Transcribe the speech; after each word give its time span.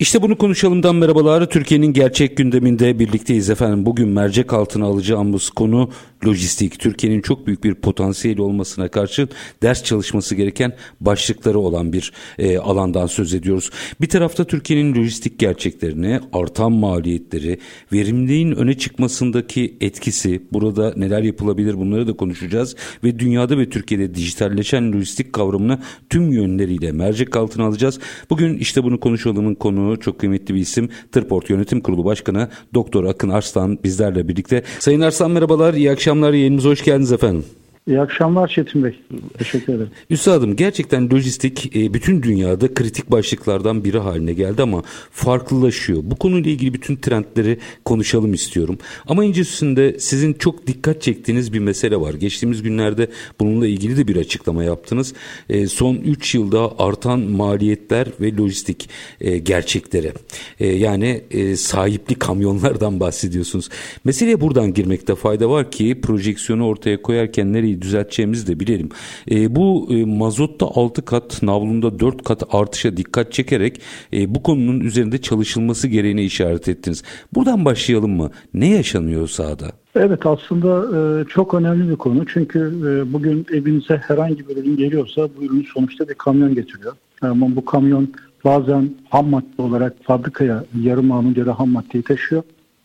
İşte 0.00 0.22
bunu 0.22 0.38
konuşalımdan 0.38 0.96
merhabalar. 0.96 1.46
Türkiye'nin 1.46 1.92
gerçek 1.92 2.36
gündeminde 2.36 2.98
birlikteyiz 2.98 3.50
efendim. 3.50 3.86
Bugün 3.86 4.08
mercek 4.08 4.52
altına 4.52 4.86
alacağımız 4.86 5.50
konu 5.50 5.90
lojistik. 6.26 6.78
Türkiye'nin 6.78 7.20
çok 7.20 7.46
büyük 7.46 7.64
bir 7.64 7.74
potansiyeli 7.74 8.42
olmasına 8.42 8.88
karşı 8.88 9.28
ders 9.62 9.84
çalışması 9.84 10.34
gereken 10.34 10.72
başlıkları 11.00 11.58
olan 11.58 11.92
bir 11.92 12.12
e, 12.38 12.58
alandan 12.58 13.06
söz 13.06 13.34
ediyoruz. 13.34 13.70
Bir 14.00 14.08
tarafta 14.08 14.44
Türkiye'nin 14.44 14.94
lojistik 14.94 15.38
gerçeklerini, 15.38 16.20
artan 16.32 16.72
maliyetleri, 16.72 17.58
verimliliğin 17.92 18.52
öne 18.52 18.78
çıkmasındaki 18.78 19.76
etkisi, 19.80 20.42
burada 20.52 20.94
neler 20.96 21.22
yapılabilir 21.22 21.78
bunları 21.78 22.06
da 22.06 22.12
konuşacağız. 22.12 22.76
Ve 23.04 23.18
dünyada 23.18 23.58
ve 23.58 23.70
Türkiye'de 23.70 24.14
dijitalleşen 24.14 24.92
lojistik 24.92 25.32
kavramını 25.32 25.78
tüm 26.10 26.32
yönleriyle 26.32 26.92
mercek 26.92 27.36
altına 27.36 27.64
alacağız. 27.64 27.98
Bugün 28.30 28.58
işte 28.58 28.84
bunu 28.84 29.00
konuşalımın 29.00 29.54
konu 29.54 30.00
çok 30.00 30.20
kıymetli 30.20 30.54
bir 30.54 30.60
isim. 30.60 30.88
Tırport 31.12 31.50
Yönetim 31.50 31.80
Kurulu 31.80 32.04
Başkanı 32.04 32.48
Doktor 32.74 33.04
Akın 33.04 33.28
Arslan 33.28 33.78
bizlerle 33.84 34.28
birlikte. 34.28 34.62
Sayın 34.78 35.00
Arslan 35.00 35.30
merhabalar, 35.30 35.74
iyi 35.74 35.90
akşamlar. 35.90 36.07
Yayınımıza 36.08 36.68
hoş 36.68 36.84
geldiniz 36.84 37.12
efendim. 37.12 37.44
İyi 37.88 38.00
akşamlar 38.00 38.48
Çetin 38.48 38.84
Bey. 38.84 39.00
Teşekkür 39.38 39.72
ederim. 39.74 39.90
Üstadım 40.10 40.56
gerçekten 40.56 41.10
lojistik 41.10 41.76
e, 41.76 41.94
bütün 41.94 42.22
dünyada 42.22 42.74
kritik 42.74 43.10
başlıklardan 43.10 43.84
biri 43.84 43.98
haline 43.98 44.32
geldi 44.32 44.62
ama 44.62 44.82
farklılaşıyor. 45.10 46.00
Bu 46.02 46.16
konuyla 46.16 46.50
ilgili 46.50 46.74
bütün 46.74 46.96
trendleri 46.96 47.58
konuşalım 47.84 48.34
istiyorum. 48.34 48.78
Ama 49.06 49.22
öncesinde 49.22 49.98
sizin 49.98 50.32
çok 50.32 50.66
dikkat 50.66 51.02
çektiğiniz 51.02 51.52
bir 51.52 51.58
mesele 51.58 52.00
var. 52.00 52.14
Geçtiğimiz 52.14 52.62
günlerde 52.62 53.08
bununla 53.40 53.66
ilgili 53.66 53.96
de 53.96 54.08
bir 54.08 54.16
açıklama 54.16 54.64
yaptınız. 54.64 55.14
E, 55.48 55.66
son 55.66 55.94
3 55.94 56.34
yılda 56.34 56.78
artan 56.78 57.20
maliyetler 57.20 58.08
ve 58.20 58.36
lojistik 58.36 58.88
e, 59.20 59.38
gerçekleri. 59.38 60.12
Yani 60.60 61.22
sahipli 61.56 62.14
kamyonlardan 62.14 63.00
bahsediyorsunuz. 63.00 63.68
Meseleye 64.04 64.40
buradan 64.40 64.74
girmekte 64.74 65.14
fayda 65.14 65.50
var 65.50 65.70
ki 65.70 66.00
projeksiyonu 66.02 66.66
ortaya 66.66 67.02
koyarken 67.02 67.52
nereyi 67.52 67.77
düzelteceğimizi 67.82 68.46
de 68.46 68.60
bilelim. 68.60 68.88
E, 69.30 69.56
bu 69.56 69.88
e, 69.90 70.04
mazotta 70.04 70.66
6 70.66 71.04
kat, 71.04 71.42
navlunda 71.42 71.98
4 72.00 72.24
kat 72.24 72.42
artışa 72.52 72.96
dikkat 72.96 73.32
çekerek 73.32 73.80
e, 74.12 74.34
bu 74.34 74.42
konunun 74.42 74.80
üzerinde 74.80 75.18
çalışılması 75.18 75.88
gereğine 75.88 76.24
işaret 76.24 76.68
ettiniz. 76.68 77.02
Buradan 77.34 77.64
başlayalım 77.64 78.16
mı? 78.16 78.30
Ne 78.54 78.68
yaşanıyor 78.68 79.28
sahada? 79.28 79.66
Evet 79.94 80.26
aslında 80.26 80.98
e, 80.98 81.24
çok 81.24 81.54
önemli 81.54 81.90
bir 81.90 81.96
konu. 81.96 82.26
Çünkü 82.26 82.58
e, 82.58 83.12
bugün 83.12 83.46
evinize 83.52 83.96
herhangi 83.96 84.48
bir 84.48 84.56
ürün 84.56 84.76
geliyorsa 84.76 85.28
bu 85.36 85.44
ürün 85.44 85.66
sonuçta 85.74 86.08
bir 86.08 86.14
kamyon 86.14 86.54
getiriyor. 86.54 86.92
Ama 87.22 87.56
bu 87.56 87.64
kamyon 87.64 88.08
bazen 88.44 88.90
ham 89.10 89.28
madde 89.28 89.62
olarak 89.62 89.94
fabrikaya 90.02 90.64
yarım 90.82 91.34
ya 91.36 91.46
da 91.46 91.58
ham 91.58 91.70
maddeyi 91.70 92.04
taşıyor. 92.04 92.42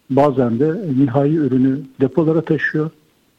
Bazen 0.09 0.59
de 0.59 0.73
nihai 0.97 1.35
ürünü 1.35 1.79
depolara 2.01 2.41
taşıyor 2.41 2.89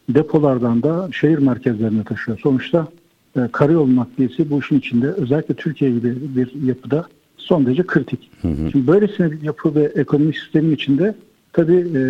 depolardan 0.09 0.83
da 0.83 1.09
şehir 1.13 1.39
merkezlerine 1.39 2.05
taşıyor. 2.05 2.39
Sonuçta 2.39 2.89
e, 3.37 3.41
karayolu 3.53 3.97
nakliyesi 3.97 4.51
bu 4.51 4.59
işin 4.59 4.79
içinde 4.79 5.07
özellikle 5.07 5.55
Türkiye 5.55 5.91
gibi 5.91 6.17
bir 6.37 6.63
yapıda 6.63 7.07
son 7.37 7.67
derece 7.67 7.87
kritik. 7.87 8.31
Hı 8.43 8.49
hı. 8.49 8.71
Şimdi 8.73 8.87
böylesine 8.87 9.31
bir 9.31 9.43
yapı 9.43 9.75
ve 9.75 9.93
ekonomik 9.95 10.39
sistemin 10.39 10.75
içinde 10.75 11.15
tabii 11.53 11.87
e, 11.99 12.03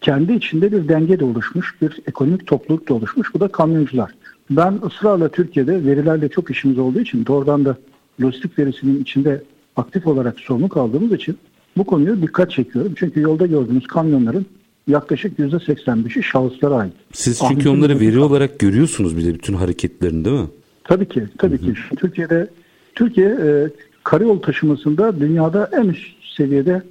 kendi 0.00 0.32
içinde 0.32 0.72
bir 0.72 0.88
denge 0.88 1.20
de 1.20 1.24
oluşmuş, 1.24 1.82
bir 1.82 2.00
ekonomik 2.06 2.46
topluluk 2.46 2.88
da 2.88 2.94
oluşmuş. 2.94 3.34
Bu 3.34 3.40
da 3.40 3.48
kamyoncular. 3.48 4.10
Ben 4.50 4.78
ısrarla 4.86 5.28
Türkiye'de 5.28 5.84
verilerle 5.84 6.28
çok 6.28 6.50
işimiz 6.50 6.78
olduğu 6.78 7.00
için 7.00 7.26
doğrudan 7.26 7.64
da 7.64 7.76
lojistik 8.22 8.58
verisinin 8.58 9.02
içinde 9.02 9.42
aktif 9.76 10.06
olarak 10.06 10.40
sorumluluk 10.40 10.76
aldığımız 10.76 11.12
için 11.12 11.36
bu 11.76 11.84
konuyu 11.84 12.22
dikkat 12.22 12.50
çekiyorum. 12.50 12.92
Çünkü 12.96 13.20
yolda 13.20 13.46
gördüğümüz 13.46 13.86
kamyonların 13.86 14.46
yaklaşık 14.88 15.38
%85'i 15.38 16.22
şahıslara 16.22 16.74
ait. 16.74 16.92
Siz 17.12 17.38
çünkü 17.38 17.54
Ahmet'in 17.54 17.70
onları 17.70 18.00
veri 18.00 18.18
olarak 18.18 18.58
görüyorsunuz 18.58 19.16
bir 19.16 19.24
de 19.24 19.34
bütün 19.34 19.54
hareketlerini 19.54 20.24
değil 20.24 20.40
mi? 20.40 20.48
Tabii 20.84 21.08
ki. 21.08 21.24
Tabii 21.38 21.62
hı 21.62 21.66
hı. 21.66 21.74
ki. 21.74 21.80
Türkiye'de 21.96 22.50
Türkiye 22.94 23.28
e, 23.28 23.68
karayolu 24.04 24.40
taşımasında 24.40 25.20
dünyada 25.20 25.70
en 25.72 25.88
üst 25.88 26.06
seviyede 26.36 26.82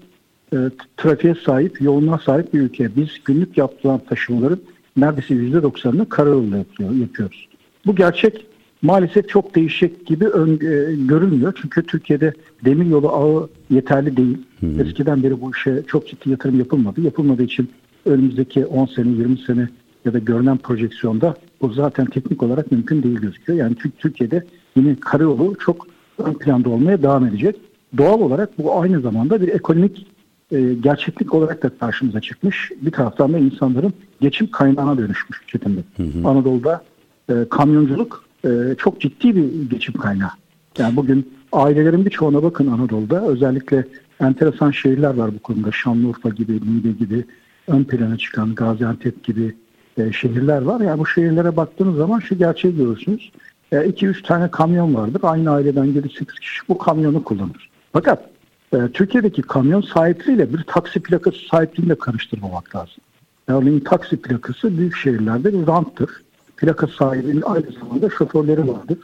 e, 0.54 0.58
trafiğe 0.98 1.36
sahip, 1.46 1.82
yoğunluğa 1.82 2.20
sahip 2.20 2.54
bir 2.54 2.60
ülke. 2.60 2.96
Biz 2.96 3.10
günlük 3.26 3.58
yapılan 3.58 4.02
taşımaların 4.10 4.60
neredeyse 4.98 5.34
%90'ını 5.34 6.10
karayoluyla 6.10 6.58
yapıyor, 6.58 6.92
yapıyoruz. 6.92 7.48
Bu 7.86 7.96
gerçek 7.96 8.46
maalesef 8.82 9.30
çok 9.30 9.56
değişecek 9.56 10.06
gibi 10.06 10.28
ön, 10.28 10.54
e, 10.54 10.96
görünmüyor. 10.96 11.54
Çünkü 11.62 11.84
Türkiye'de 11.84 12.34
demir 12.66 12.86
yolu 12.86 13.10
ağı 13.10 13.50
yeterli 13.70 14.18
değil. 14.18 14.38
Hı. 14.60 14.82
Eskiden 14.82 15.24
beri 15.24 15.42
bu 15.42 15.52
işe 15.52 15.84
çok 15.88 16.08
ciddi 16.08 16.30
yatırım 16.30 16.60
yapılmadı. 16.60 17.02
Yapılmadığı 17.02 17.44
için 17.44 17.70
önümüzdeki 18.06 18.66
10 18.66 18.86
sene, 18.86 19.10
20 19.10 19.38
sene 19.38 19.70
ya 20.06 20.14
da 20.14 20.20
görünen 20.20 20.58
projeksiyonda 20.58 21.36
bu 21.62 21.74
zaten 21.74 22.06
teknik 22.06 22.44
olarak 22.44 22.72
mümkün 22.72 23.04
değil 23.04 23.16
gözüküyor. 23.16 23.60
Yani 23.60 23.76
Türkiye'de 23.76 24.44
yine 24.76 24.96
karayolu 24.96 25.56
çok 25.60 25.88
ön 26.18 26.34
planda 26.34 26.70
olmaya 26.70 27.02
devam 27.02 27.26
edecek. 27.26 27.56
Doğal 27.98 28.22
olarak 28.22 28.58
bu 28.58 28.80
aynı 28.80 29.02
zamanda 29.02 29.42
bir 29.42 29.48
ekonomik 29.48 30.08
e, 30.52 30.74
gerçeklik 30.74 31.34
olarak 31.34 31.64
da 31.64 31.70
karşımıza 31.70 32.22
çıkmış. 32.22 32.72
Bir 32.82 32.92
taraftan 32.92 33.34
da 33.34 33.40
insanların 33.40 33.94
geçim 34.22 34.52
kaynağına 34.52 34.98
dönüşmüş 34.98 35.42
Çetin 35.48 35.76
Bey. 35.76 35.84
Hı 35.98 36.04
hı. 36.04 36.28
Anadolu'da 36.28 36.84
e, 37.30 37.34
kamyonculuk 37.50 38.24
e, 38.46 38.50
çok 38.78 39.02
ciddi 39.02 39.36
bir 39.36 39.70
geçim 39.70 39.94
kaynağı. 39.94 40.32
Yani 40.78 40.96
bugün 40.96 41.34
ailelerin 41.52 42.06
birçoğuna 42.06 42.44
bakın 42.44 42.68
Anadolu'da 42.68 43.28
özellikle 43.28 43.88
enteresan 44.20 44.72
şehirler 44.72 45.14
var 45.14 45.32
bu 45.36 45.40
konuda. 45.40 45.72
Şanlıurfa 45.72 46.30
gibi, 46.30 46.54
Niğde 46.54 46.92
gibi, 46.92 47.26
ön 47.68 47.84
plana 47.84 48.18
çıkan 48.18 48.56
Gaziantep 48.56 49.24
gibi 49.24 49.56
e, 49.98 50.12
şehirler 50.12 50.62
var. 50.62 50.82
Yani 50.82 51.00
bu 51.00 51.08
şehirlere 51.08 51.56
baktığınız 51.58 51.98
zaman 51.98 52.20
şu 52.20 52.38
gerçeği 52.38 52.76
görürsünüz. 52.76 53.32
2-3 53.72 54.20
e, 54.20 54.24
tane 54.24 54.52
kamyon 54.52 54.96
vardır. 54.96 55.22
Aynı 55.24 55.52
aileden 55.52 55.86
7-8 55.86 56.40
kişi 56.40 56.62
bu 56.70 56.78
kamyonu 56.78 57.24
kullanır. 57.24 57.70
Fakat 57.94 58.30
e, 58.74 58.88
Türkiye'deki 58.94 59.42
kamyon 59.42 59.82
sahipliğiyle 59.82 60.54
bir 60.54 60.64
taksi 60.64 61.00
plakası 61.00 61.38
sahipliğini 61.52 61.90
de 61.90 61.96
karıştırmamak 61.96 62.76
lazım. 62.76 63.04
Örneğin 63.48 63.80
taksi 63.80 64.18
plakası 64.18 64.78
büyük 64.78 64.98
şehirlerde 64.98 65.54
bir 65.54 65.68
ranttır. 65.68 66.10
Plaka 66.58 66.88
sahibinin 66.88 67.42
aynı 67.42 67.72
zamanda 67.80 68.10
şoförleri 68.10 68.68
vardır. 68.68 68.98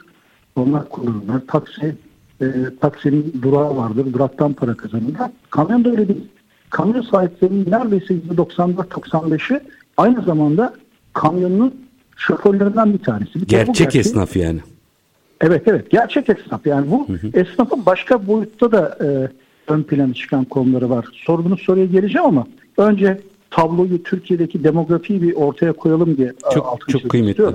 Onlar 0.56 0.88
kullanırlar. 0.88 1.40
Taksi 1.48 1.94
e, 2.40 2.46
taksinin 2.80 3.34
durağı 3.42 3.76
vardır. 3.76 4.12
Duraktan 4.12 4.52
para 4.52 4.74
kazanırlar. 4.74 5.30
Kamyon 5.50 5.84
da 5.84 5.90
öyle 5.90 6.08
değil 6.08 6.28
kamyon 6.70 7.02
sahiplerinin 7.02 7.70
neredeyse 7.70 8.14
%94-95'i 8.14 9.60
aynı 9.96 10.22
zamanda 10.22 10.74
kamyonun 11.12 11.74
şoförlerinden 12.16 12.92
bir 12.92 12.98
tanesi. 12.98 13.34
Bir 13.34 13.46
gerçek 13.46 13.76
gerçek 13.76 13.96
esnaf 13.96 14.36
yani. 14.36 14.60
Evet 15.40 15.62
evet 15.66 15.90
gerçek 15.90 16.28
esnaf 16.28 16.66
yani 16.66 16.90
bu 16.90 17.08
hı 17.08 17.12
hı. 17.12 17.30
esnafın 17.34 17.86
başka 17.86 18.26
boyutta 18.26 18.72
da 18.72 18.98
e, 19.00 19.06
ön 19.72 19.82
plana 19.82 20.14
çıkan 20.14 20.44
konuları 20.44 20.90
var. 20.90 21.06
Sorduğunuz 21.12 21.60
soruya 21.60 21.86
geleceğim 21.86 22.26
ama 22.26 22.46
önce 22.76 23.20
tabloyu 23.50 24.02
Türkiye'deki 24.02 24.64
demografiyi 24.64 25.22
bir 25.22 25.34
ortaya 25.34 25.72
koyalım 25.72 26.16
diye 26.16 26.32
çok 26.54 26.88
çok 26.88 27.10
kıymetli. 27.10 27.42
Hı 27.42 27.52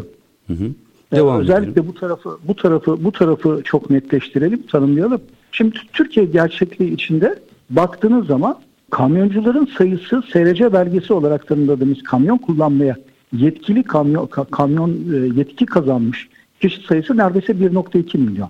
hı. 0.48 0.66
E, 1.12 1.16
Devam 1.16 1.40
özellikle 1.40 1.72
edelim. 1.72 1.88
bu 1.88 1.94
tarafı 1.94 2.38
bu 2.48 2.56
tarafı 2.56 3.04
bu 3.04 3.12
tarafı 3.12 3.62
çok 3.64 3.90
netleştirelim, 3.90 4.62
tanımlayalım. 4.62 5.22
Şimdi 5.52 5.78
Türkiye 5.94 6.26
gerçekliği 6.26 6.94
içinde 6.94 7.40
baktığınız 7.70 8.28
zaman 8.28 8.60
kamyoncuların 8.96 9.70
sayısı 9.78 10.24
SRC 10.34 10.74
belgesi 10.74 11.14
olarak 11.14 11.48
tanımladığımız 11.48 12.04
kamyon 12.04 12.38
kullanmaya 12.38 12.96
yetkili 13.34 13.84
kamyon, 13.84 14.28
kamyon 14.52 14.90
e, 14.90 15.40
yetki 15.40 15.66
kazanmış 15.66 16.30
kişi 16.62 16.88
sayısı 16.88 17.18
neredeyse 17.18 17.54
1.2 17.54 18.18
milyon. 18.18 18.50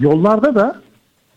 Yollarda 0.00 0.54
da 0.54 0.80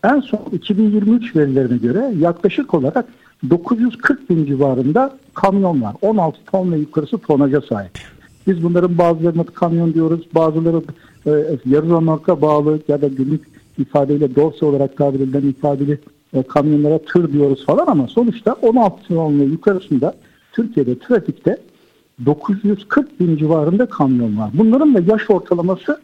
en 0.04 0.20
son 0.20 0.40
2023 0.52 1.36
verilerine 1.36 1.76
göre 1.76 2.12
yaklaşık 2.18 2.74
olarak 2.74 3.06
940 3.50 4.30
bin 4.30 4.46
civarında 4.46 5.18
kamyon 5.34 5.82
var. 5.82 5.94
16 6.02 6.38
ton 6.44 6.72
ve 6.72 6.76
yukarısı 6.78 7.18
tonaja 7.18 7.60
sahip. 7.60 7.98
Biz 8.46 8.62
bunların 8.62 8.98
bazılarına 8.98 9.44
kamyon 9.44 9.94
diyoruz, 9.94 10.26
bazıları 10.34 10.82
e, 11.26 11.30
yarı 11.66 11.88
zamanlığa 11.88 12.40
bağlı 12.42 12.78
ya 12.88 13.02
da 13.02 13.08
günlük 13.08 13.42
ifadeyle 13.78 14.34
dorsa 14.34 14.66
olarak 14.66 14.96
tabir 14.96 15.20
edilen 15.20 15.48
ifadeli 15.48 15.98
e, 16.34 16.42
kamyonlara 16.42 16.98
tır 16.98 17.32
diyoruz 17.32 17.66
falan 17.66 17.86
ama 17.86 18.08
sonuçta 18.08 18.52
16 18.52 19.08
tonlu 19.08 19.44
yukarısında 19.44 20.14
Türkiye'de 20.52 20.98
trafikte 20.98 21.58
940 22.26 23.20
bin 23.20 23.36
civarında 23.36 23.86
kamyon 23.86 24.38
var. 24.38 24.50
Bunların 24.54 24.94
da 24.94 25.12
yaş 25.12 25.30
ortalaması 25.30 26.00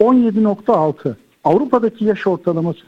17.6. 0.00 1.14
Avrupa'daki 1.44 2.04
yaş 2.04 2.26
ortalaması 2.26 2.80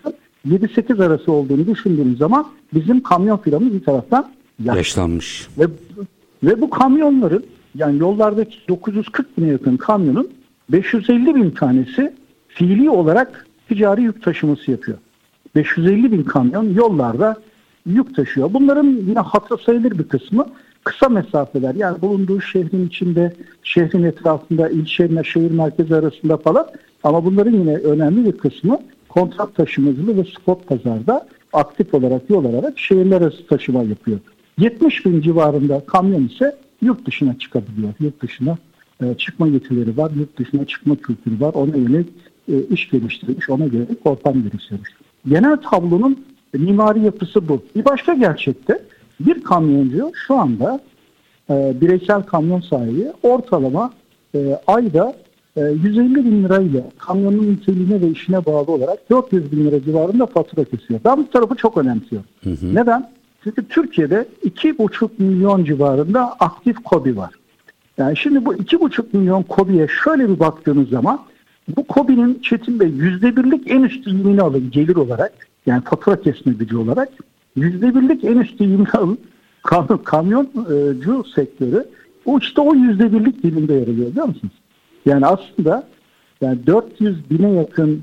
7-8 0.48 1.04
arası 1.04 1.32
olduğunu 1.32 1.66
düşündüğümüz 1.66 2.18
zaman 2.18 2.46
bizim 2.74 3.02
kamyon 3.02 3.36
filamız 3.36 3.72
bir 3.72 3.84
taraftan 3.84 4.30
yaşlı. 4.64 4.78
yaşlanmış. 4.78 5.48
Ve, 5.58 5.64
ve 6.42 6.60
bu 6.60 6.70
kamyonların 6.70 7.44
yani 7.74 7.98
yollardaki 7.98 8.56
940 8.68 9.38
bine 9.38 9.48
yakın 9.48 9.76
kamyonun 9.76 10.28
550 10.68 11.34
bin 11.34 11.50
tanesi 11.50 12.14
fiili 12.48 12.90
olarak 12.90 13.46
ticari 13.68 14.02
yük 14.02 14.22
taşıması 14.22 14.70
yapıyor. 14.70 14.98
550 15.56 16.12
bin 16.12 16.22
kamyon 16.22 16.74
yollarda 16.74 17.36
yük 17.86 18.16
taşıyor. 18.16 18.54
Bunların 18.54 18.86
yine 18.86 19.18
hatır 19.20 19.58
sayılır 19.58 19.98
bir 19.98 20.08
kısmı 20.08 20.46
kısa 20.84 21.08
mesafeler 21.08 21.74
yani 21.74 22.02
bulunduğu 22.02 22.40
şehrin 22.40 22.86
içinde, 22.86 23.34
şehrin 23.62 24.02
etrafında, 24.02 24.68
ilçeyle 24.68 25.24
şehir 25.24 25.50
merkezi 25.50 25.96
arasında 25.96 26.36
falan 26.36 26.66
ama 27.02 27.24
bunların 27.24 27.52
yine 27.52 27.74
önemli 27.74 28.24
bir 28.24 28.32
kısmı 28.32 28.78
kontrat 29.08 29.54
taşımacılığı 29.54 30.16
ve 30.16 30.24
spot 30.24 30.66
pazarda 30.66 31.26
aktif 31.52 31.94
olarak 31.94 32.30
yol 32.30 32.44
alarak 32.44 32.78
şehirler 32.78 33.20
arası 33.20 33.46
taşıma 33.46 33.82
yapıyor. 33.82 34.18
70 34.58 35.06
bin 35.06 35.20
civarında 35.20 35.82
kamyon 35.86 36.26
ise 36.26 36.56
yurt 36.82 37.06
dışına 37.06 37.38
çıkabiliyor. 37.38 37.92
Yurt 38.00 38.22
dışına 38.22 38.58
e, 39.02 39.14
çıkma 39.14 39.46
yetileri 39.46 39.96
var, 39.96 40.10
yurt 40.18 40.38
dışına 40.38 40.64
çıkma 40.64 40.96
kültürü 40.96 41.40
var. 41.40 41.54
Ona 41.54 41.76
yönelik 41.76 42.08
e, 42.48 42.62
iş 42.70 42.90
geliştirmiş, 42.90 43.50
ona 43.50 43.66
göre 43.66 43.86
ortam 44.04 44.34
geliştirmiş. 44.42 44.90
Genel 45.28 45.56
tablonun 45.56 46.24
mimari 46.54 47.00
yapısı 47.00 47.48
bu. 47.48 47.62
Bir 47.76 47.84
başka 47.84 48.14
gerçekte 48.14 48.82
bir 49.20 49.42
kamyoncu 49.42 50.12
şu 50.26 50.34
anda 50.34 50.80
e, 51.50 51.74
bireysel 51.80 52.22
kamyon 52.22 52.60
sahibi 52.60 53.12
ortalama 53.22 53.92
e, 54.34 54.60
ayda 54.66 55.14
e, 55.56 55.60
150 55.60 56.14
bin 56.14 56.44
lirayla 56.44 56.82
kamyonun 56.98 57.52
niteliğine 57.52 58.00
ve 58.00 58.08
işine 58.08 58.46
bağlı 58.46 58.72
olarak 58.72 59.10
400 59.10 59.52
bin 59.52 59.64
lira 59.64 59.82
civarında 59.82 60.26
fatura 60.26 60.64
kesiyor. 60.64 61.00
Ben 61.04 61.18
bu 61.18 61.30
tarafı 61.30 61.54
çok 61.54 61.76
önemsiyorum. 61.78 62.28
Hı 62.44 62.50
hı. 62.50 62.74
Neden? 62.74 63.10
Çünkü 63.44 63.68
Türkiye'de 63.68 64.26
2,5 64.44 65.08
milyon 65.18 65.64
civarında 65.64 66.32
aktif 66.40 66.76
kobi 66.84 67.16
var. 67.16 67.30
Yani 67.98 68.16
şimdi 68.16 68.44
bu 68.44 68.54
2,5 68.54 69.02
milyon 69.12 69.42
kobiye 69.42 69.86
şöyle 70.04 70.28
bir 70.28 70.40
baktığınız 70.40 70.88
zaman 70.88 71.20
bu 71.68 71.84
kobinin 71.86 72.38
Çetin 72.42 72.80
Bey 72.80 72.88
%1'lik 72.88 73.70
en 73.70 73.82
üst 73.82 74.06
dilimini 74.06 74.42
alın 74.42 74.70
gelir 74.70 74.96
olarak 74.96 75.32
yani 75.66 75.82
fatura 75.84 76.20
kesme 76.20 76.52
gücü 76.52 76.76
olarak 76.76 77.08
%1'lik 77.56 78.24
en 78.24 78.38
üst 78.38 78.58
dilimini 78.58 78.88
alın 78.88 79.18
kam 79.62 80.02
kamyoncu 80.04 81.24
sektörü 81.34 81.86
o 82.24 82.38
işte 82.38 82.60
o 82.60 82.74
%1'lik 82.74 83.42
dilimde 83.42 83.74
yer 83.74 83.88
alıyor 83.88 84.10
biliyor 84.10 84.26
musunuz? 84.26 84.54
Yani 85.06 85.26
aslında 85.26 85.88
yani 86.40 86.66
400 86.66 87.30
bine 87.30 87.50
yakın 87.50 88.02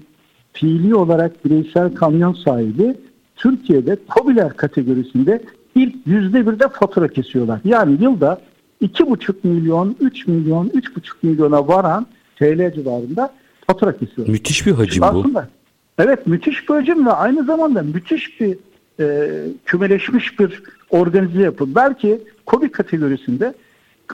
fiili 0.53 0.95
olarak 0.95 1.45
bireysel 1.45 1.95
kamyon 1.95 2.33
sahibi 2.33 2.95
Türkiye'de 3.35 3.97
COBİ'ler 4.09 4.57
kategorisinde 4.57 5.41
ilk 5.75 5.95
yüzde 6.05 6.47
birde 6.47 6.67
fatura 6.67 7.07
kesiyorlar. 7.07 7.59
Yani 7.65 7.97
yılda 8.01 8.41
2,5 8.81 9.33
milyon, 9.43 9.95
3 9.99 10.27
milyon, 10.27 10.67
3,5 10.67 11.13
milyona 11.23 11.67
varan 11.67 12.07
TL 12.39 12.73
civarında 12.73 13.33
fatura 13.67 13.97
kesiyorlar. 13.97 14.33
Müthiş 14.33 14.67
bir 14.67 14.71
hacim 14.71 15.01
bu. 15.01 15.05
Aslında, 15.05 15.49
evet 15.97 16.27
müthiş 16.27 16.69
bir 16.69 16.73
hacim 16.73 17.05
ve 17.05 17.11
aynı 17.11 17.45
zamanda 17.45 17.81
müthiş 17.81 18.41
bir 18.41 18.57
e, 18.99 19.29
kümeleşmiş 19.65 20.39
bir 20.39 20.63
organize 20.89 21.41
yapı. 21.41 21.75
Belki 21.75 22.21
COBİ 22.47 22.71
kategorisinde 22.71 23.53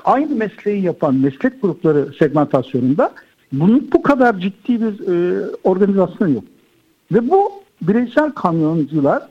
aynı 0.04 0.36
mesleği 0.36 0.84
yapan 0.84 1.16
meslek 1.16 1.62
grupları 1.62 2.14
segmentasyonunda 2.20 3.14
bunun 3.52 3.90
bu 3.94 4.02
kadar 4.02 4.40
ciddi 4.40 4.82
bir 4.82 5.08
e, 5.08 5.46
organizasyon 5.64 6.28
yok. 6.28 6.44
Ve 7.12 7.30
bu 7.30 7.52
bireysel 7.82 8.32
kamyoncular 8.32 9.24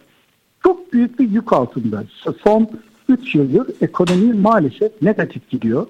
çok 0.63 0.93
büyük 0.93 1.19
bir 1.19 1.31
yük 1.31 1.53
altında. 1.53 2.05
Son 2.45 2.69
3 3.09 3.35
yıldır 3.35 3.67
ekonomi 3.81 4.33
maalesef 4.33 5.03
negatif 5.03 5.51
gidiyor. 5.51 5.87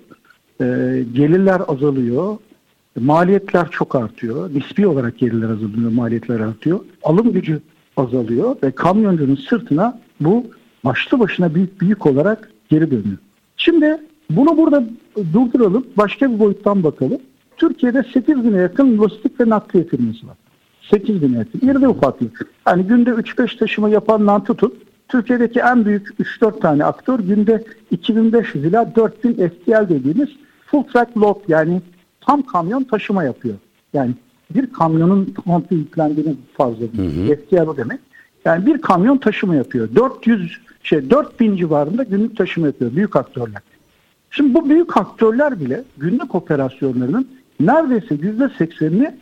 E, 0.60 0.64
gelirler 1.12 1.62
azalıyor. 1.69 2.36
Maliyetler 3.00 3.71
çok 3.71 3.95
artıyor. 3.95 4.55
Nispi 4.55 4.87
olarak 4.87 5.19
gelirler 5.19 5.50
azalıyor, 5.50 5.93
maliyetler 5.93 6.41
artıyor. 6.41 6.81
Alım 7.03 7.33
gücü 7.33 7.61
azalıyor 7.97 8.56
ve 8.62 8.71
kamyoncunun 8.71 9.37
sırtına 9.37 10.00
bu 10.21 10.47
başlı 10.85 11.21
başına 11.21 11.55
büyük 11.55 11.81
büyük 11.81 12.06
olarak 12.06 12.50
geri 12.69 12.91
dönüyor. 12.91 13.19
Şimdi 13.56 13.99
bunu 14.31 14.56
burada 14.56 14.85
durduralım. 15.33 15.87
Başka 15.97 16.33
bir 16.33 16.39
boyuttan 16.39 16.83
bakalım. 16.83 17.19
Türkiye'de 17.56 18.05
8 18.12 18.45
bine 18.45 18.56
yakın 18.56 18.99
lojistik 18.99 19.41
ve 19.41 19.49
nakliye 19.49 19.85
firması 19.85 20.27
var. 20.27 20.37
8 20.91 21.23
bin 21.23 21.35
yakın. 21.35 21.61
İride 21.62 21.89
ufaklık. 21.89 22.47
Yani 22.69 22.83
günde 22.83 23.11
3-5 23.11 23.59
taşıma 23.59 23.89
yapandan 23.89 24.45
tutun. 24.45 24.75
Türkiye'deki 25.09 25.61
en 25.61 25.85
büyük 25.85 26.09
3-4 26.21 26.61
tane 26.61 26.85
aktör 26.85 27.19
günde 27.19 27.65
2500 27.91 28.65
ila 28.65 28.95
4000 28.97 29.33
FTL 29.35 29.89
dediğimiz 29.89 30.29
full 30.67 30.83
track 30.83 31.17
load 31.17 31.41
yani 31.49 31.83
tam 32.20 32.43
kamyon 32.43 32.85
taşıma 32.85 33.25
yapıyor. 33.25 33.55
Yani 33.93 34.15
bir 34.55 34.73
kamyonun 34.73 35.35
komple 35.47 35.76
yüklendiğini 35.76 36.37
fazla 36.56 36.81
değil. 36.93 37.37
FTL 37.37 37.67
o 37.67 37.76
demek. 37.76 38.00
Yani 38.44 38.67
bir 38.67 38.81
kamyon 38.81 39.17
taşıma 39.17 39.55
yapıyor. 39.55 39.88
400 39.94 40.59
şey 40.82 41.11
4000 41.11 41.56
civarında 41.56 42.03
günlük 42.03 42.37
taşıma 42.37 42.67
yapıyor 42.67 42.97
büyük 42.97 43.17
aktörler. 43.17 43.62
Şimdi 44.31 44.55
bu 44.55 44.69
büyük 44.69 44.97
aktörler 44.97 45.61
bile 45.61 45.85
günlük 45.97 46.35
operasyonlarının 46.35 47.29
neredeyse 47.61 48.15
%80'ini 48.15 49.14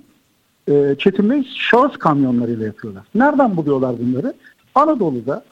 e, 0.68 0.96
Çetin 0.98 1.30
Bey 1.30 1.48
şahıs 1.54 1.96
kamyonlarıyla 1.96 2.66
yapıyorlar. 2.66 3.04
Nereden 3.14 3.56
buluyorlar 3.56 3.94
bunları? 3.98 4.34
Anadolu'da, 4.74 5.44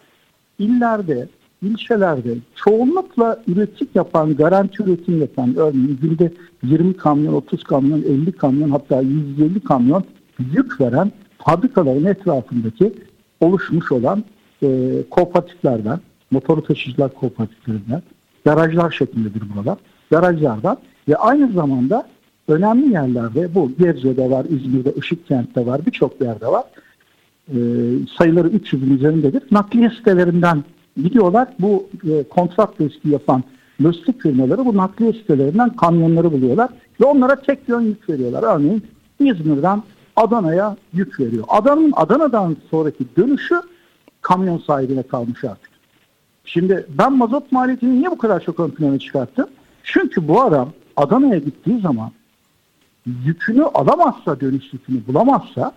illerde, 0.58 1.28
ilçelerde 1.64 2.34
çoğunlukla 2.54 3.42
üretim 3.48 3.88
yapan, 3.94 4.36
garanti 4.36 4.82
üretim 4.82 5.20
yapan 5.20 5.54
örneğin 5.56 5.98
günde 6.02 6.32
20 6.62 6.96
kamyon, 6.96 7.32
30 7.32 7.64
kamyon, 7.64 8.02
50 8.02 8.32
kamyon 8.32 8.70
hatta 8.70 9.00
150 9.00 9.60
kamyon 9.60 10.04
yük 10.52 10.80
veren 10.80 11.12
fabrikaların 11.38 12.04
etrafındaki 12.04 12.92
oluşmuş 13.40 13.92
olan 13.92 14.24
e, 14.62 14.68
kooperatiflerden, 15.10 16.00
motoru 16.30 16.62
taşıyıcılar 16.62 17.14
kooperatiflerinden, 17.14 18.02
garajlar 18.44 18.90
şeklindedir 18.90 19.42
buralar. 19.54 19.78
Garajlardan 20.10 20.78
ve 21.08 21.16
aynı 21.16 21.52
zamanda 21.52 22.08
önemli 22.48 22.92
yerlerde 22.92 23.54
bu 23.54 23.72
Gebze'de 23.78 24.30
var, 24.30 24.46
İzmir'de, 24.48 24.92
Işıkkent'te 24.92 25.66
var, 25.66 25.86
birçok 25.86 26.20
yerde 26.20 26.46
var. 26.46 26.64
E, 27.48 27.56
sayıları 28.18 28.48
300'ün 28.48 28.96
üzerindedir. 28.96 29.42
Nakliye 29.50 29.90
sitelerinden 29.90 30.64
gidiyorlar. 30.96 31.48
Bu 31.58 31.86
e, 32.10 32.22
kontrat 32.22 32.80
riski 32.80 33.08
yapan 33.08 33.42
lojistik 33.84 34.22
firmaları 34.22 34.66
bu 34.66 34.76
nakliye 34.76 35.12
sitelerinden 35.12 35.76
kamyonları 35.76 36.32
buluyorlar 36.32 36.70
ve 37.00 37.04
onlara 37.04 37.36
tek 37.36 37.68
yön 37.68 37.80
yük 37.80 38.10
veriyorlar. 38.10 38.56
Örneğin 38.56 38.82
İzmir'den 39.20 39.82
Adana'ya 40.16 40.76
yük 40.92 41.20
veriyor. 41.20 41.44
Adana'nın 41.48 41.92
Adana'dan 41.96 42.56
sonraki 42.70 43.04
dönüşü 43.16 43.60
kamyon 44.20 44.58
sahibine 44.58 45.02
kalmış 45.02 45.44
artık. 45.44 45.70
Şimdi 46.44 46.86
ben 46.98 47.12
mazot 47.12 47.52
maliyetini 47.52 48.00
niye 48.00 48.10
bu 48.10 48.18
kadar 48.18 48.40
çok 48.40 48.60
ön 48.60 48.70
plana 48.70 48.98
çıkarttım? 48.98 49.46
Çünkü 49.82 50.28
bu 50.28 50.42
adam 50.42 50.72
Adana'ya 50.96 51.38
gittiği 51.38 51.80
zaman 51.80 52.10
yükünü 53.06 53.64
alamazsa 53.64 54.40
dönüş 54.40 54.72
yükünü 54.72 55.06
bulamazsa 55.06 55.72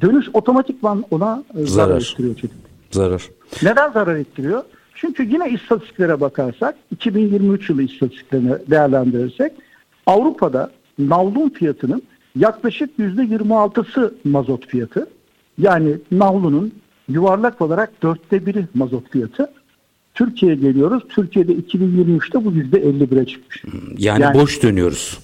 dönüş 0.00 0.26
otomatikman 0.32 1.04
ona 1.10 1.44
e, 1.54 1.66
zarar, 1.66 2.00
ettiriyor 2.00 2.34
Çetin. 2.34 2.63
Zarar. 2.94 3.22
Neden 3.62 3.92
zarar 3.92 4.16
ettiriyor? 4.16 4.62
Çünkü 4.94 5.22
yine 5.22 5.50
istatistiklere 5.50 6.20
bakarsak 6.20 6.74
2023 6.90 7.70
yılı 7.70 7.82
istatistiklerini 7.82 8.52
değerlendirirsek 8.70 9.52
Avrupa'da 10.06 10.70
navlun 10.98 11.48
fiyatının 11.48 12.02
yaklaşık 12.38 12.98
%26'sı 12.98 14.14
mazot 14.24 14.66
fiyatı. 14.66 15.06
Yani 15.58 15.96
navlunun 16.12 16.72
yuvarlak 17.08 17.60
olarak 17.60 18.02
dörtte 18.02 18.46
biri 18.46 18.64
mazot 18.74 19.10
fiyatı. 19.10 19.52
Türkiye'ye 20.14 20.58
geliyoruz. 20.58 21.02
Türkiye'de 21.08 21.52
2023'te 21.52 22.44
bu 22.44 22.52
%51'e 22.52 23.26
çıkmış. 23.26 23.64
Yani, 23.98 24.22
yani 24.22 24.38
boş 24.38 24.62
dönüyoruz. 24.62 25.18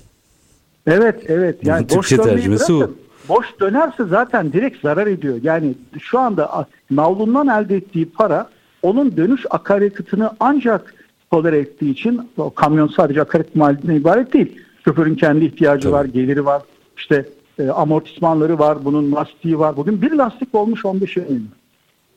Evet 0.87 1.25
evet. 1.29 1.57
Yani 1.67 1.87
Türkçe 1.87 2.17
tercümesi 2.17 2.73
bu. 2.73 2.95
Boş 3.31 3.61
dönerse 3.61 4.05
zaten 4.05 4.53
direkt 4.53 4.83
zarar 4.83 5.07
ediyor. 5.07 5.39
Yani 5.43 5.75
şu 6.01 6.19
anda 6.19 6.67
navlundan 6.91 7.49
elde 7.49 7.77
ettiği 7.77 8.07
para 8.07 8.49
onun 8.83 9.17
dönüş 9.17 9.47
akaryakıtını 9.51 10.31
ancak 10.41 10.95
tolere 11.31 11.59
ettiği 11.59 11.91
için 11.91 12.31
o 12.37 12.55
kamyon 12.55 12.89
sadece 12.89 13.23
akaryakıt 13.23 13.57
maliyetinden 13.57 13.95
ibaret 13.95 14.33
değil. 14.33 14.61
Şoförün 14.85 15.15
kendi 15.15 15.45
ihtiyacı 15.45 15.83
Tabii. 15.83 15.93
var, 15.93 16.05
geliri 16.05 16.45
var, 16.45 16.63
işte 16.97 17.29
e, 17.59 17.69
amortismanları 17.69 18.59
var, 18.59 18.85
bunun 18.85 19.13
lastiği 19.13 19.59
var. 19.59 19.77
Bugün 19.77 20.03
bir 20.03 20.13
lastik 20.13 20.55
olmuş 20.55 20.85
15 20.85 21.17
milyon. 21.17 21.43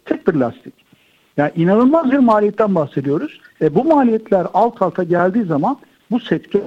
Tek 0.05 0.27
bir 0.27 0.34
lastik. 0.34 0.74
Yani 1.38 1.51
inanılmaz 1.55 2.12
bir 2.12 2.17
maliyetten 2.17 2.75
bahsediyoruz. 2.75 3.41
E, 3.62 3.75
bu 3.75 3.84
maliyetler 3.84 4.48
alt 4.53 4.82
alta 4.82 5.03
geldiği 5.03 5.43
zaman 5.43 5.77
bu 6.12 6.20
sektör 6.20 6.62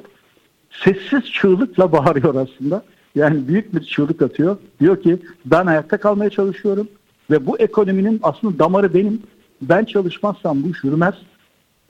sessiz 0.71 1.33
çığlıkla 1.33 1.93
bağırıyor 1.93 2.35
aslında. 2.35 2.83
Yani 3.17 3.49
büyük 3.49 3.75
bir 3.75 3.81
çığlık 3.81 4.23
atıyor. 4.23 4.57
Diyor 4.81 5.03
ki 5.03 5.19
ben 5.45 5.67
hayatta 5.67 5.97
kalmaya 5.97 6.31
çalışıyorum 6.31 6.89
ve 7.31 7.47
bu 7.47 7.59
ekonominin 7.59 8.21
aslında 8.23 8.59
damarı 8.59 8.95
benim. 8.95 9.23
Ben 9.63 9.85
çalışmazsam 9.85 10.63
bu 10.63 10.69
iş 10.69 10.85
yürümez. 10.85 11.15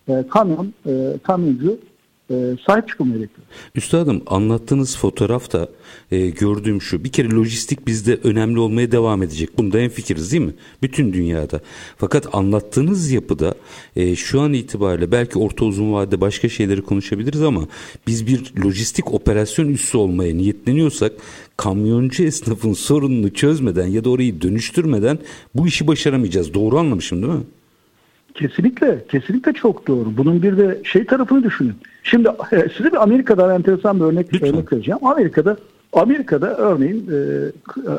E, 0.08 0.24
kamyon, 0.30 0.72
e, 0.86 1.14
kamyoncu 1.22 1.78
e, 2.30 2.56
sahip 2.66 2.88
çıkılmaya 2.88 3.16
gerekiyor. 3.16 3.46
Üstadım 3.74 4.22
anlattığınız 4.26 4.96
fotoğrafta 4.96 5.68
e, 6.10 6.30
gördüğüm 6.30 6.82
şu 6.82 7.04
bir 7.04 7.12
kere 7.12 7.30
lojistik 7.30 7.86
bizde 7.86 8.18
önemli 8.24 8.58
olmaya 8.58 8.92
devam 8.92 9.22
edecek. 9.22 9.58
Bunda 9.58 9.78
en 9.78 9.88
fikiriz 9.88 10.32
değil 10.32 10.42
mi? 10.42 10.54
Bütün 10.82 11.12
dünyada. 11.12 11.60
Fakat 11.96 12.34
anlattığınız 12.34 13.10
yapıda 13.10 13.54
e, 13.96 14.16
şu 14.16 14.40
an 14.40 14.52
itibariyle 14.52 15.12
belki 15.12 15.38
orta 15.38 15.64
uzun 15.64 15.92
vadede 15.92 16.20
başka 16.20 16.48
şeyleri 16.48 16.82
konuşabiliriz 16.82 17.42
ama 17.42 17.68
biz 18.06 18.26
bir 18.26 18.52
lojistik 18.64 19.14
operasyon 19.14 19.68
üssü 19.68 19.96
olmaya 19.96 20.34
niyetleniyorsak 20.34 21.12
kamyoncu 21.56 22.24
esnafın 22.24 22.72
sorununu 22.72 23.34
çözmeden 23.34 23.86
ya 23.86 24.04
da 24.04 24.10
orayı 24.10 24.40
dönüştürmeden 24.40 25.18
bu 25.54 25.66
işi 25.66 25.86
başaramayacağız. 25.86 26.54
Doğru 26.54 26.78
anlamışım 26.78 27.22
değil 27.22 27.32
mi? 27.32 27.44
Kesinlikle, 28.36 29.04
kesinlikle 29.08 29.52
çok 29.52 29.88
doğru. 29.88 30.16
Bunun 30.16 30.42
bir 30.42 30.56
de 30.58 30.80
şey 30.84 31.06
tarafını 31.06 31.42
düşünün. 31.42 31.74
Şimdi 32.02 32.28
e, 32.52 32.68
size 32.76 32.92
bir 32.92 33.02
Amerika'dan 33.02 33.54
enteresan 33.54 34.00
bir 34.00 34.04
örnek, 34.04 34.34
Lütfen. 34.34 34.54
örnek 34.54 34.72
vereceğim. 34.72 34.98
Amerika'da 35.02 35.56
Amerika'da 35.92 36.56
örneğin 36.56 37.10
e, 37.12 37.18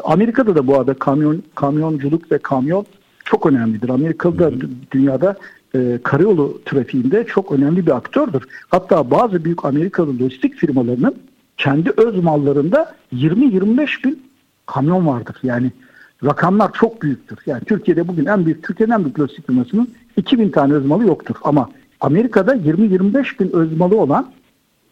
Amerika'da 0.04 0.56
da 0.56 0.68
bu 0.68 0.76
arada 0.76 0.94
kamyon 0.94 1.44
kamyonculuk 1.56 2.32
ve 2.32 2.38
kamyon 2.38 2.86
çok 3.26 3.46
önemlidir. 3.46 3.90
Amerika'da 3.90 4.52
dünyada 4.92 5.36
e, 5.76 6.00
karayolu 6.04 6.62
trafiğinde 6.66 7.24
çok 7.24 7.52
önemli 7.52 7.86
bir 7.86 7.96
aktördür. 7.96 8.44
Hatta 8.68 9.12
bazı 9.12 9.46
büyük 9.46 9.66
Amerikalı 9.66 10.20
lojistik 10.20 10.56
firmalarının 10.56 11.16
kendi 11.58 11.90
öz 11.98 12.24
mallarında 12.24 12.96
20-25 13.16 14.04
bin 14.04 14.24
kamyon 14.66 15.08
vardır. 15.08 15.36
Yani 15.44 15.72
rakamlar 16.24 16.74
çok 16.74 17.02
büyüktür. 17.02 17.38
Yani 17.46 17.62
Türkiye'de 17.64 18.08
bugün 18.08 18.26
en 18.26 18.46
büyük 18.46 18.64
Türkiye'nin 18.64 18.94
en 18.94 19.04
büyük 19.04 19.20
lojistik 19.20 19.48
firmasının 19.48 19.90
2000 20.18 20.50
tane 20.50 20.74
öz 20.74 20.86
malı 20.86 21.08
yoktur. 21.08 21.36
Ama 21.44 21.70
Amerika'da 22.00 22.56
20-25 22.56 23.40
bin 23.40 23.52
öz 23.56 23.78
malı 23.78 23.98
olan 23.98 24.32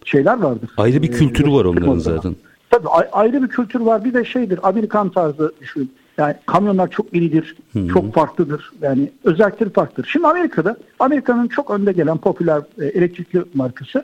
şeyler 0.06 0.38
vardır. 0.38 0.70
Ayrı 0.78 1.02
bir 1.02 1.10
Ee, 1.10 1.12
kültürü 1.12 1.52
var 1.52 1.66
onların 1.66 1.98
zaten. 1.98 2.36
Tabii 2.70 2.88
ayrı 3.12 3.44
bir 3.44 3.48
kültür 3.48 3.80
var. 3.80 4.06
Bir 4.06 4.14
de 4.14 4.26
şeydir 4.26 4.60
Amerikan 4.64 5.10
tarzı 5.10 5.54
düşün. 5.62 5.92
Yani 6.18 6.36
kamyonlar 6.46 6.90
çok 6.90 7.16
iridir, 7.16 7.56
çok 7.94 8.14
farklıdır. 8.14 8.72
Yani 8.82 9.12
özellikleri 9.24 9.70
farklıdır. 9.70 10.10
Şimdi 10.12 10.28
Amerika'da 10.28 10.78
Amerika'nın 11.00 11.48
çok 11.48 11.72
önde 11.72 11.92
gelen 11.92 12.18
popüler 12.18 12.62
e, 12.82 12.86
elektrikli 12.86 13.44
markası 13.54 14.04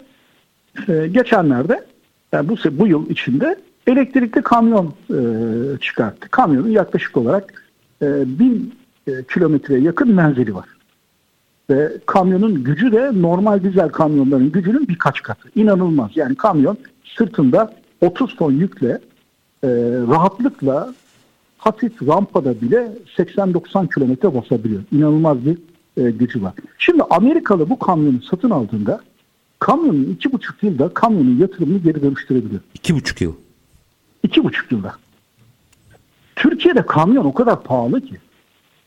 e, 0.88 1.08
geçenlerde 1.08 1.86
yani 2.32 2.50
bu 2.50 2.56
bu 2.72 2.88
yıl 2.88 3.10
içinde 3.10 3.56
elektrikli 3.88 4.42
kamyon 4.42 4.94
e, 5.10 5.20
çıkarttı. 5.80 6.30
Kamyonun 6.30 6.70
yaklaşık 6.70 7.18
olarak 7.18 7.64
e, 8.02 8.40
bin 8.40 8.74
e, 9.08 9.12
kilometreye 9.34 9.80
yakın 9.80 10.12
menzili 10.12 10.56
var. 10.56 10.66
Ve 11.70 11.98
kamyonun 12.06 12.64
gücü 12.64 12.92
de 12.92 13.12
normal 13.22 13.64
dizel 13.64 13.90
kamyonların 13.90 14.52
gücünün 14.52 14.88
birkaç 14.88 15.22
katı. 15.22 15.50
İnanılmaz. 15.56 16.12
Yani 16.16 16.36
kamyon 16.36 16.78
sırtında 17.18 17.74
30 18.02 18.36
ton 18.36 18.52
yükle 18.52 19.00
e, 19.64 19.68
rahatlıkla 20.08 20.94
hafif 21.58 22.02
rampada 22.08 22.62
bile 22.62 22.98
80-90 23.18 23.94
kilometre 23.94 24.36
basabiliyor. 24.36 24.84
İnanılmaz 24.92 25.38
bir 25.46 25.58
e, 25.98 26.12
gücü 26.12 26.44
var. 26.44 26.54
Şimdi 26.78 27.04
Amerikalı 27.10 27.70
bu 27.70 27.80
kamyonu 27.80 28.22
satın 28.22 28.50
aldığında 28.50 29.02
kamyonun 29.60 30.04
iki 30.04 30.32
buçuk 30.32 30.64
yılda 30.64 30.94
kamyonun 30.94 31.38
yatırımını 31.40 31.78
geri 31.78 32.02
dönüştürebiliyor. 32.02 32.62
İki 32.74 32.96
buçuk 32.96 33.22
yıl. 33.22 33.34
İki 34.24 34.44
buçuk 34.44 34.72
yılda. 34.72 34.96
Türkiye'de 36.36 36.86
kamyon 36.86 37.26
o 37.26 37.34
kadar 37.34 37.64
pahalı 37.64 38.02
ki. 38.02 38.16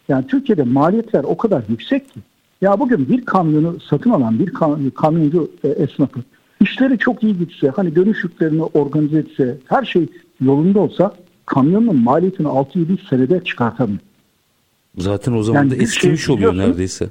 Yani 0.09 0.27
Türkiye'de 0.27 0.63
maliyetler 0.63 1.25
o 1.25 1.37
kadar 1.37 1.63
yüksek 1.69 2.15
ki. 2.15 2.21
Ya 2.61 2.81
bugün 2.81 3.09
bir 3.09 3.25
kamyonu 3.25 3.77
satın 3.91 4.11
alan 4.11 4.39
bir 4.39 4.47
kam- 4.47 4.91
kamyoncu 4.91 5.51
e, 5.65 5.69
esnafı 5.69 6.21
işleri 6.61 6.99
çok 6.99 7.23
iyi 7.23 7.39
gitse, 7.39 7.69
hani 7.69 7.97
dönüş 7.97 8.25
yüklerini 8.25 8.63
organize 8.63 9.19
etse, 9.19 9.59
her 9.67 9.85
şey 9.85 10.07
yolunda 10.41 10.81
olsa 10.81 11.15
kamyonun 11.47 11.97
maliyetini 12.03 12.47
6-7 12.47 13.09
senede 13.11 13.45
çıkartamıyor. 13.45 13.99
Zaten 14.99 15.33
o 15.33 15.43
zaman 15.43 15.59
Yani 15.61 15.71
da 15.71 15.75
şey 15.75 15.85
eskimiş 15.85 16.29
oluyor 16.31 16.51
biliyorsun. 16.53 16.71
neredeyse. 16.71 17.09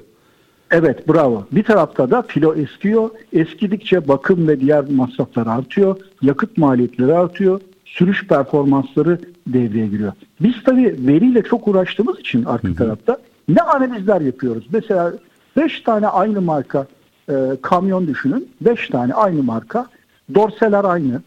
Evet 0.70 1.08
bravo. 1.08 1.46
Bir 1.52 1.62
tarafta 1.64 2.10
da 2.10 2.22
filo 2.22 2.54
eskiyor. 2.54 3.10
Eskidikçe 3.32 4.08
bakım 4.08 4.48
ve 4.48 4.60
diğer 4.60 4.84
masraflar 4.90 5.46
artıyor. 5.46 5.96
Yakıt 6.22 6.58
maliyetleri 6.58 7.14
artıyor. 7.14 7.60
Sürüş 7.84 8.26
performansları 8.26 9.18
devreye 9.46 9.86
giriyor. 9.86 10.12
Biz 10.40 10.54
tabii 10.64 10.96
veriyle 10.98 11.42
çok 11.42 11.68
uğraştığımız 11.68 12.18
için 12.20 12.44
arka 12.44 12.74
tarafta 12.74 13.18
ne 13.48 13.60
analizler 13.62 14.20
yapıyoruz? 14.20 14.64
Mesela 14.72 15.12
5 15.56 15.80
tane 15.80 16.08
aynı 16.08 16.40
marka 16.40 16.86
e, 17.28 17.34
kamyon 17.62 18.06
düşünün. 18.06 18.48
5 18.60 18.88
tane 18.88 19.14
aynı 19.14 19.42
marka. 19.42 19.86
Dorseler 20.34 20.84
aynı. 20.84 21.22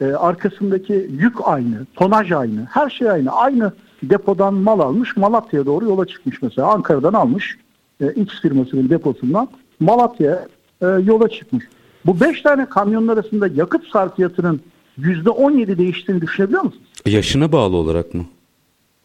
E, 0.00 0.04
arkasındaki 0.04 0.92
yük 1.10 1.36
aynı. 1.44 1.86
Tonaj 1.96 2.32
aynı. 2.32 2.66
Her 2.70 2.90
şey 2.90 3.10
aynı. 3.10 3.30
Aynı 3.30 3.72
depodan 4.02 4.54
mal 4.54 4.80
almış. 4.80 5.16
Malatya'ya 5.16 5.66
doğru 5.66 5.84
yola 5.84 6.06
çıkmış 6.06 6.42
mesela. 6.42 6.68
Ankara'dan 6.68 7.12
almış 7.12 7.58
e, 8.00 8.06
X 8.12 8.40
firmasının 8.40 8.90
deposundan 8.90 9.48
Malatya'ya 9.80 10.46
e, 10.82 10.86
yola 10.86 11.28
çıkmış. 11.28 11.64
Bu 12.06 12.20
5 12.20 12.42
tane 12.42 12.66
kamyonun 12.66 13.08
arasında 13.08 13.46
yakıt 13.46 13.86
sarfiyatının 13.88 14.60
%17 14.98 15.78
değiştiğini 15.78 16.20
düşünebiliyor 16.20 16.62
musunuz? 16.62 16.84
Yaşına 17.06 17.52
bağlı 17.52 17.76
olarak 17.76 18.14
mı? 18.14 18.24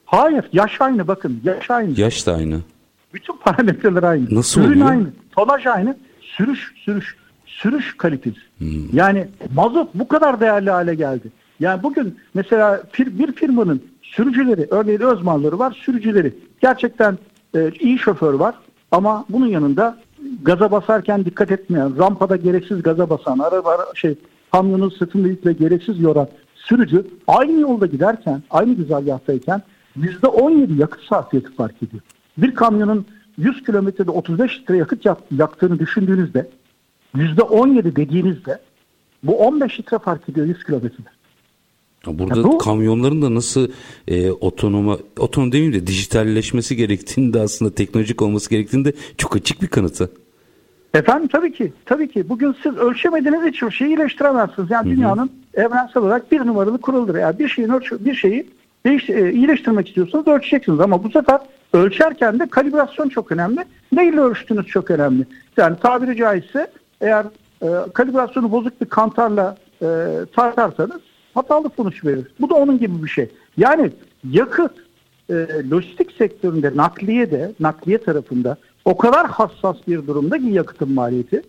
Hayır. 0.06 0.50
Yaş 0.54 0.82
aynı 0.82 1.08
bakın. 1.08 1.42
Yaş 1.44 1.72
aynı. 1.72 2.00
Yaş 2.00 2.28
da 2.28 2.34
aynı. 2.34 2.60
Bütün 3.14 3.34
parametreler 3.38 4.04
aynı. 4.04 4.36
Nasıl 4.36 4.62
Ürün 4.62 4.72
oluyor? 4.72 4.90
aynı. 4.90 5.08
Tonaj 5.32 5.66
aynı. 5.66 5.98
Sürüş, 6.22 6.74
sürüş, 6.76 7.16
sürüş 7.46 7.98
kalitesi. 7.98 8.38
Hmm. 8.58 8.68
Yani 8.94 9.28
mazot 9.54 9.90
bu 9.94 10.08
kadar 10.08 10.40
değerli 10.40 10.72
hale 10.72 10.96
geldi. 10.96 11.32
Yani 11.60 11.84
bugün 11.84 12.18
mesela 12.34 12.84
bir 12.98 13.32
firmanın 13.32 13.84
sürücüleri, 14.02 14.68
örneğin 14.72 15.00
öz 15.00 15.22
malları 15.22 15.60
var, 15.60 15.82
sürücüleri. 15.86 16.34
Gerçekten 16.62 17.18
e, 17.56 17.72
iyi 17.80 18.00
şoför 18.00 18.34
var 18.34 18.56
ama 18.92 19.26
bunun 19.30 19.48
yanında 19.48 19.98
gaza 20.44 20.72
basarken 20.72 21.26
dikkat 21.26 21.52
etmeyen, 21.52 21.98
rampada 21.98 22.36
gereksiz 22.36 22.84
gaza 22.84 23.10
basan, 23.10 23.40
araba 23.40 23.78
şey 23.96 24.16
kamyonun 24.52 24.90
sırtında 24.90 25.28
yükle 25.28 25.54
gereksiz 25.54 26.00
yoran 26.00 26.28
sürücü 26.56 27.08
aynı 27.28 27.60
yolda 27.60 27.86
giderken, 27.86 28.44
aynı 28.50 28.74
güzergahtayken 28.74 29.62
%17 29.98 30.80
yakıt 30.80 31.04
sarfiyatı 31.04 31.56
fark 31.56 31.84
ediyor. 31.84 32.04
Bir 32.38 32.56
kamyonun 32.56 33.06
100 33.38 33.64
kilometrede 33.64 34.12
35 34.12 34.60
litre 34.60 34.78
yakıt 34.78 35.06
yak- 35.06 35.18
yaktığını 35.38 35.80
düşündüğünüzde 35.80 36.50
%17 37.16 37.96
dediğinizde 37.96 38.60
bu 39.24 39.38
15 39.38 39.80
litre 39.80 40.00
fark 40.00 40.30
ediyor 40.30 40.46
100 40.48 40.64
kilometrede. 40.64 41.10
Burada 42.08 42.38
Ya 42.40 42.44
bu- 42.44 42.58
kamyonların 42.58 43.22
da 43.22 43.36
nasıl 43.36 43.68
e, 44.08 44.32
otonoma, 44.32 44.98
otonom 45.20 45.52
demeyeyim 45.52 45.74
de 45.82 45.88
dijitalleşmesi 45.88 46.76
gerektiğini 46.76 47.34
de 47.34 47.40
aslında 47.40 47.76
teknolojik 47.76 48.22
olması 48.22 48.50
gerektiğini 48.50 48.86
de 48.86 48.94
çok 49.18 49.36
açık 49.36 49.62
bir 49.62 49.68
kanıtı. 49.68 50.12
Efendim 50.94 51.28
tabii 51.32 51.54
ki. 51.54 51.74
Tabii 51.86 52.08
ki. 52.12 52.30
Bugün 52.30 52.56
siz 52.64 52.78
ölçemediğiniz 52.78 53.46
için 53.46 53.70
şeyi 53.70 53.88
iyileştiremezsiniz. 53.88 54.72
Yani 54.72 54.90
dünyanın 54.96 55.30
evrensel 55.54 56.04
olarak 56.04 56.32
bir 56.32 56.40
numaralı 56.40 56.82
kuralıdır. 56.82 57.16
Yani 57.16 57.40
bir 57.40 57.48
şeyin 57.50 57.70
ölç 57.70 57.92
bir 58.00 58.16
şeyi 58.16 58.48
değiş, 58.86 59.10
e, 59.10 59.32
iyileştirmek 59.34 59.88
istiyorsanız 59.88 60.28
ölçeceksiniz. 60.28 60.80
Ama 60.80 61.04
bu 61.04 61.10
sefer 61.12 61.40
ölçerken 61.74 62.40
de 62.40 62.48
kalibrasyon 62.48 63.10
çok 63.10 63.32
önemli. 63.32 63.66
Neyle 63.92 64.20
ölçtüğünüz 64.20 64.66
çok 64.66 64.92
önemli. 64.92 65.26
Yani 65.58 65.78
tabiri 65.80 66.18
caizse 66.18 66.68
eğer 67.02 67.26
e, 67.62 67.68
kalibrasyonu 67.94 68.52
bozuk 68.52 68.82
bir 68.82 68.86
kantarla 68.86 69.58
e, 69.82 69.86
tartarsanız 70.36 71.02
hatalı 71.34 71.70
sonuç 71.78 72.06
verir. 72.06 72.28
Bu 72.40 72.50
da 72.50 72.56
onun 72.56 72.80
gibi 72.80 73.04
bir 73.04 73.10
şey. 73.10 73.30
Yani 73.58 73.92
yakıt 74.30 74.72
e, 75.30 75.34
lojistik 75.72 76.12
sektöründe 76.12 76.72
nakliye 76.76 77.32
de 77.32 77.52
nakliye 77.60 77.98
tarafında 77.98 78.58
o 78.86 78.98
kadar 78.98 79.28
hassas 79.28 79.78
bir 79.88 80.08
durumda 80.08 80.38
ki 80.38 80.46
yakıtın 80.46 80.94
maliyeti. 80.94 81.42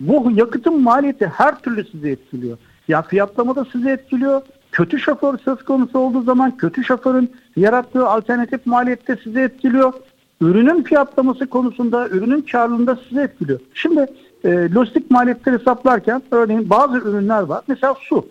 Bu 0.00 0.30
yakıtın 0.34 0.82
maliyeti 0.82 1.26
her 1.26 1.62
türlü 1.62 1.84
sizi 1.84 2.08
etkiliyor. 2.08 2.58
Ya 2.88 3.02
fiyatlamada 3.02 3.66
sizi 3.72 3.88
etkiliyor. 3.90 4.42
Kötü 4.72 4.98
şoför 4.98 5.38
söz 5.38 5.64
konusu 5.64 5.98
olduğu 5.98 6.22
zaman 6.22 6.56
kötü 6.56 6.84
şoförün 6.84 7.32
yarattığı 7.56 8.08
alternatif 8.08 8.66
maliyette 8.66 9.16
sizi 9.24 9.40
etkiliyor. 9.40 9.92
Ürünün 10.40 10.82
fiyatlaması 10.82 11.46
konusunda, 11.46 12.08
ürünün 12.08 12.40
karlılığında 12.40 12.98
sizi 13.08 13.20
etkiliyor. 13.20 13.60
Şimdi 13.74 14.06
e, 14.44 14.74
lojistik 14.74 15.10
maliyetleri 15.10 15.58
hesaplarken 15.58 16.22
örneğin 16.30 16.70
bazı 16.70 16.96
ürünler 16.98 17.42
var. 17.42 17.62
Mesela 17.68 17.94
su 18.00 18.26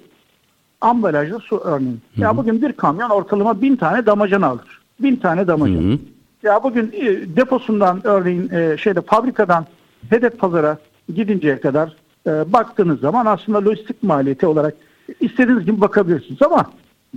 ambalajlı 0.82 1.39
su 1.39 1.58
örneğin. 1.58 2.01
Ya 2.18 2.38
bugün 2.38 2.62
bir 2.62 2.74
kamyon 2.74 3.10
ortalama 3.10 3.62
bin 3.62 3.75
tane 3.75 4.06
damacana 4.06 4.48
alır. 4.48 4.82
Bin 5.00 5.15
tane 5.15 5.48
damacana. 5.48 5.82
Hı 5.82 5.94
hı. 5.94 6.00
Ya 6.44 6.63
bugün 6.63 6.92
e, 6.94 7.36
deposundan 7.36 8.01
örneğin 8.03 8.50
e, 8.50 8.77
şeyde 8.77 9.01
fabrikadan 9.01 9.65
hedef 10.10 10.39
pazara 10.39 10.77
gidinceye 11.15 11.60
kadar 11.62 11.96
e, 12.27 12.53
baktığınız 12.53 13.00
zaman 13.00 13.25
aslında 13.25 13.65
lojistik 13.65 14.03
maliyeti 14.03 14.48
olarak 14.48 14.74
istediğiniz 15.20 15.65
gibi 15.65 15.82
bakabilirsiniz 15.82 16.42
ama 16.42 16.72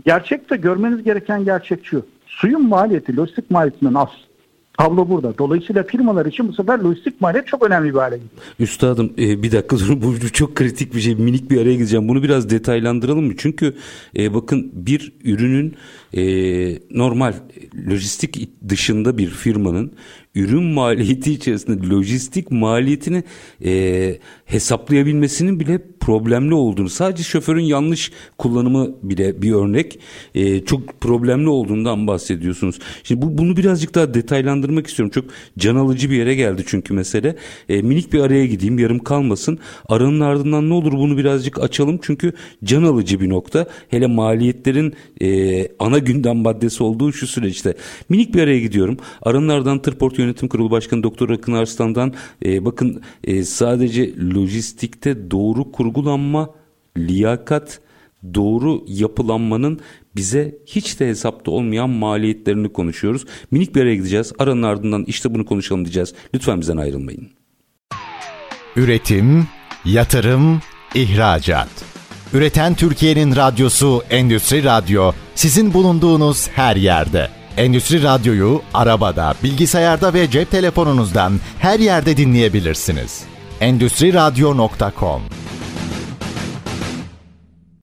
gerçekte 0.04 0.56
görmeniz 0.56 1.02
gereken 1.02 1.44
gerçek 1.44 1.86
şu. 1.86 2.06
Suyun 2.26 2.68
maliyeti 2.68 3.16
lojistik 3.16 3.50
maliyetinden 3.50 3.94
az. 3.94 4.08
Tablo 4.78 5.08
burada. 5.08 5.38
Dolayısıyla 5.38 5.82
firmalar 5.82 6.26
için 6.26 6.48
bu 6.48 6.52
sefer 6.52 6.78
lojistik 6.78 7.20
maliyet 7.20 7.46
çok 7.46 7.66
önemli 7.66 7.94
bir 7.94 7.98
hale 7.98 8.16
geliyor. 8.16 8.30
Üstadım 8.58 9.12
e, 9.18 9.42
bir 9.42 9.52
dakika 9.52 9.78
durun 9.78 10.02
bu 10.22 10.32
çok 10.32 10.54
kritik 10.54 10.94
bir 10.94 11.00
şey 11.00 11.14
minik 11.14 11.50
bir 11.50 11.60
araya 11.60 11.74
gideceğim. 11.74 12.08
Bunu 12.08 12.22
biraz 12.22 12.50
detaylandıralım 12.50 13.24
mı? 13.24 13.32
Çünkü 13.38 13.74
e, 14.16 14.34
bakın 14.34 14.70
bir 14.74 15.12
ürünün 15.24 15.74
e, 16.12 16.22
normal 16.90 17.34
lojistik 17.90 18.50
dışında 18.68 19.18
bir 19.18 19.26
firmanın 19.26 19.92
ürün 20.36 20.62
maliyeti 20.72 21.32
içerisinde 21.32 21.88
lojistik 21.88 22.50
maliyetini 22.50 23.24
e, 23.64 24.18
hesaplayabilmesinin 24.44 25.60
bile 25.60 25.80
problemli 26.00 26.54
olduğunu 26.54 26.88
sadece 26.88 27.22
şoförün 27.22 27.64
yanlış 27.64 28.12
kullanımı 28.38 28.94
bile 29.02 29.42
bir 29.42 29.52
örnek 29.52 29.98
e, 30.34 30.64
çok 30.64 31.00
problemli 31.00 31.48
olduğundan 31.48 32.06
bahsediyorsunuz. 32.06 32.78
Şimdi 33.02 33.22
bu, 33.22 33.38
bunu 33.38 33.56
birazcık 33.56 33.94
daha 33.94 34.14
detaylandırmak 34.14 34.86
istiyorum. 34.86 35.12
Çok 35.14 35.24
can 35.58 35.76
alıcı 35.76 36.10
bir 36.10 36.16
yere 36.16 36.34
geldi 36.34 36.64
çünkü 36.66 36.94
mesele. 36.94 37.36
E, 37.68 37.82
minik 37.82 38.12
bir 38.12 38.20
araya 38.20 38.46
gideyim 38.46 38.78
yarım 38.78 38.98
kalmasın. 38.98 39.58
Aranın 39.88 40.20
ardından 40.20 40.68
ne 40.68 40.74
olur 40.74 40.92
bunu 40.92 41.16
birazcık 41.16 41.62
açalım 41.62 41.98
çünkü 42.02 42.32
can 42.64 42.82
alıcı 42.82 43.20
bir 43.20 43.28
nokta. 43.28 43.66
Hele 43.88 44.06
maliyetlerin 44.06 44.94
e, 45.22 45.68
ana 45.78 45.98
gündem 45.98 46.36
maddesi 46.36 46.82
olduğu 46.82 47.12
şu 47.12 47.26
süreçte. 47.26 47.74
Minik 48.08 48.34
bir 48.34 48.42
araya 48.42 48.60
gidiyorum. 48.60 48.96
Aranın 49.22 49.48
ardından 49.48 49.82
Tırport 49.82 50.18
Yönetim 50.26 50.48
Kurulu 50.48 50.70
Başkanı 50.70 51.02
Doktor 51.02 51.30
Akın 51.30 51.52
Arslan'dan 51.52 52.14
e, 52.44 52.64
bakın 52.64 53.02
e, 53.24 53.44
sadece 53.44 54.14
lojistikte 54.34 55.30
doğru 55.30 55.72
kurgulanma, 55.72 56.50
liyakat, 56.98 57.80
doğru 58.34 58.84
yapılanmanın 58.88 59.80
bize 60.16 60.58
hiç 60.66 61.00
de 61.00 61.08
hesapta 61.08 61.50
olmayan 61.50 61.90
maliyetlerini 61.90 62.72
konuşuyoruz. 62.72 63.24
Minik 63.50 63.74
bir 63.74 63.82
araya 63.82 63.94
gideceğiz. 63.94 64.32
Aranın 64.38 64.62
ardından 64.62 65.04
işte 65.06 65.34
bunu 65.34 65.46
konuşalım 65.46 65.84
diyeceğiz. 65.84 66.14
Lütfen 66.34 66.60
bizden 66.60 66.76
ayrılmayın. 66.76 67.28
Üretim, 68.76 69.46
yatırım, 69.84 70.60
ihracat. 70.94 71.68
Üreten 72.32 72.74
Türkiye'nin 72.74 73.36
radyosu 73.36 74.02
Endüstri 74.10 74.64
Radyo 74.64 75.12
sizin 75.34 75.74
bulunduğunuz 75.74 76.48
her 76.48 76.76
yerde. 76.76 77.35
Endüstri 77.56 78.02
Radyo'yu 78.02 78.62
arabada, 78.74 79.34
bilgisayarda 79.44 80.14
ve 80.14 80.30
cep 80.30 80.50
telefonunuzdan 80.50 81.32
her 81.58 81.80
yerde 81.80 82.16
dinleyebilirsiniz. 82.16 83.24
Endüstri 83.60 84.14
Radyo.com 84.14 85.22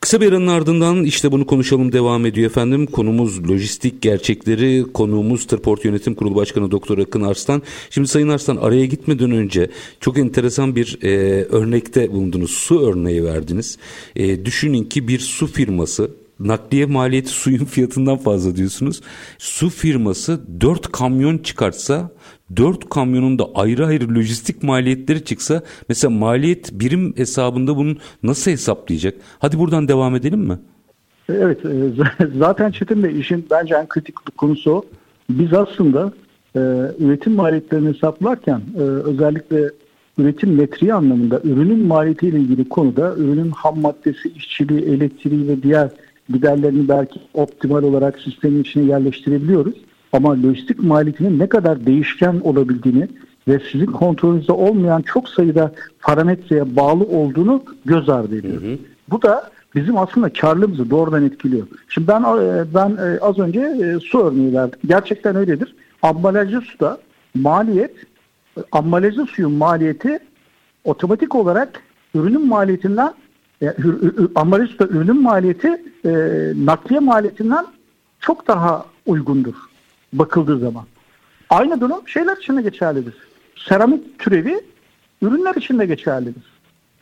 Kısa 0.02 0.22
bir 0.22 0.32
aranın 0.32 0.48
ardından 0.48 1.04
işte 1.04 1.32
bunu 1.32 1.46
konuşalım 1.46 1.92
devam 1.92 2.26
ediyor 2.26 2.50
efendim. 2.50 2.86
Konumuz 2.86 3.50
lojistik 3.50 4.02
gerçekleri, 4.02 4.86
konuğumuz 4.94 5.48
Tırport 5.48 5.86
Yönetim 5.86 6.16
Kurulu 6.16 6.36
Başkanı 6.36 6.72
Doktor 6.72 6.98
Akın 6.98 7.22
Arslan. 7.22 7.62
Şimdi 7.90 8.08
Sayın 8.08 8.30
Arslan 8.30 8.58
araya 8.58 8.86
gitmeden 8.86 9.32
önce 9.32 9.70
çok 10.00 10.18
enteresan 10.18 10.76
bir 10.76 11.00
e, 11.02 11.10
örnekte 11.44 12.12
bulundunuz. 12.12 12.52
Su 12.52 12.90
örneği 12.90 13.24
verdiniz. 13.24 13.78
E, 14.16 14.46
düşünün 14.46 14.84
ki 14.84 15.08
bir 15.08 15.20
su 15.20 15.48
firması 15.48 16.23
nakliye 16.40 16.86
maliyeti 16.86 17.30
suyun 17.44 17.66
fiyatından 17.66 18.18
fazla 18.18 18.56
diyorsunuz. 18.56 19.02
Su 19.38 19.70
firması 19.70 20.42
4 20.62 20.92
kamyon 20.92 21.38
çıkartsa 21.38 22.12
4 22.56 22.90
kamyonun 22.90 23.40
da 23.40 23.50
ayrı 23.56 23.86
ayrı 23.86 24.16
lojistik 24.16 24.64
maliyetleri 24.64 25.24
çıksa 25.24 25.62
mesela 25.90 26.12
maliyet 26.12 26.72
birim 26.74 27.14
hesabında 27.18 27.78
bunu 27.78 27.96
nasıl 28.24 28.52
hesaplayacak? 28.52 29.14
Hadi 29.40 29.60
buradan 29.60 29.88
devam 29.88 30.16
edelim 30.16 30.40
mi? 30.40 30.60
Evet 31.30 31.66
e, 31.66 31.70
zaten 32.38 32.72
Çetin 32.72 33.04
Bey 33.04 33.20
işin 33.20 33.46
bence 33.52 33.76
en 33.76 33.88
kritik 33.88 34.38
konusu 34.38 34.72
o. 34.72 34.86
Biz 35.30 35.54
aslında 35.54 36.14
e, 36.56 36.60
üretim 37.00 37.34
maliyetlerini 37.34 37.94
hesaplarken 37.94 38.62
e, 38.78 38.82
özellikle 38.82 39.70
üretim 40.18 40.56
metriği 40.56 40.94
anlamında 40.94 41.42
ürünün 41.44 41.88
maliyetiyle 41.88 42.40
ilgili 42.40 42.70
konuda 42.70 43.16
ürünün 43.16 43.52
ham 43.52 43.80
maddesi, 43.80 44.30
işçiliği, 44.30 44.82
elektriği 44.82 45.48
ve 45.48 45.64
diğer 45.64 45.90
giderlerini 46.34 46.90
belki 46.90 47.20
optimal 47.34 47.84
olarak 47.84 48.20
sistemin 48.20 48.62
içine 48.62 48.84
yerleştirebiliyoruz. 48.84 49.76
Ama 50.14 50.44
lojistik 50.44 50.84
maliyetinin 50.84 51.40
ne 51.40 51.50
kadar 51.50 51.86
değişken 51.86 52.40
olabildiğini 52.44 53.08
ve 53.48 53.60
sizin 53.72 53.86
kontrolünüzde 53.86 54.52
olmayan 54.52 55.02
çok 55.02 55.30
sayıda 55.30 55.74
parametreye 56.02 56.76
bağlı 56.76 57.04
olduğunu 57.04 57.64
göz 57.86 58.10
ardı 58.10 58.38
ediyoruz. 58.38 58.64
Hı 58.64 58.74
hı. 58.74 58.78
Bu 59.10 59.22
da 59.22 59.50
bizim 59.76 59.98
aslında 59.98 60.34
karlılığımızı 60.34 60.90
doğrudan 60.90 61.26
etkiliyor. 61.26 61.68
Şimdi 61.90 62.08
ben 62.08 62.22
e, 62.22 62.66
ben 62.74 62.90
e, 62.90 63.20
az 63.20 63.40
önce 63.40 63.60
e, 63.60 64.00
su 64.00 64.20
örneği 64.20 64.54
verdim. 64.54 64.80
Gerçekten 64.86 65.36
öyledir. 65.36 65.76
Ambalajlı 66.02 66.62
suda 66.62 66.98
maliyet, 67.36 67.94
ambalajlı 68.72 69.26
suyun 69.26 69.52
maliyeti 69.52 70.20
otomatik 70.84 71.36
olarak 71.36 71.82
ürünün 72.16 72.48
maliyetinden 72.48 73.14
yani, 73.62 73.76
ambalaj 74.36 74.70
suda 74.70 74.88
ürünün 74.88 75.22
maliyeti 75.22 75.84
e, 76.06 76.12
nakliye 76.56 77.00
maliyetinden 77.00 77.66
çok 78.20 78.48
daha 78.48 78.86
uygundur 79.06 79.54
bakıldığı 80.14 80.60
zaman. 80.60 80.84
Aynı 81.50 81.82
durum 81.82 82.08
şeyler 82.08 82.38
için 82.38 82.58
de 82.58 82.62
geçerlidir. 82.62 83.14
Seramik 83.56 84.20
türevi 84.20 84.62
ürünler 85.22 85.56
için 85.56 85.80
de 85.80 85.86
geçerlidir. 85.86 86.44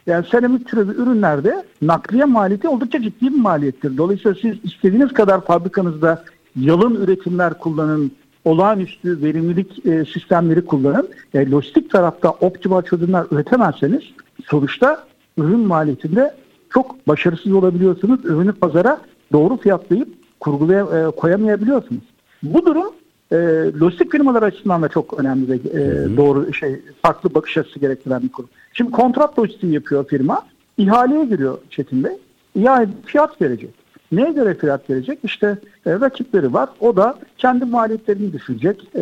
Yani 0.08 0.26
seramik 0.32 0.68
türevi 0.68 0.92
ürünlerde 0.92 1.64
nakliye 1.82 2.26
maliyeti 2.26 2.68
oldukça 2.68 3.02
ciddi 3.02 3.26
bir 3.26 3.40
maliyettir. 3.40 3.98
Dolayısıyla 3.98 4.38
siz 4.42 4.58
istediğiniz 4.64 5.14
kadar 5.14 5.46
fabrikanızda 5.46 6.24
yalın 6.56 6.96
üretimler 6.96 7.54
kullanın, 7.58 8.12
olağanüstü 8.46 9.22
verimlilik 9.22 9.86
e, 9.86 10.06
sistemleri 10.06 10.66
kullanın. 10.66 11.10
E, 11.34 11.52
lojistik 11.52 11.92
tarafta 11.92 12.30
optimal 12.30 12.82
çözümler 12.82 13.26
üretemezseniz 13.32 14.04
sonuçta 14.46 15.08
ürün 15.38 15.60
maliyetinde 15.60 16.36
çok 16.74 17.08
başarısız 17.08 17.54
olabiliyorsunuz. 17.54 18.26
Ürünü 18.26 18.54
pazara 18.54 19.02
doğru 19.32 19.58
fiyatlayıp 19.58 20.08
kurgulaya 20.40 20.84
e, 20.84 21.12
koyamayabiliyorsunuz. 21.12 22.04
Bu 22.44 22.66
durum 22.66 22.94
e, 23.32 23.36
lojistik 23.82 24.12
firmalar 24.12 24.44
açısından 24.44 24.82
da 24.82 24.90
çok 24.90 25.20
önemli 25.20 25.50
ve 25.50 25.56
e, 25.56 26.18
doğru 26.18 26.54
şey 26.54 26.82
farklı 27.02 27.34
bakış 27.34 27.58
açısı 27.58 27.80
gerektiren 27.80 28.24
bir 28.24 28.30
konu. 28.30 28.48
Şimdi 28.74 28.92
kontrat 28.92 29.40
lojistiği 29.40 29.74
yapıyor 29.74 30.08
firma. 30.08 30.42
İhaleye 30.78 31.26
giriyor 31.26 31.58
Çetin 31.70 32.04
Bey. 32.04 32.18
İhale 32.56 32.90
fiyat 33.06 33.42
verecek. 33.42 33.70
Neye 34.12 34.32
göre 34.32 34.54
fiyat 34.54 34.90
verecek? 34.90 35.20
İşte 35.24 35.58
e, 35.86 35.92
rakipleri 35.92 36.54
var. 36.54 36.70
O 36.80 36.96
da 36.96 37.20
kendi 37.38 37.66
maliyetlerini 37.66 38.34
düşürecek. 38.34 38.96
E, 38.96 39.02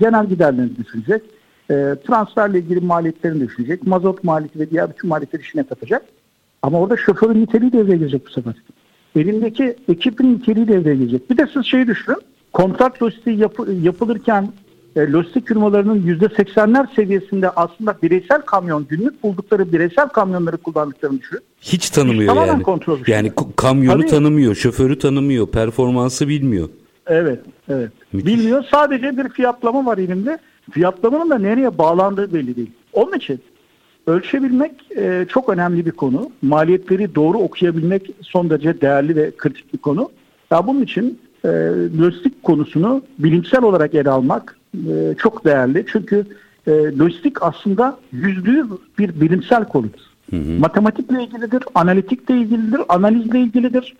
genel 0.00 0.26
giderlerini 0.26 0.76
düşürecek. 0.76 1.22
E, 1.70 1.96
transferle 2.06 2.58
ilgili 2.58 2.80
maliyetlerini 2.80 3.40
düşürecek. 3.40 3.86
Mazot 3.86 4.24
maliyeti 4.24 4.60
ve 4.60 4.70
diğer 4.70 4.90
bütün 4.90 5.08
maliyetleri 5.08 5.42
işine 5.42 5.62
katacak. 5.62 6.02
Ama 6.62 6.80
orada 6.80 6.96
şoförün 6.96 7.42
niteliği 7.42 7.72
devreye 7.72 7.96
girecek 7.96 8.26
bu 8.26 8.30
sefer. 8.30 8.54
Elindeki 9.16 9.76
ekibin 9.88 10.34
niteliği 10.34 10.68
devreye 10.68 10.96
girecek. 10.96 11.30
Bir 11.30 11.36
de 11.36 11.46
siz 11.52 11.66
şeyi 11.66 11.86
düşünün. 11.86 12.18
Kontrat 12.52 13.02
lojistiği 13.02 13.38
yapı, 13.38 13.72
yapılırken 13.82 14.52
e, 14.96 15.12
lojistik 15.12 15.48
firmalarının 15.48 16.02
%80'ler 16.02 16.94
seviyesinde 16.96 17.50
aslında 17.50 17.96
bireysel 18.02 18.42
kamyon, 18.42 18.86
günlük 18.88 19.22
buldukları 19.22 19.72
bireysel 19.72 20.08
kamyonları 20.08 20.56
kullandıklarını 20.56 21.20
düşünün. 21.20 21.42
Hiç 21.60 21.90
tanımıyor 21.90 22.36
Hiç 22.36 22.48
yani. 22.48 22.62
Kontrol 22.62 22.98
yani 23.06 23.32
kamyonu 23.56 24.00
Tabii. 24.00 24.10
tanımıyor, 24.10 24.54
şoförü 24.54 24.98
tanımıyor, 24.98 25.46
performansı 25.46 26.28
bilmiyor. 26.28 26.68
Evet, 27.06 27.40
evet. 27.68 27.90
Müthiş. 28.12 28.34
Bilmiyor. 28.34 28.64
Sadece 28.70 29.16
bir 29.16 29.28
fiyatlama 29.28 29.86
var 29.86 29.98
elinde. 29.98 30.38
Fiyatlamanın 30.70 31.30
da 31.30 31.38
nereye 31.38 31.78
bağlandığı 31.78 32.34
belli 32.34 32.56
değil. 32.56 32.70
Onun 32.92 33.16
için 33.16 33.40
Ölçebilmek 34.10 34.72
e, 34.96 35.26
çok 35.28 35.48
önemli 35.48 35.86
bir 35.86 35.90
konu. 35.90 36.30
Maliyetleri 36.42 37.14
doğru 37.14 37.38
okuyabilmek 37.38 38.10
son 38.22 38.50
derece 38.50 38.80
değerli 38.80 39.16
ve 39.16 39.30
kritik 39.36 39.72
bir 39.72 39.78
konu. 39.78 40.10
Ya 40.50 40.66
bunun 40.66 40.82
için 40.82 41.20
e, 41.44 41.48
lojistik 42.00 42.42
konusunu 42.42 43.02
bilimsel 43.18 43.62
olarak 43.62 43.94
ele 43.94 44.10
almak 44.10 44.56
e, 44.74 45.14
çok 45.18 45.44
değerli. 45.44 45.84
Çünkü 45.92 46.26
e, 46.66 46.70
lojistik 46.98 47.42
aslında 47.42 47.98
yüzlüğü 48.12 48.66
bir 48.98 49.20
bilimsel 49.20 49.64
konudur. 49.64 50.00
Hı 50.30 50.36
hı. 50.36 50.58
Matematikle 50.58 51.22
ilgilidir, 51.24 51.62
analitikle 51.74 52.36
ilgilidir, 52.36 52.80
analizle 52.88 53.40
ilgilidir. 53.40 53.96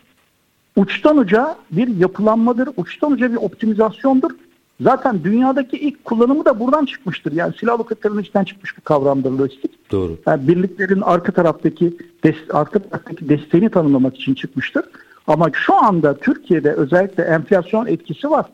Uçtan 0.77 1.17
uca 1.17 1.57
bir 1.71 1.97
yapılanmadır, 1.97 2.69
uçtan 2.77 3.13
uca 3.13 3.33
bir 3.33 3.37
optimizasyondur 3.37 4.31
Zaten 4.81 5.25
dünyadaki 5.25 5.77
ilk 5.77 6.05
kullanımı 6.05 6.45
da 6.45 6.61
buradan 6.61 6.85
çıkmıştır. 6.85 7.33
Yani 7.33 7.55
silahlı 7.61 7.87
kıtların 7.87 8.19
içinden 8.19 8.45
çıkmış 8.45 8.77
bir 8.77 8.83
kavramdır 8.83 9.31
lojistik. 9.31 9.93
Doğru. 9.93 10.17
Yani 10.27 10.49
birliklerin 10.49 11.01
arka 11.01 11.33
taraftaki 11.33 11.97
des, 12.25 12.35
arka 12.53 12.79
taraftaki 12.79 13.29
desteğini 13.29 13.71
tanımlamak 13.71 14.17
için 14.17 14.35
çıkmıştır. 14.35 14.85
Ama 15.27 15.47
şu 15.53 15.75
anda 15.75 16.15
Türkiye'de 16.19 16.73
özellikle 16.73 17.23
enflasyon 17.23 17.87
etkisi 17.87 18.31
var. 18.31 18.47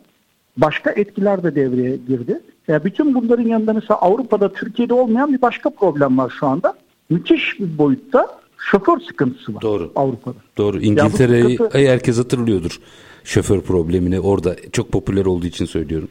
başka 0.57 0.91
etkiler 0.91 1.43
de 1.43 1.55
devreye 1.55 1.97
girdi. 2.09 2.41
Yani 2.69 2.85
bütün 2.85 3.15
bunların 3.15 3.43
yanında 3.49 3.73
mesela 3.73 3.99
Avrupa'da 4.01 4.53
Türkiye'de 4.53 4.95
olmayan 4.95 5.33
bir 5.33 5.43
başka 5.43 5.71
problem 5.71 6.19
var 6.19 6.33
şu 6.41 6.47
anda. 6.47 6.75
Müthiş 7.11 7.61
bir 7.61 7.79
boyutta 7.79 8.27
şoför 8.59 9.01
sıkıntısı 9.01 9.55
var 9.55 9.63
Doğru. 9.63 9.93
Avrupa'da. 9.97 10.37
Doğru. 10.59 10.81
İngiltere'yi 10.81 11.57
sıkıntı- 11.57 11.79
herkes 11.79 12.19
hatırlıyordur. 12.19 12.81
Şoför 13.25 13.61
problemini 13.61 14.21
orada 14.21 14.57
çok 14.73 14.93
popüler 14.93 15.27
olduğu 15.27 15.47
için 15.47 15.65
söylüyorum. 15.65 16.09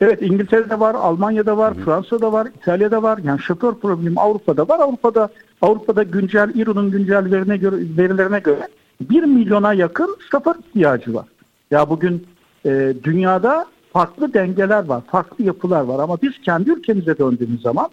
Evet 0.00 0.22
İngiltere'de 0.22 0.80
var, 0.80 0.94
Almanya'da 0.94 1.56
var, 1.56 1.74
Fransa'da 1.74 2.32
var, 2.32 2.48
İtalya'da 2.60 3.02
var. 3.02 3.18
Yani 3.24 3.40
şoför 3.40 3.74
problemi 3.74 4.20
Avrupa'da 4.20 4.68
var. 4.68 4.78
Avrupa'da 4.78 5.28
Avrupa'da 5.62 6.02
güncel 6.02 6.52
İRO'nun 6.54 6.90
güncel 6.90 7.24
verilerine 7.24 7.56
göre, 7.56 7.76
verilerine 7.98 8.38
göre 8.38 8.68
1 9.00 9.22
milyona 9.22 9.72
yakın 9.72 10.16
şoför 10.30 10.54
ihtiyacı 10.54 11.14
var. 11.14 11.26
Ya 11.70 11.90
bugün 11.90 12.26
e, 12.66 12.94
dünyada 13.04 13.66
farklı 13.92 14.34
dengeler 14.34 14.84
var, 14.84 15.02
farklı 15.06 15.44
yapılar 15.44 15.80
var 15.80 15.98
ama 15.98 16.18
biz 16.22 16.32
kendi 16.42 16.70
ülkemize 16.70 17.18
döndüğümüz 17.18 17.62
zaman 17.62 17.88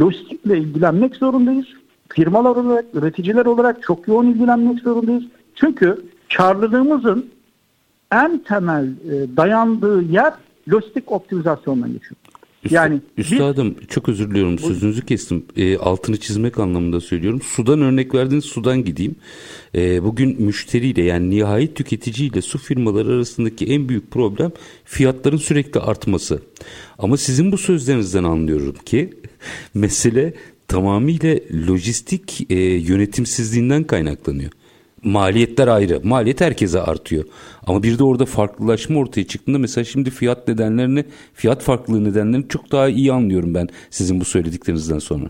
lojistikle 0.00 0.58
ilgilenmek 0.58 1.16
zorundayız. 1.16 1.66
Firmalar 2.08 2.56
olarak, 2.56 2.84
üreticiler 2.94 3.46
olarak 3.46 3.82
çok 3.82 4.08
yoğun 4.08 4.26
ilgilenmek 4.26 4.80
zorundayız. 4.80 5.24
Çünkü 5.54 6.02
karlılığımızın 6.36 7.30
en 8.12 8.38
temel 8.38 8.84
e, 8.84 9.36
dayandığı 9.36 10.02
yer 10.02 10.32
lojistik 10.72 11.12
optimizasyondan 11.12 11.92
geçiyor. 11.92 12.16
Yani 12.70 13.00
biz- 13.18 13.32
Üstadım 13.32 13.74
çok 13.88 14.08
özür 14.08 14.30
diliyorum 14.30 14.58
sözünüzü 14.58 15.06
kestim. 15.06 15.44
E, 15.56 15.76
altını 15.76 16.16
çizmek 16.16 16.58
anlamında 16.58 17.00
söylüyorum. 17.00 17.40
Sudan 17.42 17.80
örnek 17.82 18.14
verdiğiniz 18.14 18.44
sudan 18.44 18.84
gideyim. 18.84 19.16
E, 19.74 20.02
bugün 20.04 20.42
müşteriyle 20.42 21.02
yani 21.02 21.30
nihai 21.30 21.74
tüketiciyle 21.74 22.42
su 22.42 22.58
firmaları 22.58 23.08
arasındaki 23.08 23.66
en 23.66 23.88
büyük 23.88 24.10
problem 24.10 24.52
fiyatların 24.84 25.36
sürekli 25.36 25.80
artması. 25.80 26.42
Ama 26.98 27.16
sizin 27.16 27.52
bu 27.52 27.58
sözlerinizden 27.58 28.24
anlıyorum 28.24 28.74
ki 28.84 29.10
mesele 29.74 30.34
tamamıyla 30.68 31.36
lojistik 31.68 32.46
e, 32.50 32.54
yönetimsizliğinden 32.62 33.84
kaynaklanıyor. 33.84 34.50
Maliyetler 35.04 35.68
ayrı. 35.68 36.00
Maliyet 36.04 36.40
herkese 36.40 36.80
artıyor. 36.80 37.24
Ama 37.66 37.82
bir 37.82 37.98
de 37.98 38.04
orada 38.04 38.24
farklılaşma 38.24 38.98
ortaya 38.98 39.26
çıktığında 39.26 39.58
mesela 39.58 39.84
şimdi 39.84 40.10
fiyat 40.10 40.48
nedenlerini, 40.48 41.04
fiyat 41.34 41.62
farklılığı 41.62 42.04
nedenlerini 42.04 42.48
çok 42.48 42.72
daha 42.72 42.88
iyi 42.88 43.12
anlıyorum 43.12 43.54
ben 43.54 43.68
sizin 43.90 44.20
bu 44.20 44.24
söylediklerinizden 44.24 44.98
sonra. 44.98 45.24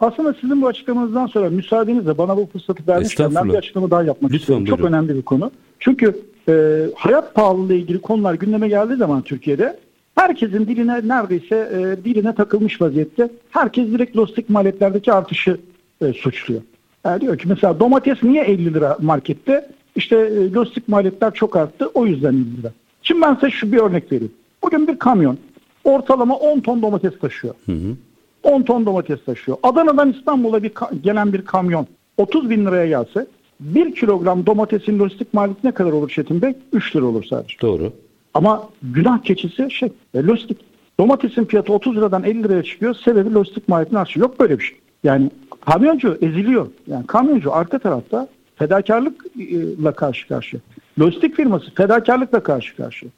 Aslında 0.00 0.34
sizin 0.40 0.62
bu 0.62 0.66
açıklamanızdan 0.66 1.26
sonra 1.26 1.50
müsaadenizle 1.50 2.18
bana 2.18 2.36
bu 2.36 2.48
fırsatı 2.52 2.86
vermişken 2.88 3.34
ben 3.34 3.48
bir 3.48 3.54
açıklama 3.54 3.90
daha 3.90 4.02
yapmak 4.02 4.32
Lütfen, 4.32 4.40
istiyorum. 4.40 4.64
Çok 4.64 4.78
buyurun. 4.78 4.92
önemli 4.92 5.16
bir 5.16 5.22
konu. 5.22 5.50
Çünkü 5.80 6.22
e, 6.48 6.86
hayat 6.94 7.34
pahalılığı 7.34 7.74
ilgili 7.74 7.98
konular 7.98 8.34
gündeme 8.34 8.68
geldiği 8.68 8.96
zaman 8.96 9.22
Türkiye'de 9.22 9.78
herkesin 10.14 10.66
diline 10.66 11.08
neredeyse 11.08 11.56
e, 11.56 12.04
diline 12.04 12.34
takılmış 12.34 12.80
vaziyette. 12.80 13.30
Herkes 13.50 13.88
direkt 13.88 14.16
lojistik 14.16 14.50
maliyetlerdeki 14.50 15.12
artışı 15.12 15.60
e, 16.00 16.12
suçluyor. 16.12 16.62
Yani 17.06 17.20
diyor 17.20 17.38
ki 17.38 17.48
mesela 17.48 17.80
domates 17.80 18.22
niye 18.22 18.44
50 18.44 18.74
lira 18.74 18.96
markette? 19.00 19.68
İşte 19.96 20.16
e, 20.16 20.52
lojistik 20.52 20.88
maliyetler 20.88 21.34
çok 21.34 21.56
arttı 21.56 21.90
o 21.94 22.06
yüzden 22.06 22.32
50 22.32 22.58
lira. 22.62 22.72
Şimdi 23.02 23.22
ben 23.22 23.34
size 23.34 23.50
şu 23.50 23.72
bir 23.72 23.78
örnek 23.78 24.12
vereyim. 24.12 24.32
Bugün 24.62 24.88
bir 24.88 24.98
kamyon 24.98 25.38
ortalama 25.84 26.36
10 26.36 26.60
ton 26.60 26.82
domates 26.82 27.18
taşıyor. 27.18 27.54
10 28.42 28.62
ton 28.62 28.86
domates 28.86 29.24
taşıyor. 29.24 29.58
Adana'dan 29.62 30.12
İstanbul'a 30.12 30.62
bir 30.62 30.72
gelen 31.02 31.32
bir 31.32 31.42
kamyon 31.42 31.86
30 32.16 32.50
bin 32.50 32.66
liraya 32.66 32.86
gelse 32.86 33.26
1 33.60 33.94
kilogram 33.94 34.46
domatesin 34.46 34.98
lojistik 34.98 35.34
maliyeti 35.34 35.66
ne 35.66 35.72
kadar 35.72 35.92
olur 35.92 36.08
Çetin 36.08 36.42
Bey? 36.42 36.54
3 36.72 36.96
lira 36.96 37.04
olur 37.04 37.24
sadece. 37.24 37.56
Doğru. 37.62 37.92
Ama 38.34 38.68
günah 38.82 39.22
keçisi 39.22 39.70
şey 39.70 39.88
e, 40.14 40.22
lojistik. 40.22 40.58
Domatesin 41.00 41.44
fiyatı 41.44 41.72
30 41.72 41.96
liradan 41.96 42.24
50 42.24 42.42
liraya 42.42 42.62
çıkıyor. 42.62 42.94
Sebebi 42.94 43.34
lojistik 43.34 43.68
maliyetini 43.68 43.98
artışı. 43.98 44.20
Yok 44.20 44.40
böyle 44.40 44.58
bir 44.58 44.64
şey. 44.64 44.78
Yani 45.04 45.30
kamyoncu 45.66 46.18
eziliyor. 46.22 46.66
Yani 46.86 47.06
kamyoncu 47.06 47.54
arka 47.54 47.78
tarafta 47.78 48.28
fedakarlıkla 48.56 49.92
karşı 49.92 50.28
karşıya. 50.28 50.60
Lojistik 51.00 51.36
firması 51.36 51.74
fedakarlıkla 51.74 52.42
karşı 52.42 52.76
karşıya. 52.76 53.10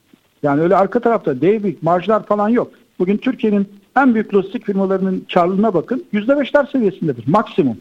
Yani 0.43 0.61
öyle 0.61 0.77
arka 0.77 1.01
tarafta 1.01 1.41
dev 1.41 1.63
büyük 1.63 1.83
marjlar 1.83 2.27
falan 2.27 2.49
yok. 2.49 2.71
Bugün 2.99 3.17
Türkiye'nin 3.17 3.69
en 3.97 4.15
büyük 4.15 4.35
lojistik 4.35 4.67
firmalarının 4.67 5.27
karlılığına 5.35 5.75
bakın. 5.75 6.05
%5'ler 6.13 6.73
seviyesindedir 6.73 7.25
maksimum. 7.29 7.77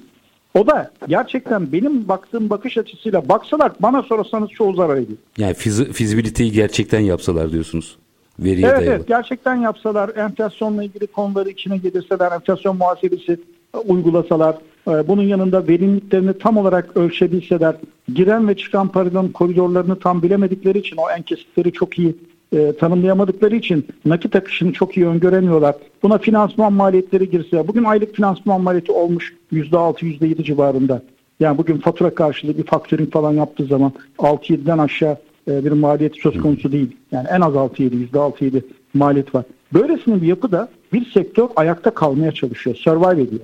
O 0.54 0.68
da 0.68 0.92
gerçekten 1.08 1.72
benim 1.72 2.08
baktığım 2.08 2.50
bakış 2.50 2.78
açısıyla 2.78 3.30
baksalar 3.30 3.72
bana 3.80 4.02
sorarsanız 4.02 4.50
çoğu 4.50 4.74
zarar 4.76 4.98
ediyor. 4.98 5.18
Yani 5.38 5.54
fizi, 5.54 5.92
fizibiliteyi 5.92 6.52
gerçekten 6.52 7.00
yapsalar 7.00 7.52
diyorsunuz. 7.52 7.98
Veriye 8.40 8.68
Evet, 8.68 8.78
dayalı. 8.80 8.96
evet 8.96 9.08
gerçekten 9.08 9.56
yapsalar 9.56 10.16
enflasyonla 10.16 10.84
ilgili 10.84 11.08
konuları 11.08 11.50
içine 11.50 11.78
getirseler 11.78 12.32
enflasyon 12.32 12.78
muhasebesi 12.78 13.40
uygulasalar 13.80 14.56
e, 14.88 15.08
bunun 15.08 15.24
yanında 15.24 15.68
verimliliklerini 15.68 16.38
tam 16.38 16.58
olarak 16.58 16.98
ölçebilseler 16.98 17.76
giren 18.14 18.48
ve 18.48 18.58
çıkan 18.58 18.88
paranın 18.88 19.30
koridorlarını 19.30 20.00
tam 20.00 20.24
bilemedikleri 20.24 20.78
için 20.78 20.98
o 20.98 21.10
en 21.18 21.22
kesitleri 21.22 21.72
çok 21.72 22.00
iyi 22.00 22.16
e, 22.54 22.74
tanımlayamadıkları 22.80 23.56
için 23.56 23.86
nakit 24.06 24.36
akışını 24.36 24.74
çok 24.74 24.98
iyi 24.98 25.08
öngöremiyorlar. 25.08 25.76
Buna 26.04 26.18
finansman 26.18 26.74
maliyetleri 26.74 27.30
girse 27.30 27.68
bugün 27.68 27.84
aylık 27.84 28.16
finansman 28.16 28.62
maliyeti 28.62 28.92
olmuş 28.92 29.36
%6 29.54 30.06
%7 30.06 30.44
civarında. 30.44 31.02
Yani 31.40 31.58
bugün 31.58 31.78
fatura 31.78 32.16
karşılığı 32.16 32.58
bir 32.58 32.64
faktörün 32.64 33.06
falan 33.06 33.34
yaptığı 33.34 33.66
zaman 33.66 33.92
6-7'den 34.18 34.78
aşağı 34.78 35.18
e, 35.48 35.66
bir 35.66 35.72
maliyet 35.72 36.16
söz 36.22 36.38
konusu 36.42 36.72
değil. 36.72 36.98
Yani 37.12 37.28
en 37.32 37.42
az 37.42 37.54
6-7, 37.54 38.08
%6-7 38.14 38.62
maliyet 38.94 39.36
var. 39.36 39.46
Böylesine 39.74 40.22
bir 40.22 40.28
yapıda 40.28 40.70
bir 40.94 41.12
sektör 41.12 41.48
ayakta 41.56 41.90
kalmaya 41.92 42.32
çalışıyor, 42.32 42.76
survive 42.76 43.22
ediyor. 43.22 43.42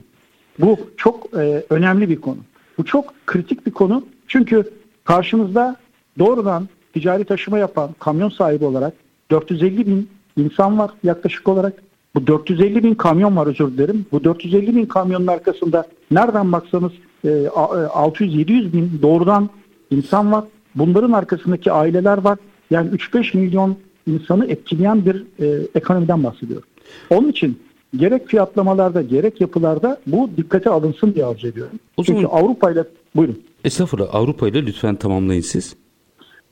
Bu 0.60 0.78
çok 0.98 1.34
e, 1.38 1.64
önemli 1.70 2.10
bir 2.10 2.22
konu. 2.22 2.38
Bu 2.78 2.86
çok 2.86 3.14
kritik 3.26 3.66
bir 3.66 3.72
konu. 3.72 4.06
Çünkü 4.28 4.64
karşımızda 5.04 5.76
doğrudan 6.20 6.68
ticari 6.94 7.24
taşıma 7.26 7.60
yapan 7.60 7.90
kamyon 8.00 8.30
sahibi 8.30 8.66
olarak 8.66 8.94
450 9.32 9.88
bin 9.88 10.10
insan 10.38 10.80
var 10.80 10.92
yaklaşık 11.04 11.48
olarak. 11.48 11.74
Bu 12.16 12.28
450 12.28 12.84
bin 12.84 12.94
kamyon 12.96 13.36
var 13.38 13.48
özür 13.48 13.68
dilerim. 13.72 14.06
Bu 14.12 14.24
450 14.24 14.76
bin 14.76 14.86
kamyonun 14.86 15.28
arkasında 15.28 15.88
nereden 16.12 16.52
baksanız 16.52 16.92
e, 17.26 17.30
a- 17.30 17.82
e, 17.82 17.88
600-700 17.88 18.74
bin 18.74 19.00
doğrudan 19.02 19.50
insan 19.92 20.32
var. 20.32 20.44
Bunların 20.76 21.12
arkasındaki 21.12 21.72
aileler 21.72 22.18
var. 22.18 22.38
Yani 22.72 22.90
3-5 22.90 23.38
milyon 23.38 23.78
insanı 24.08 24.46
etkileyen 24.46 25.06
bir 25.06 25.24
e, 25.40 25.68
ekonomiden 25.76 26.24
bahsediyorum. 26.24 26.68
Onun 27.10 27.30
için 27.30 27.60
gerek 27.98 28.28
fiyatlamalarda 28.28 29.02
gerek 29.02 29.42
yapılarda 29.42 29.98
bu 30.08 30.30
dikkate 30.38 30.70
alınsın 30.70 31.14
diye 31.14 31.26
arzu 31.26 31.48
ediyorum. 31.48 31.80
O 31.98 32.04
Çünkü 32.04 32.22
zaman- 32.22 32.38
Avrupa 32.38 32.72
ile 32.72 32.84
buyurun. 33.16 33.42
Estağfurullah 33.64 34.16
Avrupa 34.16 34.48
ile 34.48 34.66
lütfen 34.66 34.96
tamamlayın 34.96 35.42
siz. 35.42 35.76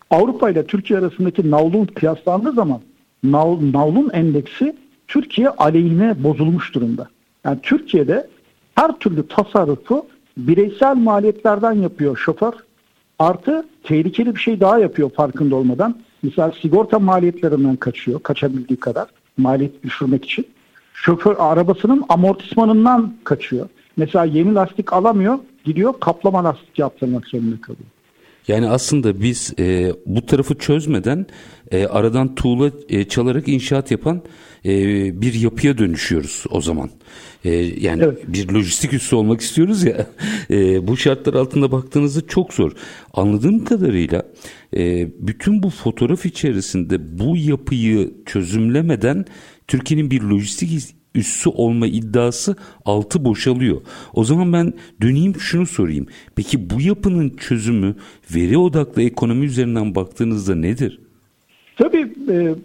Avrupa 0.10 0.49
ile 0.49 0.65
Türkiye 0.65 0.99
arasındaki 0.99 1.51
navlun 1.51 1.86
kıyaslandığı 1.86 2.51
zaman 2.51 2.80
nav, 3.23 3.58
navlun 3.73 4.10
endeksi 4.13 4.75
Türkiye 5.08 5.49
aleyhine 5.49 6.23
bozulmuş 6.23 6.75
durumda. 6.75 7.08
Yani 7.45 7.60
Türkiye'de 7.63 8.27
her 8.75 8.99
türlü 8.99 9.27
tasarrufu 9.27 10.06
bireysel 10.38 10.95
maliyetlerden 10.95 11.73
yapıyor 11.73 12.17
şoför. 12.17 12.54
Artı 13.19 13.65
tehlikeli 13.84 14.36
bir 14.36 14.39
şey 14.39 14.60
daha 14.60 14.80
yapıyor 14.80 15.10
farkında 15.10 15.56
olmadan. 15.56 15.95
Mesela 16.23 16.51
sigorta 16.62 16.99
maliyetlerinden 16.99 17.75
kaçıyor 17.75 18.19
kaçabildiği 18.19 18.80
kadar 18.80 19.08
maliyet 19.38 19.84
düşürmek 19.84 20.25
için. 20.25 20.45
Şoför 21.01 21.35
arabasının 21.39 22.03
amortismanından 22.09 23.13
kaçıyor. 23.23 23.69
Mesela 23.97 24.25
yeni 24.25 24.53
lastik 24.53 24.93
alamıyor 24.93 25.39
gidiyor 25.65 25.93
kaplama 25.99 26.43
lastik 26.43 26.79
yaptırmak 26.79 27.27
zorunda 27.27 27.61
kalıyor. 27.61 27.85
Yani 28.47 28.69
aslında 28.69 29.21
biz 29.21 29.53
e, 29.59 29.93
bu 30.05 30.25
tarafı 30.25 30.57
çözmeden 30.57 31.25
e, 31.71 31.85
aradan 31.85 32.35
tuğla 32.35 32.71
e, 32.89 33.03
çalarak 33.03 33.47
inşaat 33.47 33.91
yapan 33.91 34.21
e, 34.65 34.71
bir 35.21 35.33
yapıya 35.33 35.77
dönüşüyoruz 35.77 36.43
o 36.49 36.61
zaman. 36.61 36.89
E, 37.45 37.49
yani 37.55 38.03
Evet. 38.03 38.17
bir 38.27 38.49
lojistik 38.49 38.93
üssü 38.93 39.15
olmak 39.15 39.41
istiyoruz 39.41 39.83
ya. 39.83 40.07
E, 40.49 40.87
bu 40.87 40.97
şartlar 40.97 41.33
altında 41.33 41.71
baktığınızda 41.71 42.27
çok 42.27 42.53
zor. 42.53 42.71
Anladığım 43.13 43.65
kadarıyla 43.65 44.23
e, 44.77 45.07
bütün 45.19 45.63
bu 45.63 45.69
fotoğraf 45.69 46.25
içerisinde 46.25 47.19
bu 47.19 47.37
yapıyı 47.37 48.11
çözümlemeden 48.25 49.25
Türkiye'nin 49.71 50.12
bir 50.12 50.21
lojistik 50.21 50.95
üssü 51.15 51.49
olma 51.49 51.88
iddiası 51.88 52.55
altı 52.86 53.25
boşalıyor. 53.25 53.81
O 54.13 54.23
zaman 54.23 54.53
ben 54.53 54.73
döneyim 55.01 55.36
şunu 55.39 55.65
sorayım. 55.65 56.07
Peki 56.36 56.69
bu 56.69 56.81
yapının 56.81 57.29
çözümü 57.29 57.95
veri 58.36 58.57
odaklı 58.57 59.01
ekonomi 59.01 59.45
üzerinden 59.45 59.95
baktığınızda 59.95 60.55
nedir? 60.55 60.99
Tabii 61.75 62.13
e, 62.29 62.55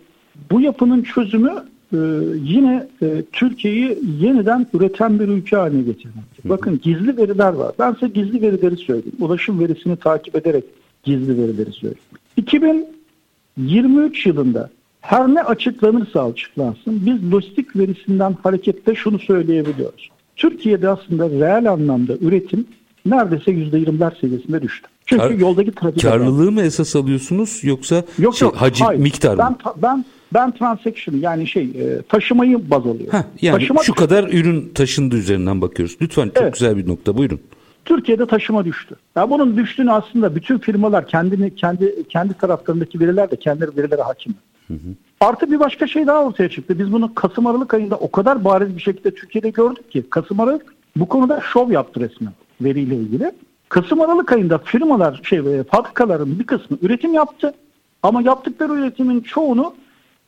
bu 0.51 0.61
yapının 0.61 1.03
çözümü 1.03 1.53
e, 1.93 1.97
yine 2.43 2.89
e, 3.03 3.23
Türkiye'yi 3.33 3.99
yeniden 4.21 4.67
üreten 4.75 5.21
bir 5.21 5.29
ülke 5.29 5.57
haline 5.57 5.83
getirmek. 5.83 6.25
Bakın 6.45 6.81
gizli 6.83 7.17
veriler 7.17 7.53
var. 7.53 7.75
Ben 7.79 7.93
size 7.93 8.09
gizli 8.09 8.43
verileri 8.43 8.77
söyleyeyim. 8.77 9.17
Ulaşım 9.21 9.61
verisini 9.61 9.97
takip 9.97 10.37
ederek 10.37 10.65
gizli 11.03 11.39
verileri 11.39 11.73
söyleyeyim. 11.73 12.05
2023 12.37 14.27
yılında 14.27 14.71
Her 15.07 15.29
ne 15.29 15.43
açıklanırsa 15.43 16.25
açıklansın 16.25 17.07
biz 17.07 17.33
lojistik 17.33 17.77
verisinden 17.77 18.37
hareketle 18.43 18.95
şunu 18.95 19.19
söyleyebiliyoruz. 19.19 20.11
Türkiye'de 20.37 20.89
aslında 20.89 21.31
reel 21.31 21.71
anlamda 21.73 22.17
üretim 22.21 22.67
neredeyse 23.07 23.51
%20'ler 23.51 24.21
seviyesinde 24.21 24.63
düştü. 24.63 24.89
Çünkü 25.07 25.23
Kar, 25.23 25.31
yoldaki 25.31 25.73
trafik... 25.73 26.03
Karlılığı 26.03 26.53
mı 26.53 26.61
esas 26.61 26.97
alıyorsunuz 26.97 27.61
yoksa 27.65 28.05
yok, 28.19 28.37
şey, 28.37 28.47
yok, 28.47 28.57
hacim, 28.57 28.87
hayır. 28.87 29.01
miktar 29.01 29.35
mı? 29.35 29.39
Ben, 29.39 29.57
ben, 29.83 30.05
ben 30.35 30.53
transaction 30.53 31.17
yani 31.17 31.47
şey 31.47 31.63
e, 31.63 32.03
taşımayı 32.09 32.71
baz 32.71 32.87
alıyorum. 32.87 33.19
Heh, 33.19 33.23
yani 33.43 33.59
Taşıma 33.59 33.83
şu 33.83 33.95
kadar 33.95 34.25
ürün 34.25 34.71
taşındı 34.75 35.17
üzerinden 35.17 35.61
bakıyoruz. 35.61 35.97
Lütfen 36.03 36.27
çok 36.27 36.43
evet. 36.43 36.53
güzel 36.53 36.77
bir 36.77 36.89
nokta 36.89 37.17
buyurun. 37.17 37.41
Türkiye'de 37.85 38.27
taşıma 38.27 38.65
düştü. 38.65 38.97
Ya 39.17 39.31
bunun 39.31 39.57
düştüğünü 39.57 39.93
aslında 39.93 40.35
bütün 40.35 40.59
firmalar 40.59 41.07
kendini 41.07 41.55
kendi 41.55 42.09
kendi 42.09 42.35
taraflarındaki 42.35 43.01
veriler 43.01 43.31
de 43.31 43.37
kendileri 43.37 43.77
verilere 43.77 44.03
hakim. 44.03 44.35
Hı 44.69 44.75
hı. 44.75 44.95
Artı 45.21 45.51
bir 45.51 45.61
başka 45.61 45.87
şey 45.87 46.07
daha 46.07 46.25
ortaya 46.25 46.49
çıktı. 46.49 46.79
Biz 46.79 46.93
bunu 46.93 47.15
Kasım 47.15 47.47
Aralık 47.47 47.75
ayında 47.75 47.97
o 47.97 48.11
kadar 48.11 48.45
bariz 48.45 48.77
bir 48.77 48.83
şekilde 48.83 49.15
Türkiye'de 49.15 49.51
gördük 49.51 49.91
ki 49.91 50.05
Kasım 50.11 50.41
Aralık 50.41 50.75
bu 50.97 51.09
konuda 51.09 51.41
şov 51.53 51.71
yaptı 51.71 52.01
resmen 52.01 52.33
veriyle 52.61 52.97
ilgili. 52.97 53.33
Kasım 53.69 54.01
Aralık 54.01 54.33
ayında 54.33 54.59
firmalar 54.59 55.21
şey 55.23 55.39
e, 55.39 55.65
fabrikaların 55.65 56.39
bir 56.39 56.45
kısmı 56.45 56.79
üretim 56.83 57.15
yaptı 57.15 57.55
ama 58.03 58.23
yaptıkları 58.23 58.73
üretimin 58.73 59.21
çoğunu 59.21 59.75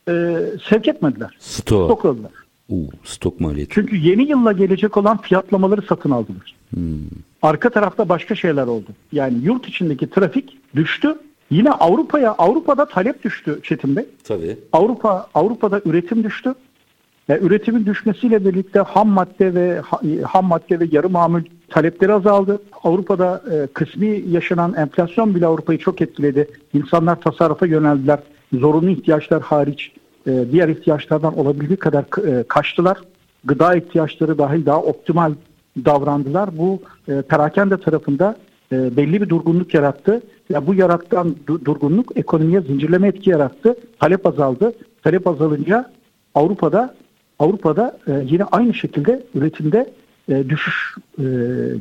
e, 0.08 0.36
sevk 0.68 0.88
etmediler. 0.88 1.36
Stok. 1.38 1.84
Stokladılar. 1.84 2.32
Uu, 2.68 2.88
stok 3.04 3.40
maliyeti. 3.40 3.74
Çünkü 3.74 3.96
yeni 3.96 4.30
yılla 4.30 4.52
gelecek 4.52 4.96
olan 4.96 5.16
fiyatlamaları 5.16 5.82
satın 5.82 6.10
aldılar. 6.10 6.54
Hmm. 6.70 6.82
Arka 7.42 7.70
tarafta 7.70 8.08
başka 8.08 8.34
şeyler 8.34 8.66
oldu. 8.66 8.86
Yani 9.12 9.38
yurt 9.42 9.68
içindeki 9.68 10.10
trafik 10.10 10.58
düştü. 10.76 11.18
Yine 11.50 11.70
Avrupa'ya 11.70 12.34
Avrupa'da 12.38 12.86
talep 12.86 13.24
düştü 13.24 13.60
Çetin 13.62 13.96
Bey. 13.96 14.06
Tabii. 14.24 14.58
Avrupa 14.72 15.26
Avrupa'da 15.34 15.80
üretim 15.84 16.24
düştü. 16.24 16.54
E, 17.28 17.38
üretimin 17.38 17.86
düşmesiyle 17.86 18.44
birlikte 18.44 18.80
ham 18.80 19.08
madde 19.08 19.54
ve 19.54 19.80
ham 20.24 20.44
madde 20.44 20.80
ve 20.80 20.88
yarı 20.90 21.08
mamul 21.08 21.42
talepleri 21.68 22.12
azaldı. 22.12 22.62
Avrupa'da 22.84 23.42
e, 23.52 23.66
kısmi 23.66 24.22
yaşanan 24.28 24.74
enflasyon 24.74 25.34
bile 25.34 25.46
Avrupa'yı 25.46 25.78
çok 25.78 26.00
etkiledi. 26.00 26.48
İnsanlar 26.74 27.20
tasarrufa 27.20 27.66
yöneldiler. 27.66 28.18
Zorunlu 28.52 28.90
ihtiyaçlar 28.90 29.42
hariç 29.42 29.92
e, 30.26 30.44
diğer 30.52 30.68
ihtiyaçlardan 30.68 31.38
olabildiği 31.38 31.76
kadar 31.76 32.04
e, 32.26 32.42
kaçtılar. 32.42 32.98
Gıda 33.44 33.74
ihtiyaçları 33.74 34.38
dahil 34.38 34.66
daha 34.66 34.82
optimal 34.82 35.32
davrandılar. 35.84 36.58
Bu 36.58 36.82
e, 37.08 37.22
perakende 37.22 37.76
tarafında 37.76 38.36
e, 38.72 38.96
belli 38.96 39.22
bir 39.22 39.28
durgunluk 39.28 39.74
yarattı. 39.74 40.22
Ya 40.50 40.66
bu 40.66 40.74
yarattan 40.74 41.36
du- 41.46 41.64
durgunluk 41.64 42.12
ekonomiye 42.16 42.60
zincirleme 42.60 43.08
etki 43.08 43.30
yarattı. 43.30 43.76
Talep 44.00 44.26
azaldı. 44.26 44.72
Talep 45.02 45.26
azalınca 45.26 45.90
Avrupa'da 46.34 46.94
Avrupa'da 47.38 47.98
e, 48.06 48.12
yine 48.30 48.44
aynı 48.44 48.74
şekilde 48.74 49.22
üretimde 49.34 49.90
e, 50.28 50.48
düşüş 50.48 50.94
e, 51.18 51.24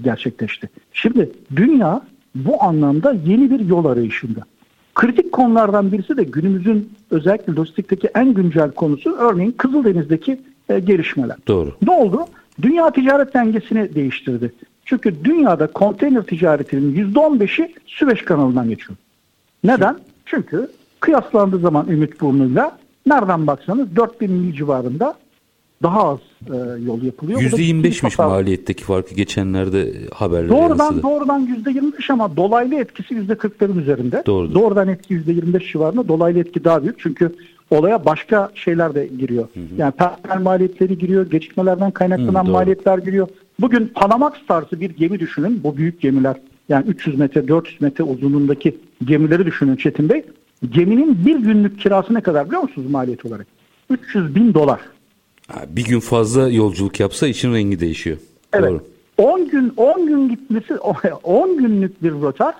gerçekleşti. 0.03 0.69
Şimdi 0.93 1.31
dünya 1.55 2.01
bu 2.35 2.63
anlamda 2.63 3.15
yeni 3.25 3.49
bir 3.51 3.59
yol 3.59 3.85
arayışında. 3.85 4.39
Kritik 4.95 5.31
konulardan 5.31 5.91
birisi 5.91 6.17
de 6.17 6.23
günümüzün 6.23 6.89
özellikle 7.11 7.53
lojistikteki 7.53 8.09
en 8.15 8.33
güncel 8.33 8.71
konusu 8.71 9.15
örneğin 9.15 9.51
Kızıldeniz'deki 9.51 10.39
e, 10.69 10.79
gelişmeler. 10.79 11.37
Doğru. 11.47 11.71
Ne 11.87 11.91
oldu? 11.91 12.25
Dünya 12.61 12.91
ticaret 12.91 13.33
dengesini 13.33 13.95
değiştirdi. 13.95 14.53
Çünkü 14.87 15.23
dünyada 15.23 15.67
konteyner 15.67 16.23
ticaretinin 16.23 17.13
%15'i 17.13 17.73
Süveyş 17.85 18.21
kanalından 18.21 18.69
geçiyor. 18.69 18.97
Neden? 19.63 19.97
Çünkü 20.25 20.71
kıyaslandığı 20.99 21.59
zaman 21.59 21.87
Ümit 21.87 22.21
Burnu'yla 22.21 22.77
nereden 23.05 23.47
baksanız 23.47 23.95
4000 23.95 24.31
mil 24.31 24.53
civarında 24.53 25.15
daha 25.83 26.09
az 26.09 26.19
e, 26.47 26.55
yol 26.85 27.01
yapılıyor. 27.01 27.41
%25'miş 27.41 28.27
maliyetteki 28.27 28.83
farkı 28.83 29.15
geçenlerde 29.15 29.93
haberler 30.13 30.49
Doğrudan 30.49 30.83
yansıdı. 30.85 31.03
doğrudan 31.03 31.47
%25 31.65 32.13
ama 32.13 32.37
dolaylı 32.37 32.75
etkisi 32.75 33.13
%40'ların 33.13 33.81
üzerinde. 33.81 34.23
Doğrudur. 34.25 34.53
Doğrudan 34.53 34.87
etki 34.87 35.13
%25 35.13 35.71
civarında 35.71 36.07
dolaylı 36.07 36.39
etki 36.39 36.63
daha 36.63 36.83
büyük. 36.83 36.99
Çünkü 36.99 37.35
olaya 37.71 38.05
başka 38.05 38.51
şeyler 38.55 38.95
de 38.95 39.09
giriyor. 39.19 39.47
Hı 39.53 39.59
hı. 39.59 39.63
Yani 39.77 39.91
personel 39.91 40.41
maliyetleri 40.41 40.97
giriyor, 40.97 41.29
gecikmelerden 41.31 41.91
kaynaklanan 41.91 42.45
hı, 42.45 42.51
maliyetler 42.51 42.97
giriyor. 42.97 43.27
Bugün 43.59 43.87
Panamax 43.87 44.33
tarzı 44.47 44.79
bir 44.81 44.89
gemi 44.89 45.19
düşünün. 45.19 45.63
Bu 45.63 45.77
büyük 45.77 46.01
gemiler 46.01 46.35
yani 46.69 46.87
300 46.87 47.17
metre 47.17 47.47
400 47.47 47.81
metre 47.81 48.03
uzunluğundaki 48.03 48.77
gemileri 49.05 49.45
düşünün 49.45 49.75
Çetin 49.75 50.09
Bey. 50.09 50.23
Geminin 50.69 51.25
bir 51.25 51.35
günlük 51.35 51.79
kirası 51.79 52.13
ne 52.13 52.21
kadar 52.21 52.47
biliyor 52.47 52.61
musunuz 52.61 52.91
maliyet 52.91 53.25
olarak? 53.25 53.47
300 53.89 54.35
bin 54.35 54.53
dolar. 54.53 54.79
Bir 55.67 55.85
gün 55.85 55.99
fazla 55.99 56.49
yolculuk 56.49 56.99
yapsa 56.99 57.27
işin 57.27 57.53
rengi 57.53 57.79
değişiyor. 57.79 58.17
Evet. 58.53 58.71
Doğru. 58.71 58.83
10 59.17 59.49
gün 59.49 59.73
10 59.77 60.07
gün 60.07 60.29
gitmesi 60.29 60.77
10 61.23 61.57
günlük 61.57 62.03
bir 62.03 62.11
rotar 62.11 62.55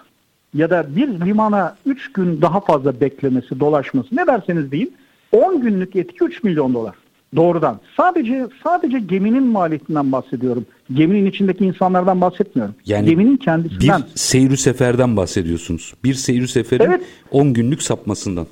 ya 0.54 0.70
da 0.70 0.96
bir 0.96 1.08
limana 1.08 1.76
3 1.86 2.14
gün 2.14 2.42
daha 2.42 2.60
fazla 2.60 3.02
beklemesi, 3.02 3.60
dolaşması 3.60 4.16
ne 4.16 4.28
derseniz 4.28 4.72
deyin 4.72 4.94
10 5.32 5.62
günlük 5.62 5.96
etki 5.96 6.26
3 6.26 6.44
milyon 6.44 6.74
dolar. 6.74 6.96
Doğrudan. 7.36 7.80
Sadece 7.98 8.48
sadece 8.64 9.00
geminin 9.00 9.44
maliyetinden 9.44 10.12
bahsediyorum. 10.12 10.66
Geminin 10.94 11.26
içindeki 11.26 11.66
insanlardan 11.66 12.22
bahsetmiyorum. 12.22 12.76
Yani 12.86 13.10
geminin 13.10 13.38
kendisinden. 13.38 14.02
Bir 14.02 14.08
seyri 14.16 14.58
seferden 14.58 15.18
bahsediyorsunuz. 15.18 15.94
Bir 16.04 16.14
seyri 16.14 16.48
seferin 16.48 16.84
evet. 16.84 17.02
10 17.32 17.54
günlük 17.54 17.84
sapmasından. 17.84 18.48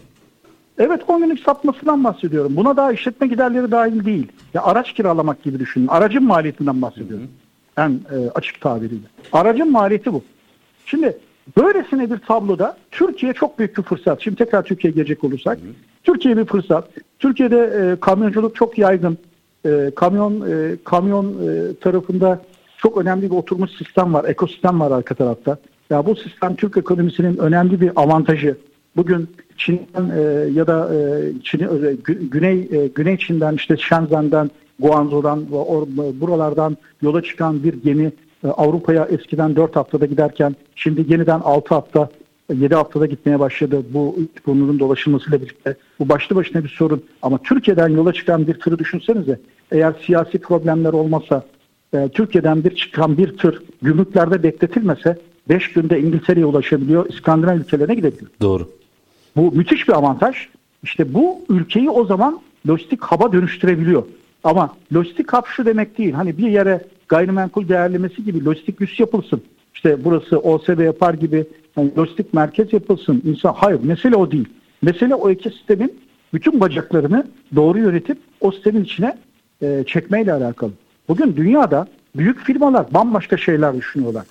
Evet 0.78 1.02
10 1.08 1.22
günlük 1.22 1.40
sapmasından 1.40 2.04
bahsediyorum. 2.04 2.56
Buna 2.56 2.78
daha 2.78 2.92
işletme 2.92 3.28
giderleri 3.28 3.72
dahil 3.72 4.06
değil. 4.06 4.28
Ya 4.54 4.64
araç 4.64 4.94
kiralamak 4.94 5.44
gibi 5.44 5.60
düşünün. 5.60 5.88
Aracın 5.88 6.24
maliyetinden 6.24 6.82
bahsediyorum. 6.82 7.28
Hı 7.76 7.82
hı. 7.82 7.86
En 7.86 8.18
e, 8.18 8.30
açık 8.30 8.62
tabiriyle. 8.62 9.08
Aracın 9.32 9.72
maliyeti 9.72 10.14
bu. 10.14 10.24
Şimdi 10.86 11.18
böylesine 11.58 12.12
bir 12.12 12.18
tabloda 12.18 12.78
Türkiye 12.92 13.34
çok 13.34 13.60
büyük 13.60 13.78
bir 13.78 13.84
fırsat. 13.84 14.22
Şimdi 14.22 14.38
tekrar 14.38 14.64
Türkiye'ye 14.64 14.96
gelecek 14.96 15.24
olursak. 15.24 15.58
Hı 15.58 15.62
hı. 15.62 15.95
Türkiye 16.06 16.38
bir 16.38 16.46
fırsat. 16.46 16.90
Türkiye'de 17.20 17.58
e, 17.58 18.00
kamyonculuk 18.00 18.56
çok 18.56 18.78
yaygın. 18.78 19.18
E, 19.66 19.92
kamyon 19.96 20.42
e, 20.42 20.76
kamyon 20.84 21.26
e, 21.26 21.76
tarafında 21.76 22.42
çok 22.78 22.98
önemli 22.98 23.32
bir 23.32 23.36
oturmuş 23.36 23.72
sistem 23.72 24.14
var. 24.14 24.26
Ekosistem 24.26 24.80
var 24.80 24.92
arka 24.92 25.16
tarafta. 25.16 25.58
Ya 25.90 26.06
bu 26.06 26.16
sistem 26.16 26.56
Türk 26.56 26.78
ekonomisinin 26.78 27.38
önemli 27.38 27.82
bir 27.82 27.92
avantajı. 27.96 28.58
Bugün 28.96 29.30
Çin'den 29.58 30.10
e, 30.10 30.22
ya 30.54 30.68
da 30.68 30.96
e, 30.96 31.00
Çin, 31.44 31.60
e, 31.60 31.96
Güney 32.32 32.70
e, 32.72 32.88
Güney 32.88 33.18
Çin'den 33.18 33.56
işte 33.56 33.78
Shenzhen'den, 33.78 34.50
Guangzhou'dan 34.80 35.52
or, 35.52 35.88
buralardan 36.22 36.78
yola 37.02 37.22
çıkan 37.22 37.64
bir 37.64 37.74
gemi 37.74 38.12
e, 38.44 38.48
Avrupa'ya 38.48 39.06
eskiden 39.06 39.56
4 39.56 39.76
haftada 39.76 40.06
giderken 40.06 40.56
şimdi 40.76 41.14
yeniden 41.14 41.40
6 41.40 41.76
hafta 41.76 42.10
7 42.54 42.76
haftada 42.76 43.06
gitmeye 43.06 43.40
başladı. 43.40 43.84
Bu 43.94 44.16
burnunun 44.46 44.80
dolaşılmasıyla 44.80 45.42
birlikte. 45.42 45.76
Bu 46.00 46.10
başlı 46.10 46.36
başına 46.36 46.64
bir 46.64 46.70
sorun. 46.70 47.04
Ama 47.22 47.38
Türkiye'den 47.38 47.90
yola 47.90 48.14
çıkan 48.14 48.48
bir 48.48 48.54
tırı 48.54 48.80
düşünsenize. 48.80 49.40
Eğer 49.72 49.94
siyasi 50.06 50.40
problemler 50.40 50.94
olmasa 50.94 51.44
e, 51.94 52.10
Türkiye'den 52.10 52.64
bir 52.64 52.76
çıkan 52.76 53.18
bir 53.18 53.38
tır 53.38 53.64
gümrüklerde 53.82 54.44
bekletilmese 54.44 55.18
5 55.50 55.74
günde 55.74 56.00
İngiltere'ye 56.00 56.46
ulaşabiliyor. 56.46 57.10
İskandinav 57.10 57.58
ülkelerine 57.58 57.96
gidebiliyor. 57.96 58.32
Doğru. 58.42 58.70
Bu 59.36 59.52
müthiş 59.52 59.88
bir 59.88 59.94
avantaj. 59.94 60.36
İşte 60.84 61.14
bu 61.14 61.40
ülkeyi 61.50 61.90
o 61.90 62.06
zaman 62.06 62.42
lojistik 62.70 63.04
haba 63.04 63.32
dönüştürebiliyor. 63.32 64.04
Ama 64.44 64.76
lojistik 64.96 65.34
hap 65.34 65.48
şu 65.48 65.66
demek 65.66 65.98
değil. 65.98 66.14
Hani 66.14 66.38
bir 66.38 66.48
yere 66.48 66.86
gayrimenkul 67.08 67.68
değerlemesi 67.68 68.24
gibi 68.24 68.46
lojistik 68.46 68.82
üs 68.82 69.00
yapılsın. 69.00 69.42
İşte 69.76 70.04
burası 70.04 70.40
OSB 70.40 70.80
yapar 70.80 71.14
gibi 71.14 71.46
yani 71.78 71.92
lojistik 71.98 72.34
merkez 72.34 72.74
yapılsın. 72.74 73.22
İnsan 73.26 73.54
hayır 73.54 73.80
mesele 73.84 74.16
o 74.16 74.32
değil. 74.32 74.50
Mesele 74.82 75.16
o 75.16 75.30
iki 75.30 75.50
sistemin 75.50 76.00
bütün 76.34 76.60
bacaklarını 76.60 77.28
doğru 77.56 77.80
yönetip 77.80 78.18
o 78.42 78.52
sistemin 78.52 78.84
içine 78.84 79.18
e, 79.62 79.84
çekmeyle 79.88 80.34
alakalı. 80.34 80.72
Bugün 81.08 81.36
dünyada 81.36 81.88
büyük 82.16 82.40
firmalar 82.40 82.94
bambaşka 82.94 83.38
şeyler 83.38 83.76
düşünüyorlar. 83.76 84.26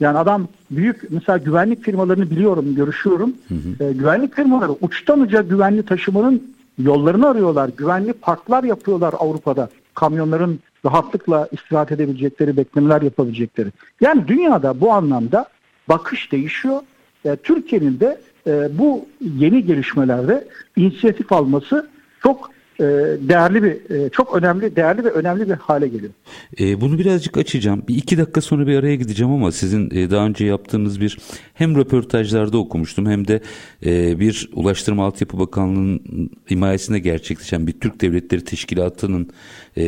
Yani 0.00 0.18
adam 0.18 0.48
büyük 0.70 1.10
mesela 1.10 1.38
güvenlik 1.38 1.84
firmalarını 1.84 2.30
biliyorum, 2.30 2.74
görüşüyorum. 2.74 3.34
Hı 3.48 3.54
hı. 3.54 3.84
E, 3.84 3.92
güvenlik 3.92 4.34
firmaları 4.34 4.72
uçtan 4.80 5.20
uca 5.20 5.42
güvenli 5.42 5.82
taşımanın 5.82 6.54
yollarını 6.78 7.28
arıyorlar. 7.28 7.70
Güvenli 7.76 8.12
parklar 8.12 8.64
yapıyorlar 8.64 9.14
Avrupa'da. 9.18 9.68
Kamyonların 9.94 10.60
rahatlıkla 10.84 11.48
istirahat 11.52 11.92
edebilecekleri, 11.92 12.56
beklemeler 12.56 13.02
yapabilecekleri. 13.02 13.68
Yani 14.00 14.28
dünyada 14.28 14.80
bu 14.80 14.92
anlamda 14.92 15.46
bakış 15.88 16.32
değişiyor. 16.32 16.80
E, 17.24 17.36
Türkiye'nin 17.36 18.00
de 18.00 18.20
e, 18.46 18.78
bu 18.78 19.06
yeni 19.20 19.64
gelişmelerde 19.66 20.48
inisiyatif 20.76 21.32
alması 21.32 21.90
çok 22.22 22.50
değerli 23.28 23.62
bir 23.62 23.90
e, 23.90 24.08
çok 24.10 24.36
önemli 24.36 24.76
değerli 24.76 25.04
ve 25.04 25.10
önemli 25.10 25.48
bir 25.48 25.54
hale 25.54 25.88
geliyor. 25.88 26.12
E, 26.60 26.80
bunu 26.80 26.98
birazcık 26.98 27.36
açacağım. 27.36 27.82
Bir 27.88 27.96
iki 27.96 28.18
dakika 28.18 28.40
sonra 28.40 28.66
bir 28.66 28.76
araya 28.76 28.96
gideceğim 28.96 29.32
ama 29.32 29.52
sizin 29.52 29.90
e, 29.90 30.10
daha 30.10 30.26
önce 30.26 30.44
yaptığınız 30.44 31.00
bir 31.00 31.18
hem 31.54 31.76
röportajlarda 31.76 32.58
okumuştum 32.58 33.06
hem 33.06 33.28
de 33.28 33.40
e, 33.86 34.20
bir 34.20 34.50
Ulaştırma 34.54 35.06
Altyapı 35.06 35.38
Bakanlığı'nın 35.38 36.30
himayesinde 36.50 36.98
gerçekleşen 36.98 37.66
bir 37.66 37.72
Türk 37.72 38.00
Devletleri 38.00 38.44
Teşkilatı'nın 38.44 39.30
e, 39.76 39.84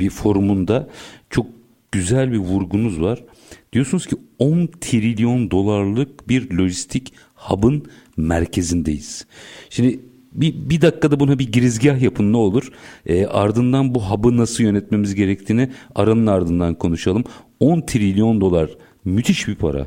bir 0.00 0.10
forumunda 0.10 0.88
çok 1.30 1.46
güzel 1.92 2.32
bir 2.32 2.38
vurgunuz 2.38 3.00
var. 3.00 3.24
Diyorsunuz 3.72 4.06
ki 4.06 4.16
10 4.38 4.68
trilyon 4.80 5.50
dolarlık 5.50 6.28
bir 6.28 6.50
lojistik 6.50 7.12
hub'ın 7.34 7.86
merkezindeyiz. 8.16 9.26
Şimdi 9.70 10.00
bir, 10.34 10.54
bir 10.70 10.80
dakikada 10.80 11.20
buna 11.20 11.38
bir 11.38 11.52
girizgah 11.52 12.02
yapın 12.02 12.32
ne 12.32 12.36
olur. 12.36 12.72
E, 13.06 13.26
ardından 13.26 13.94
bu 13.94 14.02
hub'ı 14.10 14.36
nasıl 14.36 14.64
yönetmemiz 14.64 15.14
gerektiğini 15.14 15.70
aranın 15.94 16.26
ardından 16.26 16.74
konuşalım. 16.74 17.24
10 17.60 17.80
trilyon 17.80 18.40
dolar 18.40 18.70
müthiş 19.04 19.48
bir 19.48 19.54
para. 19.54 19.86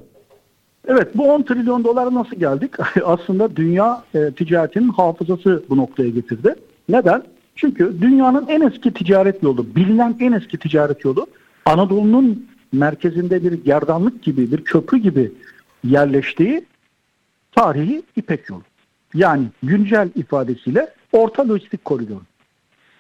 Evet 0.88 1.08
bu 1.16 1.32
10 1.32 1.42
trilyon 1.42 1.84
dolara 1.84 2.14
nasıl 2.14 2.36
geldik? 2.36 2.72
Aslında 3.06 3.56
dünya 3.56 4.04
e, 4.16 4.32
ticaretinin 4.32 4.90
hafızası 4.90 5.64
bu 5.70 5.78
noktaya 5.78 6.10
getirdi. 6.10 6.56
Neden? 6.90 7.24
Çünkü 7.56 8.02
dünyanın 8.02 8.48
en 8.48 8.62
eski 8.62 8.94
ticaret 8.94 9.44
yolu, 9.44 9.76
bilinen 9.76 10.16
en 10.20 10.32
eski 10.32 10.58
ticaret 10.58 11.06
yolu 11.06 11.28
Anadolu'nun 11.66 12.48
merkezinde 12.72 13.44
bir 13.44 13.52
gerdanlık 13.52 14.24
gibi, 14.24 14.52
bir 14.52 14.64
köprü 14.64 14.98
gibi 14.98 15.32
yerleştiği 15.84 16.66
tarihi 17.52 18.04
İpek 18.16 18.50
yolu. 18.50 18.62
Yani 19.18 19.46
güncel 19.64 20.10
ifadesiyle 20.16 20.88
orta 21.12 21.48
lojistik 21.50 21.86
koridoru. 21.86 22.22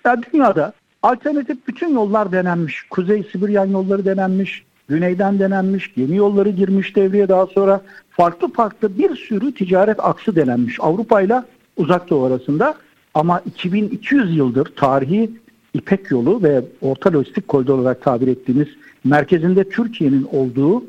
Yani 0.05 0.23
dünyada 0.33 0.73
alternatif 1.03 1.67
bütün 1.67 1.93
yollar 1.93 2.31
denenmiş. 2.31 2.83
Kuzey 2.89 3.23
Sibiryan 3.31 3.65
yolları 3.65 4.05
denenmiş, 4.05 4.63
güneyden 4.87 5.39
denenmiş, 5.39 5.91
yeni 5.95 6.15
yolları 6.15 6.49
girmiş 6.49 6.95
devreye 6.95 7.29
daha 7.29 7.45
sonra 7.45 7.81
farklı 8.09 8.53
farklı 8.53 8.97
bir 8.97 9.15
sürü 9.15 9.53
ticaret 9.53 9.99
aksı 9.99 10.35
denenmiş 10.35 10.77
Avrupa 10.79 11.21
ile 11.21 11.41
uzak 11.77 12.09
doğu 12.09 12.25
arasında. 12.25 12.75
Ama 13.13 13.39
2200 13.39 14.37
yıldır 14.37 14.65
tarihi 14.75 15.31
İpek 15.73 16.11
yolu 16.11 16.43
ve 16.43 16.61
orta 16.81 17.13
lojistik 17.13 17.47
koridor 17.47 17.79
olarak 17.79 18.01
tabir 18.01 18.27
ettiğimiz 18.27 18.67
merkezinde 19.03 19.69
Türkiye'nin 19.69 20.27
olduğu 20.31 20.83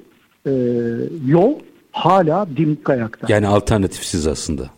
e, 0.47 0.53
yol 1.27 1.55
hala 1.93 2.47
dimdik 2.57 2.91
ayakta. 2.91 3.27
Yani 3.33 3.47
alternatifsiz 3.47 4.27
aslında 4.27 4.71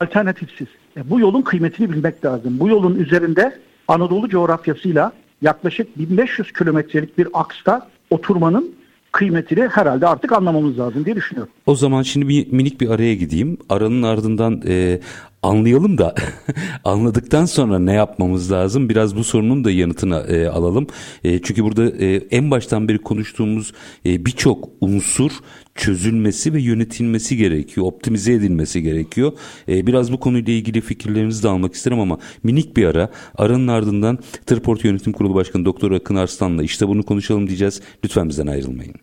alternatifsiz. 0.00 0.68
E, 0.96 1.10
bu 1.10 1.20
yolun 1.20 1.42
kıymetini 1.42 1.92
bilmek 1.92 2.24
lazım. 2.24 2.60
Bu 2.60 2.68
yolun 2.68 2.94
üzerinde 2.94 3.58
Anadolu 3.88 4.28
coğrafyasıyla 4.28 5.12
yaklaşık 5.42 5.98
1500 5.98 6.52
kilometrelik 6.52 7.18
bir 7.18 7.28
aksta 7.34 7.88
oturmanın 8.10 8.74
kıymetini 9.12 9.68
herhalde 9.68 10.06
artık 10.06 10.32
anlamamız 10.32 10.78
lazım 10.78 11.04
diye 11.04 11.16
düşünüyorum. 11.16 11.52
O 11.66 11.74
zaman 11.74 12.02
şimdi 12.02 12.28
bir 12.28 12.52
minik 12.52 12.80
bir 12.80 12.90
araya 12.90 13.14
gideyim. 13.14 13.58
Aranın 13.68 14.02
ardından 14.02 14.62
e, 14.66 15.00
anlayalım 15.42 15.98
da 15.98 16.14
anladıktan 16.84 17.44
sonra 17.44 17.78
ne 17.78 17.92
yapmamız 17.92 18.52
lazım? 18.52 18.88
Biraz 18.88 19.16
bu 19.16 19.24
sorunun 19.24 19.64
da 19.64 19.70
yanıtını 19.70 20.16
e, 20.16 20.48
alalım. 20.48 20.86
E, 21.24 21.42
çünkü 21.42 21.64
burada 21.64 22.04
e, 22.04 22.14
en 22.30 22.50
baştan 22.50 22.88
beri 22.88 22.98
konuştuğumuz 22.98 23.72
e, 24.06 24.26
birçok 24.26 24.68
unsur 24.80 25.32
çözülmesi 25.76 26.52
ve 26.52 26.60
yönetilmesi 26.60 27.36
gerekiyor, 27.36 27.86
optimize 27.86 28.32
edilmesi 28.32 28.82
gerekiyor. 28.82 29.32
E, 29.68 29.86
biraz 29.86 30.12
bu 30.12 30.20
konuyla 30.20 30.52
ilgili 30.52 30.80
fikirlerinizi 30.80 31.42
de 31.42 31.48
almak 31.48 31.74
isterim 31.74 32.00
ama 32.00 32.18
minik 32.42 32.76
bir 32.76 32.86
ara. 32.86 33.10
Aranın 33.38 33.68
ardından 33.68 34.18
Tırport 34.46 34.84
Yönetim 34.84 35.12
Kurulu 35.12 35.34
Başkanı 35.34 35.64
Doktor 35.64 35.92
Akın 35.92 36.14
Arslan'la 36.14 36.62
işte 36.62 36.88
bunu 36.88 37.02
konuşalım 37.02 37.46
diyeceğiz. 37.46 37.80
Lütfen 38.04 38.28
bizden 38.28 38.46
ayrılmayın. 38.46 38.94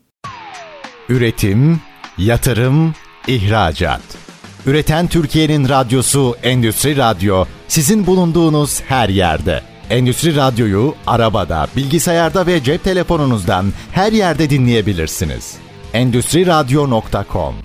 Üretim, 1.10 1.80
yatırım, 2.18 2.94
ihracat. 3.28 4.02
Üreten 4.66 5.08
Türkiye'nin 5.08 5.70
radyosu 5.70 6.36
Endüstri 6.44 6.98
Radyo 6.98 7.46
sizin 7.68 8.06
bulunduğunuz 8.08 8.82
her 8.82 9.10
yerde. 9.10 9.62
Endüstri 9.90 10.36
Radyo'yu 10.36 10.96
arabada, 11.08 11.68
bilgisayarda 11.76 12.48
ve 12.48 12.64
cep 12.64 12.84
telefonunuzdan 12.84 13.66
her 13.92 14.12
yerde 14.12 14.50
dinleyebilirsiniz. 14.50 15.63
Endüstri 15.94 16.46
Radyo.com 16.48 17.56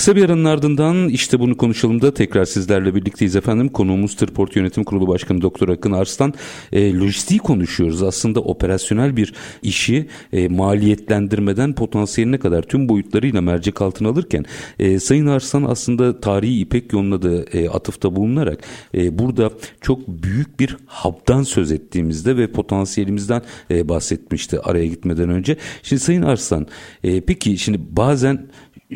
Kısa 0.00 0.16
bir 0.16 0.24
aranın 0.24 0.44
ardından 0.44 1.08
işte 1.08 1.40
bunu 1.40 1.56
konuşalım 1.56 2.02
da 2.02 2.14
tekrar 2.14 2.44
sizlerle 2.44 2.94
birlikteyiz 2.94 3.36
efendim. 3.36 3.68
Konuğumuz 3.68 4.16
Tırport 4.16 4.56
Yönetim 4.56 4.84
Kurulu 4.84 5.08
Başkanı 5.08 5.42
Doktor 5.42 5.68
Akın 5.68 5.92
Arslan. 5.92 6.34
E, 6.72 6.94
lojistiği 6.94 7.40
konuşuyoruz. 7.40 8.02
Aslında 8.02 8.40
operasyonel 8.40 9.16
bir 9.16 9.34
işi 9.62 10.08
e, 10.32 10.48
maliyetlendirmeden 10.48 11.74
potansiyeline 11.74 12.38
kadar 12.38 12.62
tüm 12.62 12.88
boyutlarıyla 12.88 13.40
mercek 13.40 13.82
altına 13.82 14.08
alırken 14.08 14.44
e, 14.78 15.00
Sayın 15.00 15.26
Arslan 15.26 15.62
aslında 15.62 16.20
tarihi 16.20 16.60
İpek 16.60 16.92
yoluna 16.92 17.22
da 17.22 17.42
e, 17.42 17.68
atıfta 17.68 18.16
bulunarak 18.16 18.60
e, 18.94 19.18
burada 19.18 19.50
çok 19.80 20.08
büyük 20.08 20.60
bir 20.60 20.76
hub'dan 20.86 21.42
söz 21.42 21.72
ettiğimizde 21.72 22.36
ve 22.36 22.52
potansiyelimizden 22.52 23.42
e, 23.70 23.88
bahsetmişti 23.88 24.60
araya 24.60 24.86
gitmeden 24.86 25.30
önce. 25.30 25.56
Şimdi 25.82 26.02
Sayın 26.02 26.22
Arslan 26.22 26.66
e, 27.04 27.20
peki 27.20 27.58
şimdi 27.58 27.78
bazen 27.90 28.48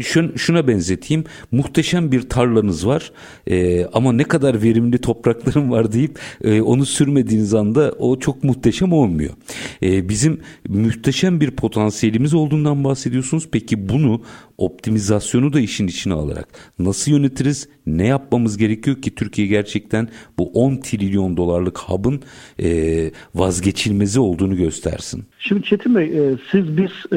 şun, 0.03 0.33
şuna 0.37 0.69
benzeteyim. 0.69 1.25
Muhteşem 1.53 2.13
bir 2.13 2.29
tarlanız 2.29 2.87
var 2.87 3.13
e, 3.47 3.87
ama 3.87 4.13
ne 4.13 4.25
kadar 4.25 4.63
verimli 4.63 4.99
topraklarım 4.99 5.71
var 5.71 5.93
deyip 5.93 6.19
e, 6.45 6.61
onu 6.61 6.87
sürmediğiniz 6.87 7.55
anda 7.55 7.93
o 7.99 8.19
çok 8.19 8.45
muhteşem 8.45 8.93
olmuyor. 8.93 9.35
E, 9.83 10.09
bizim 10.09 10.41
muhteşem 10.69 11.41
bir 11.41 11.51
potansiyelimiz 11.51 12.35
olduğundan 12.35 12.85
bahsediyorsunuz. 12.85 13.49
Peki 13.53 13.89
bunu 13.89 14.23
optimizasyonu 14.59 15.53
da 15.53 15.61
işin 15.61 15.87
içine 15.87 16.15
alarak 16.15 16.49
nasıl 16.79 17.11
yönetiriz? 17.11 17.69
Ne 17.87 18.07
yapmamız 18.07 18.57
gerekiyor 18.57 19.03
ki 19.03 19.15
Türkiye 19.15 19.47
gerçekten 19.47 20.09
bu 20.39 20.51
10 20.51 20.77
trilyon 20.77 21.37
dolarlık 21.37 21.79
hub'ın 21.79 22.23
e, 22.63 23.11
vazgeçilmezi 23.35 24.21
olduğunu 24.21 24.57
göstersin? 24.57 25.25
Şimdi 25.39 25.63
Çetin 25.63 25.95
Bey 25.95 26.05
e, 26.05 26.37
siz 26.51 26.77
biz 26.77 26.91
e, 27.13 27.17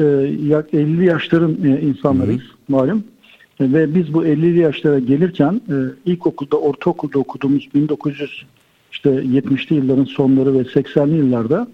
50 0.78 1.04
yaşların 1.04 1.64
e, 1.64 1.80
insanlarıyız. 1.80 2.42
Hı-hı 2.42 2.58
malum. 2.68 3.04
Ve 3.60 3.94
biz 3.94 4.14
bu 4.14 4.26
50'li 4.26 4.58
yaşlara 4.58 4.98
gelirken 4.98 5.60
e, 5.68 5.74
ilkokulda, 6.10 6.56
ortaokulda 6.56 7.18
okuduğumuz 7.18 7.68
1900 7.74 8.44
işte 8.92 9.10
70'li 9.10 9.76
yılların 9.76 10.04
sonları 10.04 10.54
ve 10.54 10.62
80'li 10.62 11.16
yıllarda 11.16 11.68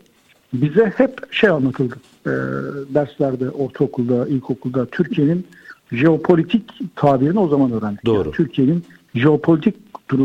bize 0.62 0.92
hep 0.96 1.32
şey 1.32 1.50
anlatıldı. 1.50 1.94
E, 2.26 2.30
derslerde, 2.94 3.50
ortaokulda, 3.50 4.28
ilkokulda 4.28 4.86
Türkiye'nin 4.86 5.46
jeopolitik 5.92 6.70
tabirini 6.96 7.38
o 7.38 7.48
zaman 7.48 7.72
öğrendik. 7.72 8.06
Doğru. 8.06 8.18
Yani 8.18 8.32
Türkiye'nin 8.32 8.84
jeopolitik 9.14 9.74
e, 10.12 10.16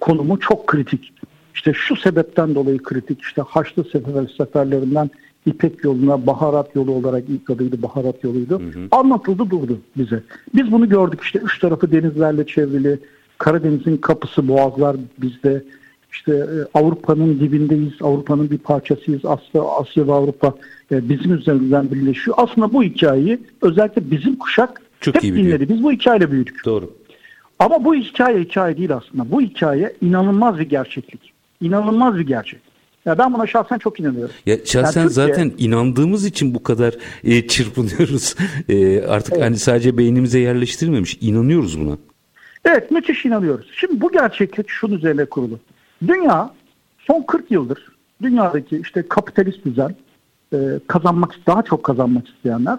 konumu 0.00 0.40
çok 0.40 0.66
kritik. 0.66 1.12
İşte 1.54 1.72
şu 1.74 1.96
sebepten 1.96 2.54
dolayı 2.54 2.82
kritik. 2.82 3.22
İşte 3.22 3.42
Haçlı 3.42 3.84
sefer, 3.84 4.34
seferlerinden 4.38 5.10
İpek 5.46 5.84
yoluna 5.84 6.26
baharat 6.26 6.76
yolu 6.76 6.92
olarak 6.92 7.24
ilk 7.28 7.50
adıydı 7.50 7.82
baharat 7.82 8.24
yoluydu. 8.24 8.60
Hı 8.60 8.64
hı. 8.64 8.88
Anlatıldı 8.90 9.50
durdu 9.50 9.78
bize. 9.96 10.22
Biz 10.54 10.72
bunu 10.72 10.88
gördük 10.88 11.20
işte 11.22 11.38
üç 11.38 11.58
tarafı 11.58 11.92
denizlerle 11.92 12.46
çevrili. 12.46 12.98
Karadeniz'in 13.38 13.96
kapısı 13.96 14.48
boğazlar 14.48 14.96
bizde. 15.18 15.64
İşte 16.12 16.32
e, 16.32 16.78
Avrupa'nın 16.78 17.40
dibindeyiz. 17.40 17.92
Avrupa'nın 18.00 18.50
bir 18.50 18.58
parçasıyız. 18.58 19.24
Asya, 19.24 19.62
Asya 19.62 20.06
ve 20.06 20.12
Avrupa 20.12 20.54
e, 20.92 21.08
bizim 21.08 21.34
üzerinden 21.34 21.90
birleşiyor. 21.90 22.36
Aslında 22.40 22.72
bu 22.72 22.82
hikayeyi 22.82 23.38
özellikle 23.62 24.10
bizim 24.10 24.36
kuşak 24.36 24.82
Çok 25.00 25.14
hep 25.14 25.22
dinledi. 25.22 25.68
Biz 25.68 25.82
bu 25.82 25.92
hikayeyle 25.92 26.30
büyüdük. 26.30 26.64
Doğru. 26.64 26.90
Ama 27.58 27.84
bu 27.84 27.94
hikaye 27.94 28.40
hikaye 28.40 28.76
değil 28.76 28.94
aslında. 28.94 29.30
Bu 29.30 29.40
hikaye 29.40 29.92
inanılmaz 30.00 30.58
bir 30.58 30.68
gerçeklik. 30.68 31.32
İnanılmaz 31.60 32.16
bir 32.16 32.26
gerçek. 32.26 32.60
Ya 33.04 33.18
ben 33.18 33.34
buna 33.34 33.46
şahsen 33.46 33.78
çok 33.78 34.00
inanıyorum. 34.00 34.34
Ya 34.46 34.56
şahsen 34.64 35.00
yani 35.00 35.08
Türkiye, 35.08 35.26
zaten 35.26 35.52
inandığımız 35.58 36.26
için 36.26 36.54
bu 36.54 36.62
kadar 36.62 36.94
e, 37.24 37.46
çırpınıyoruz. 37.46 38.34
E, 38.68 39.02
artık 39.02 39.32
evet. 39.32 39.44
hani 39.44 39.56
sadece 39.56 39.98
beynimize 39.98 40.38
yerleştirmemiş. 40.38 41.18
İnanıyoruz 41.20 41.80
buna. 41.80 41.98
Evet 42.64 42.90
müthiş 42.90 43.24
inanıyoruz. 43.24 43.70
Şimdi 43.76 44.00
bu 44.00 44.12
gerçeklik 44.12 44.68
şunun 44.68 44.96
üzerine 44.96 45.24
kurulu. 45.24 45.58
Dünya 46.06 46.50
son 46.98 47.22
40 47.22 47.50
yıldır 47.50 47.92
dünyadaki 48.22 48.78
işte 48.78 49.08
kapitalist 49.08 49.64
düzen 49.64 49.94
e, 50.52 50.58
kazanmak 50.86 51.38
daha 51.46 51.62
çok 51.62 51.82
kazanmak 51.82 52.28
isteyenler 52.28 52.78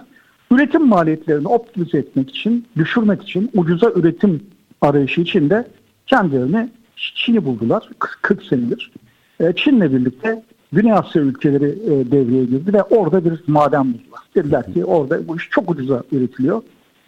üretim 0.52 0.88
maliyetlerini 0.88 1.48
optimize 1.48 1.98
etmek 1.98 2.30
için, 2.30 2.68
düşürmek 2.78 3.24
için 3.24 3.52
ucuza 3.54 3.92
üretim 3.92 4.44
arayışı 4.82 5.22
içinde 5.22 5.68
kendilerini 6.08 6.70
Çin'i 6.96 7.46
buldular 7.46 7.90
40 8.00 8.44
senedir. 8.44 8.92
E, 9.40 9.54
Çin'le 9.56 9.82
birlikte 9.82 10.44
Güney 10.72 10.94
Asya 10.94 11.22
ülkeleri 11.22 11.66
e, 11.66 12.12
devreye 12.12 12.46
girdi 12.46 12.74
ve 12.74 12.84
orada 12.84 13.26
bir 13.26 13.44
maden 13.48 13.86
buldular. 13.86 14.22
Dediler 14.36 14.74
ki 14.74 14.86
orada 14.86 15.28
bu 15.28 15.38
iş 15.38 15.50
çok 15.50 15.72
ucuza 15.72 16.04
üretiliyor. 16.12 16.62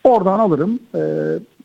Oradan 0.04 0.40
alırım, 0.40 0.80
e, 0.96 1.02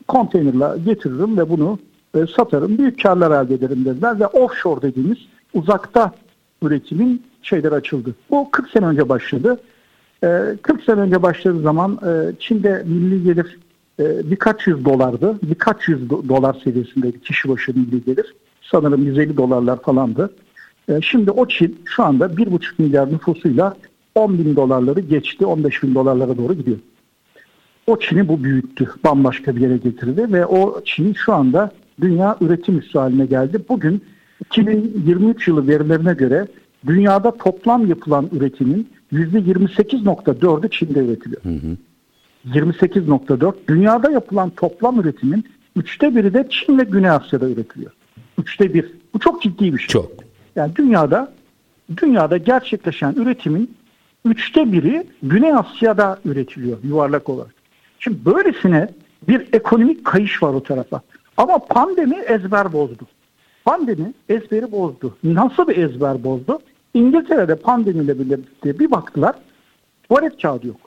konteynerla 0.08 0.76
getiririm 0.76 1.38
ve 1.38 1.48
bunu 1.48 1.78
e, 2.14 2.26
satarım, 2.36 2.78
büyük 2.78 3.02
karlar 3.02 3.44
elde 3.44 3.54
ederim 3.54 3.84
dediler 3.84 4.20
ve 4.20 4.26
offshore 4.26 4.82
dediğimiz 4.82 5.18
uzakta 5.54 6.12
üretimin 6.62 7.22
şeyler 7.42 7.72
açıldı. 7.72 8.14
Bu 8.30 8.50
40 8.50 8.70
sene 8.70 8.86
önce 8.86 9.08
başladı. 9.08 9.60
E, 10.24 10.56
40 10.62 10.84
sene 10.84 11.00
önce 11.00 11.22
başladığı 11.22 11.60
zaman 11.60 11.98
e, 12.06 12.32
Çin'de 12.40 12.82
milli 12.86 13.22
gelir 13.22 13.58
e, 14.00 14.30
birkaç 14.30 14.66
yüz 14.66 14.84
dolardı. 14.84 15.38
Birkaç 15.42 15.88
yüz 15.88 16.10
dolar 16.10 16.60
seviyesindeydi 16.64 17.20
kişi 17.20 17.48
başı 17.48 17.72
milli 17.74 18.04
gelir. 18.04 18.34
Sanırım 18.62 19.04
150 19.04 19.36
dolarlar 19.36 19.82
falandı. 19.82 20.30
E, 20.88 21.00
şimdi 21.02 21.30
o 21.30 21.48
Çin 21.48 21.80
şu 21.84 22.02
anda 22.02 22.26
1,5 22.26 22.60
milyar 22.78 23.12
nüfusuyla 23.12 23.76
10 24.14 24.38
bin 24.38 24.56
dolarları 24.56 25.00
geçti, 25.00 25.46
15 25.46 25.82
bin 25.82 25.94
dolarlara 25.94 26.36
doğru 26.36 26.54
gidiyor. 26.54 26.78
O 27.86 27.98
Çin'i 27.98 28.28
bu 28.28 28.44
büyüttü, 28.44 28.90
bambaşka 29.04 29.56
bir 29.56 29.60
yere 29.60 29.76
getirdi 29.76 30.32
ve 30.32 30.46
o 30.46 30.80
Çin 30.84 31.12
şu 31.12 31.32
anda 31.32 31.70
dünya 32.00 32.36
üretim 32.40 32.78
üssü 32.78 32.98
haline 32.98 33.26
geldi. 33.26 33.58
Bugün 33.68 34.04
2023 34.44 35.48
yılı 35.48 35.68
verilerine 35.68 36.14
göre 36.14 36.46
dünyada 36.86 37.36
toplam 37.36 37.86
yapılan 37.86 38.28
üretimin 38.32 38.88
%28.4'ü 39.12 40.70
Çin'de 40.70 40.98
üretiliyor. 40.98 41.44
Hı 41.44 41.48
hı. 41.48 41.76
28.4. 42.54 43.54
Dünyada 43.68 44.10
yapılan 44.10 44.50
toplam 44.50 45.00
üretimin 45.00 45.44
üçte 45.76 46.16
biri 46.16 46.34
de 46.34 46.48
Çin 46.50 46.78
ve 46.78 46.82
Güney 46.82 47.10
Asya'da 47.10 47.48
üretiliyor. 47.48 47.90
Üçte 48.38 48.74
bir. 48.74 48.92
Bu 49.14 49.18
çok 49.18 49.42
ciddi 49.42 49.72
bir 49.72 49.78
şey. 49.78 49.88
Çok. 49.88 50.12
Yani 50.56 50.76
dünyada 50.76 51.32
dünyada 51.96 52.36
gerçekleşen 52.36 53.14
üretimin 53.14 53.74
üçte 54.24 54.72
biri 54.72 55.06
Güney 55.22 55.52
Asya'da 55.52 56.18
üretiliyor 56.24 56.78
yuvarlak 56.84 57.28
olarak. 57.28 57.54
Şimdi 57.98 58.24
böylesine 58.24 58.88
bir 59.28 59.48
ekonomik 59.52 60.04
kayış 60.04 60.42
var 60.42 60.54
o 60.54 60.62
tarafa. 60.62 61.00
Ama 61.40 61.58
pandemi 61.58 62.16
ezber 62.16 62.72
bozdu. 62.72 63.06
Pandemi 63.64 64.12
ezberi 64.28 64.72
bozdu. 64.72 65.16
Nasıl 65.24 65.68
bir 65.68 65.76
ezber 65.76 66.24
bozdu? 66.24 66.58
İngiltere'de 66.94 67.54
pandemiyle 67.54 68.18
birlikte 68.18 68.78
bir 68.78 68.90
baktılar 68.90 69.36
tuvalet 70.08 70.42
kağıdı 70.42 70.66
yok. 70.66 70.80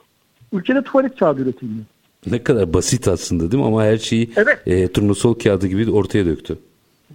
Ülkede 0.54 0.84
tuvalet 0.84 1.20
kağıdı 1.20 1.42
üretilmiyor. 1.42 1.86
Ne 2.28 2.44
kadar 2.44 2.74
basit 2.74 3.08
aslında 3.08 3.52
değil 3.52 3.64
mi? 3.64 3.68
Ama 3.68 3.84
her 3.84 3.98
şeyi 3.98 4.32
evet. 4.36 4.60
e, 4.66 4.88
turnusol 4.88 5.34
kağıdı 5.34 5.68
gibi 5.68 5.92
ortaya 5.92 6.26
döktü. 6.26 6.60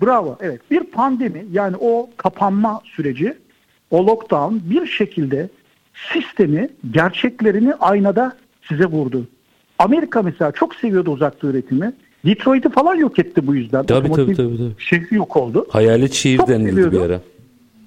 Bravo. 0.03 0.37
Evet. 0.41 0.61
Bir 0.71 0.81
pandemi 0.81 1.47
yani 1.53 1.77
o 1.81 2.11
kapanma 2.17 2.81
süreci, 2.85 3.35
o 3.91 4.07
lockdown 4.07 4.55
bir 4.71 4.87
şekilde 4.87 5.49
sistemi, 6.13 6.69
gerçeklerini 6.91 7.75
aynada 7.75 8.37
size 8.69 8.85
vurdu. 8.85 9.27
Amerika 9.79 10.23
mesela 10.23 10.53
çok 10.53 10.75
seviyordu 10.75 11.11
uzakta 11.11 11.47
üretimi. 11.47 11.93
Detroit'i 12.25 12.69
falan 12.69 12.95
yok 12.95 13.19
etti 13.19 13.47
bu 13.47 13.55
yüzden. 13.55 13.87
Tabii 13.87 14.13
tabii, 14.13 14.35
tabii 14.35 14.57
tabii. 14.57 14.73
Şehri 14.79 15.15
yok 15.15 15.37
oldu. 15.37 15.67
Hayalet 15.71 16.13
şehir 16.13 16.37
çok 16.37 16.49
denildi 16.49 16.71
seviyordu. 16.71 16.97
bir 16.97 17.01
ara. 17.01 17.21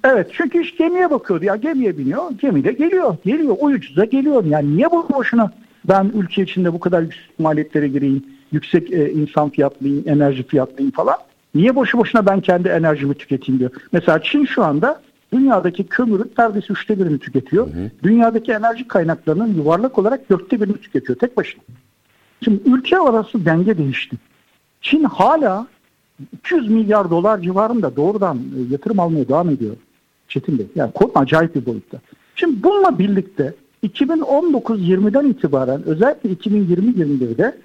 Evet 0.04 0.28
çünkü 0.32 0.62
iş 0.62 0.76
gemiye 0.76 1.10
bakıyordu. 1.10 1.44
Ya 1.44 1.56
gemiye 1.56 1.98
biniyor, 1.98 2.30
gemiyle 2.40 2.72
geliyor. 2.72 3.16
Geliyor, 3.24 3.56
o 3.60 3.66
ucuza 3.66 4.04
geliyor. 4.04 4.44
Yani 4.44 4.76
niye 4.76 4.90
bu 4.90 5.08
boşuna 5.12 5.52
ben 5.84 6.12
ülke 6.14 6.42
içinde 6.42 6.72
bu 6.72 6.80
kadar 6.80 7.02
yüksek 7.02 7.38
maliyetlere 7.38 7.88
gireyim, 7.88 8.24
yüksek 8.52 8.92
e, 8.92 9.12
insan 9.12 9.50
fiyatlayayım, 9.50 10.08
enerji 10.08 10.42
fiyatlayayım 10.42 10.92
falan. 10.92 11.16
Niye 11.54 11.76
boşu 11.76 11.98
boşuna 11.98 12.26
ben 12.26 12.40
kendi 12.40 12.68
enerjimi 12.68 13.14
tüketeyim 13.14 13.58
diyor. 13.58 13.70
Mesela 13.92 14.22
Çin 14.22 14.44
şu 14.44 14.64
anda 14.64 15.00
dünyadaki 15.32 15.84
kömürün 15.84 16.32
neredeyse 16.38 16.72
üçte 16.72 16.98
birini 16.98 17.18
tüketiyor. 17.18 17.66
Hı 17.66 17.70
hı. 17.70 17.90
Dünyadaki 18.02 18.52
enerji 18.52 18.88
kaynaklarının 18.88 19.54
yuvarlak 19.54 19.98
olarak 19.98 20.30
dörtte 20.30 20.60
birini 20.60 20.76
tüketiyor 20.76 21.18
tek 21.18 21.36
başına. 21.36 21.62
Şimdi 22.44 22.62
ülke 22.64 22.98
arası 22.98 23.44
denge 23.44 23.78
değişti. 23.78 24.16
Çin 24.80 25.04
hala 25.04 25.66
200 26.32 26.70
milyar 26.70 27.10
dolar 27.10 27.40
civarında 27.40 27.96
doğrudan 27.96 28.36
e, 28.36 28.72
yatırım 28.72 29.00
almaya 29.00 29.28
devam 29.28 29.50
ediyor. 29.50 29.76
Çetin 30.28 30.58
Bey. 30.58 30.66
Yani 30.74 30.92
konu 30.92 31.10
acayip 31.14 31.54
bir 31.54 31.66
boyutta. 31.66 31.98
Şimdi 32.36 32.62
bununla 32.62 32.98
birlikte 32.98 33.54
2019-20'den 33.84 35.26
itibaren 35.26 35.82
özellikle 35.82 36.30
2020-21'de 36.30 37.58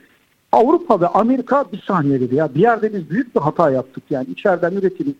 Avrupa 0.51 1.01
ve 1.01 1.07
Amerika 1.07 1.65
bir 1.73 1.82
saniye 1.82 2.21
dedi 2.21 2.36
ya 2.36 2.55
bir 2.55 2.59
yerde 2.59 2.93
biz 2.93 3.09
büyük 3.09 3.36
bir 3.36 3.39
hata 3.39 3.71
yaptık 3.71 4.03
yani 4.09 4.28
içeriden 4.30 4.71
üretimi 4.71 5.13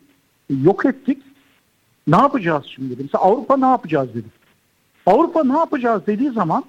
yok 0.64 0.86
ettik. 0.86 1.18
Ne 2.08 2.18
yapacağız 2.18 2.66
şimdi 2.76 2.90
dedi. 2.90 3.04
Mesela 3.04 3.24
Avrupa 3.24 3.58
ne 3.58 3.66
yapacağız 3.66 4.10
dedi. 4.14 4.28
Avrupa 5.06 5.44
ne 5.44 5.58
yapacağız 5.58 6.02
dediği 6.08 6.32
zaman 6.32 6.64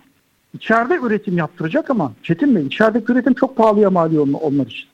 içeride 0.55 0.95
üretim 0.95 1.39
yaptıracak 1.39 1.91
ama 1.91 2.13
Çetin 2.23 2.57
Bey 2.57 2.67
içerideki 2.67 3.13
üretim 3.13 3.35
çok 3.35 3.57
pahalıya 3.57 3.91
mal 3.91 4.17
onlar 4.17 4.67
için. 4.67 4.89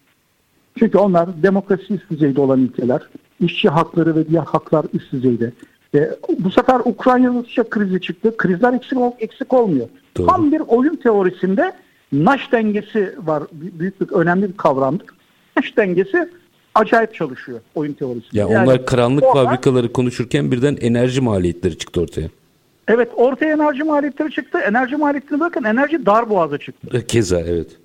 Çünkü 0.78 0.98
onlar 0.98 1.42
demokrasi 1.42 1.94
üst 1.94 2.10
düzeyde 2.10 2.40
olan 2.40 2.60
ülkeler, 2.60 3.02
işçi 3.40 3.68
hakları 3.68 4.16
ve 4.16 4.28
diğer 4.28 4.42
haklar 4.42 4.86
üst 4.92 5.12
düzeyde. 5.12 5.52
E, 5.94 6.10
bu 6.38 6.50
sefer 6.50 6.80
Ukrayna-Rusya 6.84 7.64
krizi 7.70 8.00
çıktı. 8.00 8.36
Krizler 8.36 8.72
eksik, 8.72 8.98
eksik 9.18 9.52
olmuyor. 9.52 9.88
Doğru. 10.16 10.26
Tam 10.26 10.52
bir 10.52 10.60
oyun 10.60 10.96
teorisinde 10.96 11.72
Naş 12.12 12.52
dengesi 12.52 13.14
var. 13.18 13.42
Büyük 13.52 14.00
bir 14.00 14.16
önemli 14.16 14.48
bir 14.48 14.56
kavramdır. 14.56 15.06
Naş 15.56 15.76
dengesi 15.76 16.30
acayip 16.74 17.14
çalışıyor 17.14 17.60
oyun 17.74 17.92
teorisinde. 17.92 18.38
Ya 18.38 18.48
yani 18.48 18.64
onlar 18.64 18.86
karanlık 18.86 19.24
fabrikaları 19.24 19.92
konuşurken 19.92 20.52
birden 20.52 20.76
enerji 20.80 21.20
maliyetleri 21.20 21.78
çıktı 21.78 22.00
ortaya. 22.00 22.28
Evet 22.88 23.08
ortaya 23.16 23.52
enerji 23.52 23.84
maliyetleri 23.84 24.30
çıktı. 24.30 24.58
Enerji 24.58 24.96
maliyetini 24.96 25.40
bakın 25.40 25.64
enerji 25.64 26.06
dar 26.06 26.30
boğaza 26.30 26.58
çıktı. 26.58 26.98
E, 26.98 27.06
keza 27.06 27.40
evet. 27.40 27.76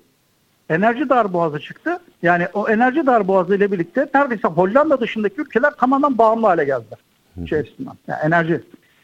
Enerji 0.68 1.08
dar 1.08 1.32
boğaza 1.32 1.58
çıktı. 1.58 1.98
Yani 2.22 2.46
o 2.54 2.68
enerji 2.68 3.06
dar 3.06 3.28
boğazı 3.28 3.56
ile 3.56 3.72
birlikte 3.72 4.08
neredeyse 4.14 4.48
Hollanda 4.48 5.00
dışındaki 5.00 5.40
ülkeler 5.40 5.70
tamamen 5.70 6.18
bağımlı 6.18 6.46
hale 6.46 6.64
geldiler 6.64 6.98
şey 7.48 7.58
açısından. 7.58 7.94
Yani 8.08 8.18
enerji 8.24 8.60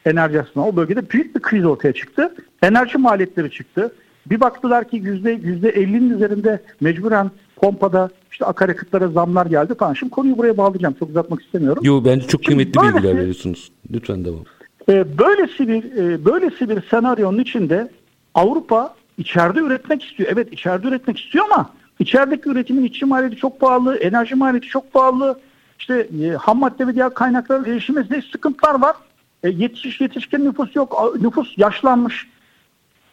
enerji 0.06 0.40
açısından 0.40 0.68
o 0.68 0.76
bölgede 0.76 1.10
büyük 1.10 1.36
bir 1.36 1.42
kriz 1.42 1.64
ortaya 1.64 1.92
çıktı. 1.92 2.34
Enerji 2.62 2.98
maliyetleri 2.98 3.50
çıktı. 3.50 3.92
Bir 4.26 4.40
baktılar 4.40 4.88
ki 4.88 4.96
yüzde 4.96 5.30
yüzde 5.30 5.70
50'nin 5.70 6.10
üzerinde 6.10 6.62
mecburen 6.80 7.30
pompada 7.56 8.10
işte 8.32 8.44
akaryakıtlara 8.44 9.08
zamlar 9.08 9.46
geldi 9.46 9.74
falan. 9.74 9.94
Şimdi 9.94 10.10
konuyu 10.10 10.38
buraya 10.38 10.56
bağlayacağım. 10.56 10.94
Çok 10.98 11.08
uzatmak 11.08 11.42
istemiyorum. 11.42 11.82
Yo 11.86 12.04
bence 12.04 12.26
çok 12.26 12.44
kıymetli 12.44 12.72
Şimdi 12.72 12.86
bilgiler 12.86 13.02
böylesi, 13.02 13.18
veriyorsunuz. 13.18 13.72
Lütfen 13.92 14.24
devam. 14.24 14.44
E, 14.88 15.18
böylesi 15.18 15.68
bir 15.68 15.96
e, 15.96 16.24
böylesi 16.24 16.68
bir 16.68 16.82
senaryonun 16.90 17.38
içinde 17.38 17.90
Avrupa 18.34 18.94
içeride 19.18 19.60
üretmek 19.60 20.04
istiyor. 20.04 20.28
Evet 20.32 20.52
içeride 20.52 20.88
üretmek 20.88 21.20
istiyor 21.20 21.44
ama 21.44 21.70
içerideki 21.98 22.48
üretimin 22.48 22.84
işçi 22.84 23.04
maliyeti 23.04 23.36
çok 23.36 23.60
pahalı, 23.60 23.96
enerji 23.96 24.34
maliyeti 24.34 24.68
çok 24.68 24.92
pahalı, 24.92 25.40
işte 25.78 26.08
e, 26.24 26.30
ham 26.30 26.58
madde 26.58 26.86
ve 26.86 26.94
diğer 26.94 27.14
kaynaklara 27.14 27.68
erişimizde 27.68 28.22
sıkıntılar 28.32 28.80
var. 28.80 28.96
E, 29.42 29.48
yetiş, 29.48 30.00
yetişkin 30.00 30.44
nüfus 30.44 30.76
yok. 30.76 31.16
Nüfus 31.20 31.58
yaşlanmış. 31.58 32.26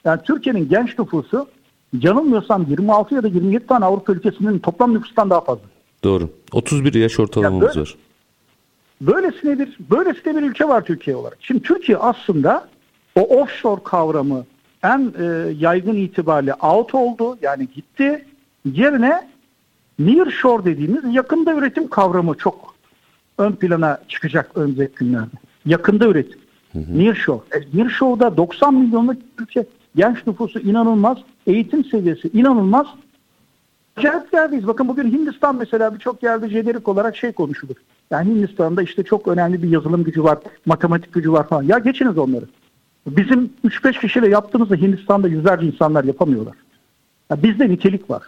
Yani 0.06 0.22
Türkiye'nin 0.24 0.70
genç 0.70 1.00
nüfusu 1.00 1.48
yanılmıyorsam 2.02 2.66
26 2.70 3.16
ya 3.16 3.24
da 3.24 3.28
27 3.28 3.68
tane 3.68 3.86
Avrupa 3.86 4.14
ülkesinin 4.14 4.60
toplam 4.60 4.94
nüfustan 4.94 5.30
daha 5.30 5.42
fazla. 5.42 5.64
Doğru. 6.04 6.30
31 6.52 6.94
yaş 6.94 7.20
ortalamamız 7.20 7.62
yani 7.62 7.76
böyle, 7.76 7.82
var. 7.82 7.96
Böylesine 9.08 9.60
bir, 9.60 9.78
böylesine 9.92 10.36
bir 10.36 10.42
ülke 10.42 10.68
var 10.68 10.86
Türkiye 10.86 11.16
olarak. 11.16 11.38
Şimdi 11.42 11.62
Türkiye 11.62 11.98
aslında 11.98 12.68
o 13.16 13.22
offshore 13.22 13.84
kavramı 13.84 14.46
en 14.84 15.14
e, 15.20 15.24
yaygın 15.60 15.96
itibariyle 15.96 16.54
out 16.54 16.96
oldu. 16.96 17.38
Yani 17.42 17.68
gitti. 17.76 18.26
Yerine 18.66 19.28
Nearshore 20.00 20.66
dediğimiz 20.66 21.16
yakında 21.16 21.54
üretim 21.54 21.88
kavramı 21.88 22.38
çok 22.38 22.76
ön 23.38 23.52
plana 23.52 24.00
çıkacak 24.08 24.52
önümüzdeki 24.56 24.96
günlerde. 24.96 25.36
Yakında 25.66 26.08
üretim. 26.08 26.40
Hı 26.74 26.80
hı. 26.80 27.00
Nearshore. 27.00 27.42
E, 27.52 27.78
Nearshore'da 27.78 28.38
90 28.38 28.74
milyonluk 28.74 29.18
ülke 29.40 29.66
genç 29.96 30.28
nüfusu 30.28 30.60
inanılmaz, 30.60 31.18
eğitim 31.48 31.86
seviyesi 31.86 32.28
inanılmaz. 32.28 32.88
Acayip 33.98 34.34
yerdeyiz. 34.34 34.68
Bakın 34.68 34.88
bugün 34.88 35.12
Hindistan 35.12 35.56
mesela 35.56 35.94
birçok 35.94 36.24
yerde 36.24 36.50
jenerik 36.50 36.88
olarak 36.88 37.18
şey 37.18 37.32
konuşulur. 37.32 37.76
Yani 38.12 38.30
Hindistan'da 38.30 38.82
işte 38.82 39.04
çok 39.04 39.28
önemli 39.28 39.64
bir 39.64 39.70
yazılım 39.70 40.04
gücü 40.04 40.24
var, 40.24 40.38
matematik 40.66 41.14
gücü 41.14 41.32
var 41.32 41.48
falan. 41.48 41.64
Ya 41.64 41.80
geçiniz 41.80 42.18
onları. 42.18 42.46
Bizim 43.08 43.54
3-5 43.66 44.00
kişiyle 44.00 44.30
yaptığımızda 44.30 44.76
Hindistan'da 44.76 45.28
yüzlerce 45.28 45.66
insanlar 45.68 46.04
yapamıyorlar. 46.04 46.56
Ya 47.30 47.44
bizde 47.44 47.70
nitelik 47.70 48.10
var. 48.10 48.24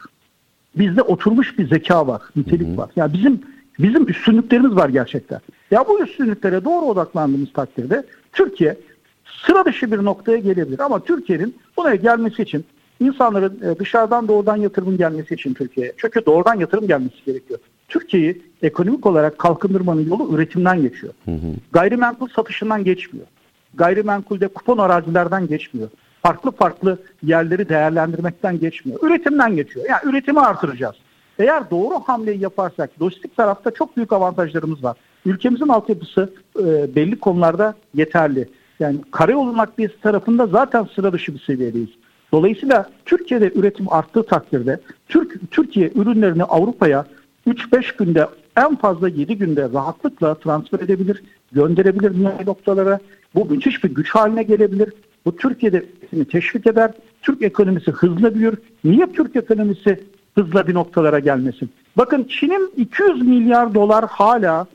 Bizde 0.75 1.01
oturmuş 1.01 1.59
bir 1.59 1.67
zeka 1.69 2.07
var, 2.07 2.21
nitelik 2.35 2.67
hı 2.67 2.73
hı. 2.73 2.77
var. 2.77 2.89
Yani 2.95 3.13
bizim 3.13 3.41
bizim 3.79 4.09
üstünlüklerimiz 4.09 4.75
var 4.75 4.89
gerçekten. 4.89 5.39
Ya 5.71 5.85
bu 5.87 6.03
üstünlüklere 6.03 6.65
doğru 6.65 6.85
odaklandığımız 6.85 7.53
takdirde 7.53 8.05
Türkiye 8.33 8.77
sıra 9.25 9.65
dışı 9.65 9.91
bir 9.91 9.97
noktaya 9.97 10.37
gelebilir. 10.37 10.79
Ama 10.79 11.03
Türkiye'nin 11.03 11.55
buraya 11.77 11.95
gelmesi 11.95 12.41
için 12.41 12.65
insanların 12.99 13.59
e, 13.63 13.79
dışarıdan 13.79 14.27
doğrudan 14.27 14.57
yatırımın 14.57 14.97
gelmesi 14.97 15.33
için 15.33 15.53
Türkiye'ye. 15.53 15.93
Çünkü 15.97 16.25
doğrudan 16.25 16.55
yatırım 16.59 16.87
gelmesi 16.87 17.25
gerekiyor. 17.25 17.59
Türkiye'yi 17.87 18.41
ekonomik 18.61 19.05
olarak 19.05 19.37
kalkındırmanın 19.37 20.09
yolu 20.09 20.35
üretimden 20.35 20.81
geçiyor. 20.81 21.13
Hı 21.25 21.31
hı. 21.31 21.53
Gayrimenkul 21.71 22.27
satışından 22.27 22.83
geçmiyor. 22.83 23.27
Gayrimenkulde 23.73 24.47
kupon 24.47 24.77
arazilerden 24.77 25.47
geçmiyor 25.47 25.89
farklı 26.25 26.51
farklı 26.51 26.97
yerleri 27.23 27.69
değerlendirmekten 27.69 28.59
geçmiyor. 28.59 28.99
Üretimden 29.03 29.55
geçiyor. 29.55 29.85
Yani 29.89 29.99
üretimi 30.03 30.39
artıracağız. 30.39 30.95
Eğer 31.39 31.69
doğru 31.71 31.99
hamleyi 31.99 32.39
yaparsak 32.39 33.01
lojistik 33.01 33.37
tarafta 33.37 33.71
çok 33.71 33.97
büyük 33.97 34.13
avantajlarımız 34.13 34.83
var. 34.83 34.97
Ülkemizin 35.25 35.67
altyapısı 35.67 36.33
e, 36.59 36.95
belli 36.95 37.19
konularda 37.19 37.75
yeterli. 37.93 38.49
Yani 38.79 38.97
karayolu 39.11 39.57
nakliyesi 39.57 40.01
tarafında 40.01 40.47
zaten 40.47 40.87
sıra 40.95 41.13
dışı 41.13 41.33
bir 41.33 41.39
seviyedeyiz. 41.39 41.89
Dolayısıyla 42.31 42.89
Türkiye'de 43.05 43.51
üretim 43.55 43.93
arttığı 43.93 44.23
takdirde 44.23 44.79
Türk, 45.07 45.51
Türkiye 45.51 45.91
ürünlerini 45.95 46.43
Avrupa'ya 46.43 47.05
3-5 47.47 47.97
günde 47.97 48.27
en 48.57 48.75
fazla 48.75 49.09
7 49.09 49.37
günde 49.37 49.69
rahatlıkla 49.73 50.35
transfer 50.35 50.79
edebilir, 50.79 51.23
gönderebilir 51.51 52.23
nihai 52.23 52.45
noktalara. 52.45 52.99
Bu 53.35 53.45
müthiş 53.45 53.83
bir 53.83 53.89
güç 53.89 54.09
haline 54.09 54.43
gelebilir. 54.43 54.93
Bu 55.25 55.35
Türkiye'de 55.35 55.85
teşvik 56.31 56.67
eder. 56.67 56.91
Türk 57.21 57.41
ekonomisi 57.41 57.91
hızla 57.91 58.35
büyür. 58.35 58.57
Niye 58.83 59.11
Türk 59.11 59.35
ekonomisi 59.35 60.03
hızla 60.35 60.67
bir 60.67 60.73
noktalara 60.73 61.19
gelmesin? 61.19 61.69
Bakın 61.97 62.23
Çin'in 62.23 62.71
200 62.77 63.21
milyar 63.21 63.73
dolar 63.73 64.05
hala 64.09 64.67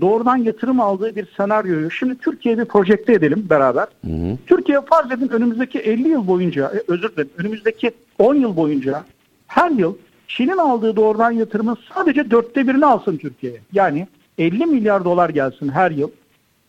doğrudan 0.00 0.36
yatırım 0.36 0.80
aldığı 0.80 1.16
bir 1.16 1.26
senaryoyu 1.36 1.90
şimdi 1.90 2.18
Türkiye'de 2.18 2.64
projekte 2.64 3.12
edelim 3.12 3.46
beraber. 3.50 3.86
Hı 4.04 4.12
hı. 4.12 4.38
Türkiye 4.46 4.80
farz 4.80 5.12
edin 5.12 5.28
önümüzdeki 5.28 5.78
50 5.78 6.08
yıl 6.08 6.26
boyunca, 6.26 6.72
e, 6.74 6.82
özür 6.88 7.12
dilerim 7.12 7.30
önümüzdeki 7.38 7.90
10 8.18 8.34
yıl 8.34 8.56
boyunca 8.56 9.04
her 9.46 9.70
yıl 9.70 9.94
Çin'in 10.28 10.58
aldığı 10.58 10.96
doğrudan 10.96 11.30
yatırımın 11.30 11.76
sadece 11.94 12.30
dörtte 12.30 12.68
birini 12.68 12.86
alsın 12.86 13.16
Türkiye'ye. 13.16 13.60
Yani 13.72 14.06
50 14.38 14.66
milyar 14.66 15.04
dolar 15.04 15.30
gelsin 15.30 15.68
her 15.68 15.90
yıl. 15.90 16.10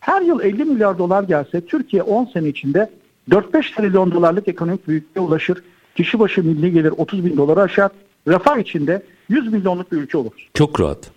Her 0.00 0.22
yıl 0.22 0.40
50 0.40 0.64
milyar 0.64 0.98
dolar 0.98 1.22
gelse 1.22 1.66
Türkiye 1.66 2.02
10 2.02 2.24
sene 2.24 2.48
içinde 2.48 2.90
4-5 3.30 3.76
trilyon 3.76 4.12
dolarlık 4.12 4.48
ekonomik 4.48 4.88
büyüklüğe 4.88 5.20
ulaşır. 5.20 5.62
Kişi 5.94 6.18
başı 6.18 6.44
milli 6.44 6.72
gelir 6.72 6.94
30 6.96 7.24
bin 7.24 7.36
doları 7.36 7.60
aşar. 7.60 7.90
Refah 8.28 8.58
içinde 8.58 9.02
100 9.28 9.52
milyonluk 9.52 9.92
bir 9.92 9.96
ülke 9.96 10.18
olur. 10.18 10.32
Çok 10.54 10.80
rahat. 10.80 11.10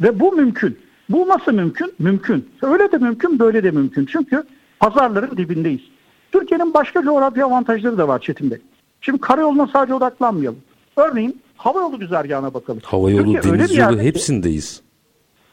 Ve 0.00 0.20
bu 0.20 0.32
mümkün. 0.32 0.78
Bu 1.08 1.28
nasıl 1.28 1.52
mümkün? 1.52 1.92
Mümkün. 1.98 2.48
Öyle 2.62 2.92
de 2.92 2.98
mümkün, 2.98 3.38
böyle 3.38 3.64
de 3.64 3.70
mümkün. 3.70 4.06
Çünkü 4.06 4.42
pazarların 4.80 5.36
dibindeyiz. 5.36 5.80
Türkiye'nin 6.32 6.74
başka 6.74 7.02
coğrafya 7.02 7.46
avantajları 7.46 7.98
da 7.98 8.08
var 8.08 8.18
Çetin 8.18 8.50
Bey. 8.50 8.58
Şimdi 9.00 9.20
karayoluna 9.20 9.66
sadece 9.72 9.94
odaklanmayalım. 9.94 10.58
Örneğin 10.96 11.42
havayolu 11.56 11.98
güzergahına 11.98 12.54
bakalım. 12.54 12.80
Havayolu, 12.84 13.32
Türkiye 13.32 13.54
deniz 13.54 13.76
yolu 13.76 14.00
hepsindeyiz. 14.00 14.80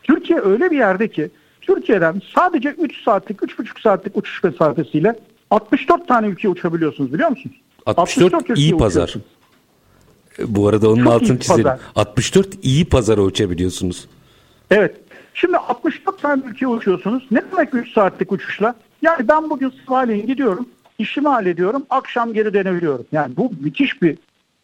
Türkiye 0.04 0.40
öyle 0.40 0.72
bir 0.72 0.78
yerde 0.78 1.08
ki 1.08 1.30
Türkiye'den 1.62 2.22
sadece 2.36 2.70
3 2.70 3.04
saatlik, 3.04 3.40
3,5 3.40 3.82
saatlik 3.82 4.18
uçuş 4.18 4.44
mesafesiyle 4.44 5.16
64 5.52 6.08
tane 6.08 6.28
ülkeye 6.28 6.50
uçabiliyorsunuz 6.50 7.14
biliyor 7.14 7.30
musunuz? 7.30 7.56
64, 7.86 8.34
64 8.34 8.60
iyi 8.60 8.78
pazar. 8.78 9.16
Bu 10.40 10.68
arada 10.68 10.90
onun 10.90 11.04
Çok 11.04 11.14
altını 11.14 11.40
çizelim. 11.40 11.64
Pazar. 11.64 11.80
64 11.96 12.48
iyi 12.62 12.86
pazara 12.86 13.22
uçabiliyorsunuz. 13.22 14.08
Evet. 14.72 14.96
Şimdi 15.34 15.58
64 15.58 16.22
tane 16.22 16.44
ülkeye 16.46 16.68
uçuyorsunuz. 16.68 17.24
Ne 17.32 17.42
demek 17.52 17.74
3 17.74 17.94
saatlik 17.94 18.32
uçuşla? 18.32 18.76
Yani 19.02 19.28
ben 19.28 19.50
bugün 19.50 19.74
sabahleyin 19.86 20.28
gidiyorum, 20.28 20.66
işimi 21.00 21.28
hallediyorum, 21.28 21.86
akşam 21.90 22.34
geri 22.34 22.54
dönebiliyorum. 22.54 23.06
Yani 23.12 23.38
bu 23.38 23.52
müthiş 23.60 24.02
bir 24.02 24.18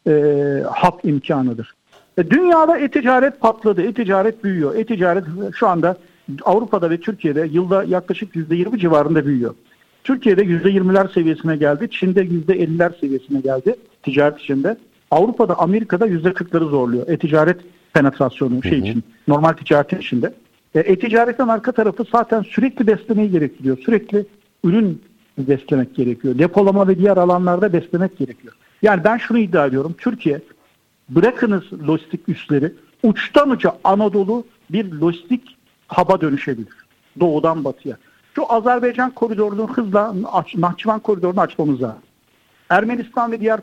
e, 0.08 0.64
hat 0.72 1.06
imkanıdır. 1.06 1.74
E, 2.18 2.30
dünyada 2.30 2.78
e-ticaret 2.78 3.39
patladı, 3.39 3.82
e-ticaret 3.82 4.43
büyüyor. 4.43 4.76
E-ticaret 4.76 5.24
şu 5.56 5.68
anda 5.68 5.97
Avrupa'da 6.43 6.89
ve 6.89 6.97
Türkiye'de 6.99 7.49
yılda 7.51 7.84
yaklaşık 7.84 8.36
%20 8.36 8.80
civarında 8.80 9.26
büyüyor. 9.26 9.56
Türkiye'de 10.03 10.41
%20'ler 10.43 11.14
seviyesine 11.14 11.58
geldi. 11.58 11.89
Çin'de 11.91 12.26
%50'ler 12.26 12.99
seviyesine 12.99 13.39
geldi 13.39 13.76
ticaret 14.03 14.39
içinde. 14.39 14.78
Avrupa'da, 15.12 15.60
Amerika'da 15.60 16.08
%40'ları 16.08 16.70
zorluyor. 16.70 17.08
E-ticaret 17.08 17.58
penetrasyonu 17.93 18.64
şey 18.64 18.80
için, 18.80 19.03
normal 19.28 19.53
ticaretin 19.53 19.97
içinde. 19.97 20.34
E, 20.76 20.80
e-ticaretin 20.80 21.47
arka 21.47 21.72
tarafı 21.72 22.03
zaten 22.12 22.41
sürekli 22.41 22.88
beslemeyi 22.88 23.32
gerektiriyor. 23.32 23.78
Sürekli 23.78 24.26
ürün 24.64 25.01
beslemek 25.38 25.95
gerekiyor. 25.95 26.39
Depolama 26.39 26.88
ve 26.88 26.97
diğer 26.97 27.18
alanlarda 27.18 27.74
beslemek 27.74 28.18
gerekiyor. 28.18 28.53
Yani 28.86 29.04
ben 29.04 29.18
şunu 29.18 29.38
iddia 29.38 29.66
ediyorum. 29.66 29.96
Türkiye 29.98 30.42
bırakınız 31.10 31.64
lojistik 31.88 32.30
üsleri 32.30 32.74
uçtan 33.04 33.50
uca 33.50 33.76
Anadolu 33.84 34.46
bir 34.70 34.92
lojistik 34.92 35.58
haba 35.88 36.22
dönüşebilir. 36.22 36.74
Doğudan 37.20 37.64
batıya. 37.64 37.98
Şu 38.36 38.54
Azerbaycan 38.54 39.12
koridorunu 39.12 39.68
hızla 39.68 40.14
Nahçıvan 40.56 41.00
koridorunu 41.00 41.42
açmamız 41.42 41.82
lazım. 41.82 42.02
Ermenistan 42.70 43.32
ve 43.32 43.40
diğer 43.40 43.60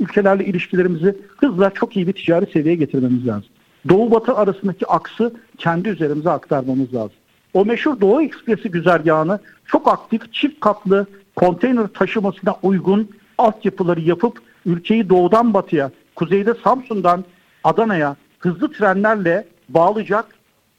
ülkelerle 0.00 0.44
ilişkilerimizi 0.44 1.16
hızla 1.36 1.70
çok 1.70 1.96
iyi 1.96 2.06
bir 2.06 2.12
ticari 2.12 2.46
seviyeye 2.52 2.76
getirmemiz 2.76 3.26
lazım. 3.26 3.50
Doğu 3.88 4.10
batı 4.10 4.36
arasındaki 4.36 4.86
aksı 4.86 5.34
kendi 5.58 5.88
üzerimize 5.88 6.30
aktarmamız 6.30 6.94
lazım. 6.94 7.16
O 7.54 7.64
meşhur 7.64 8.00
Doğu 8.00 8.22
Ekspresi 8.22 8.70
güzergahını 8.70 9.38
çok 9.66 9.88
aktif 9.88 10.32
çift 10.32 10.60
katlı 10.60 11.06
konteyner 11.36 11.86
taşımasına 11.86 12.56
uygun 12.62 13.10
altyapıları 13.38 14.00
yapıp 14.00 14.47
ülkeyi 14.66 15.08
doğudan 15.08 15.54
batıya, 15.54 15.90
kuzeyde 16.14 16.54
Samsun'dan 16.64 17.24
Adana'ya 17.64 18.16
hızlı 18.38 18.72
trenlerle 18.72 19.44
bağlayacak 19.68 20.26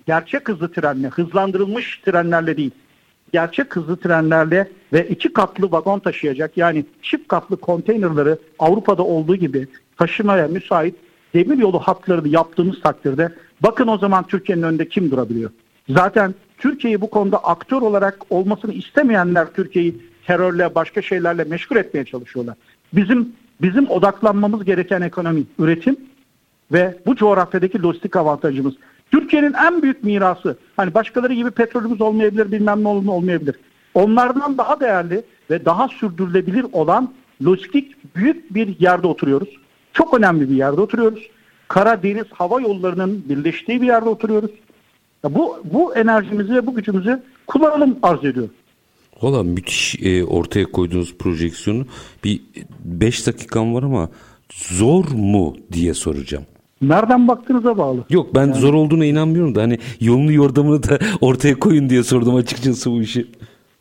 gerçek 0.07 0.49
hızlı 0.49 0.71
trenle, 0.71 1.07
hızlandırılmış 1.07 2.01
trenlerle 2.05 2.57
değil, 2.57 2.71
gerçek 3.33 3.75
hızlı 3.75 3.97
trenlerle 3.97 4.69
ve 4.93 5.07
iki 5.07 5.33
katlı 5.33 5.71
vagon 5.71 5.99
taşıyacak 5.99 6.57
yani 6.57 6.85
çift 7.01 7.27
katlı 7.27 7.57
konteynerları 7.57 8.39
Avrupa'da 8.59 9.03
olduğu 9.03 9.35
gibi 9.35 9.67
taşımaya 9.97 10.47
müsait 10.47 10.95
demir 11.33 11.57
yolu 11.57 11.79
hatlarını 11.79 12.27
yaptığımız 12.27 12.81
takdirde 12.81 13.29
bakın 13.61 13.87
o 13.87 13.97
zaman 13.97 14.27
Türkiye'nin 14.27 14.63
önünde 14.63 14.89
kim 14.89 15.11
durabiliyor? 15.11 15.51
Zaten 15.89 16.35
Türkiye'yi 16.57 17.01
bu 17.01 17.09
konuda 17.09 17.37
aktör 17.37 17.81
olarak 17.81 18.19
olmasını 18.29 18.73
istemeyenler 18.73 19.53
Türkiye'yi 19.53 19.95
terörle 20.25 20.75
başka 20.75 21.01
şeylerle 21.01 21.43
meşgul 21.43 21.75
etmeye 21.75 22.05
çalışıyorlar. 22.05 22.55
Bizim 22.93 23.33
bizim 23.61 23.89
odaklanmamız 23.89 24.65
gereken 24.65 25.01
ekonomi, 25.01 25.43
üretim 25.59 25.97
ve 26.71 26.97
bu 27.05 27.15
coğrafyadaki 27.15 27.83
lojistik 27.83 28.15
avantajımız. 28.15 28.73
Türkiye'nin 29.11 29.53
en 29.53 29.81
büyük 29.81 30.03
mirası, 30.03 30.57
hani 30.75 30.93
başkaları 30.93 31.33
gibi 31.33 31.51
petrolümüz 31.51 32.01
olmayabilir, 32.01 32.51
bilmem 32.51 32.83
ne 32.83 32.87
olmayabilir. 32.87 33.55
Onlardan 33.93 34.57
daha 34.57 34.79
değerli 34.79 35.23
ve 35.49 35.65
daha 35.65 35.87
sürdürülebilir 35.87 36.65
olan 36.71 37.13
lojistik 37.45 38.15
büyük 38.15 38.53
bir 38.53 38.79
yerde 38.79 39.07
oturuyoruz. 39.07 39.49
Çok 39.93 40.13
önemli 40.13 40.49
bir 40.49 40.55
yerde 40.55 40.81
oturuyoruz. 40.81 41.29
Kara, 41.67 42.03
deniz, 42.03 42.25
hava 42.33 42.61
yollarının 42.61 43.23
birleştiği 43.29 43.81
bir 43.81 43.87
yerde 43.87 44.09
oturuyoruz. 44.09 44.51
Bu, 45.23 45.57
bu 45.63 45.95
enerjimizi 45.95 46.55
ve 46.55 46.67
bu 46.67 46.75
gücümüzü 46.75 47.23
kullanalım 47.47 47.99
arz 48.03 48.25
ediyor. 48.25 48.49
Valla 49.21 49.43
müthiş 49.43 49.95
e, 50.03 50.25
ortaya 50.25 50.65
koyduğunuz 50.65 51.15
projeksiyonu 51.17 51.85
bir 52.23 52.41
5 52.85 53.27
dakikam 53.27 53.73
var 53.73 53.83
ama 53.83 54.09
zor 54.53 55.05
mu 55.11 55.55
diye 55.71 55.93
soracağım. 55.93 56.45
Nereden 56.81 57.27
baktığınıza 57.27 57.77
bağlı. 57.77 58.05
Yok 58.09 58.35
ben 58.35 58.47
yani. 58.47 58.55
zor 58.55 58.73
olduğuna 58.73 59.05
inanmıyorum 59.05 59.55
da 59.55 59.61
hani 59.61 59.77
yolunu 60.01 60.31
yordamını 60.31 60.83
da 60.83 60.99
ortaya 61.21 61.59
koyun 61.59 61.89
diye 61.89 62.03
sordum 62.03 62.35
açıkçası 62.35 62.91
bu 62.91 63.01
işi. 63.01 63.27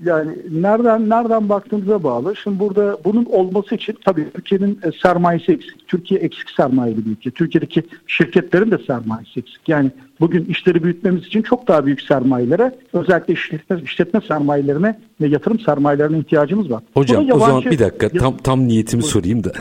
Yani 0.05 0.31
nereden 0.51 1.09
nereden 1.09 1.49
baktığınıza 1.49 2.03
bağlı. 2.03 2.37
Şimdi 2.37 2.59
burada 2.59 2.99
bunun 3.05 3.25
olması 3.25 3.75
için 3.75 3.99
tabii 4.05 4.27
Türkiye'nin 4.35 4.81
e, 4.83 4.93
sermayesi 5.03 5.53
eksik. 5.53 5.89
Türkiye 5.89 6.21
eksik 6.21 6.51
sermayeli 6.51 7.07
bir 7.07 7.11
ülke. 7.11 7.31
Türkiye'deki 7.31 7.83
şirketlerin 8.07 8.71
de 8.71 8.79
sermayesi 8.87 9.41
eksik. 9.41 9.69
Yani 9.69 9.91
bugün 10.21 10.45
işleri 10.45 10.83
büyütmemiz 10.83 11.27
için 11.27 11.43
çok 11.43 11.69
daha 11.69 11.87
büyük 11.87 12.03
sermayelere, 12.03 12.75
özellikle 12.93 13.35
işletme, 13.35 13.81
işletme 13.85 14.21
sermayelerine 14.29 14.99
ve 15.21 15.29
yatırım 15.29 15.61
sermayelerine 15.61 16.19
ihtiyacımız 16.19 16.71
var. 16.71 16.83
Hocam 16.95 17.31
o 17.33 17.39
zaman 17.39 17.65
bir 17.65 17.79
dakika 17.79 18.09
tam 18.09 18.37
tam 18.37 18.69
niyetimi 18.69 19.03
sorayım 19.03 19.45
da 19.45 19.53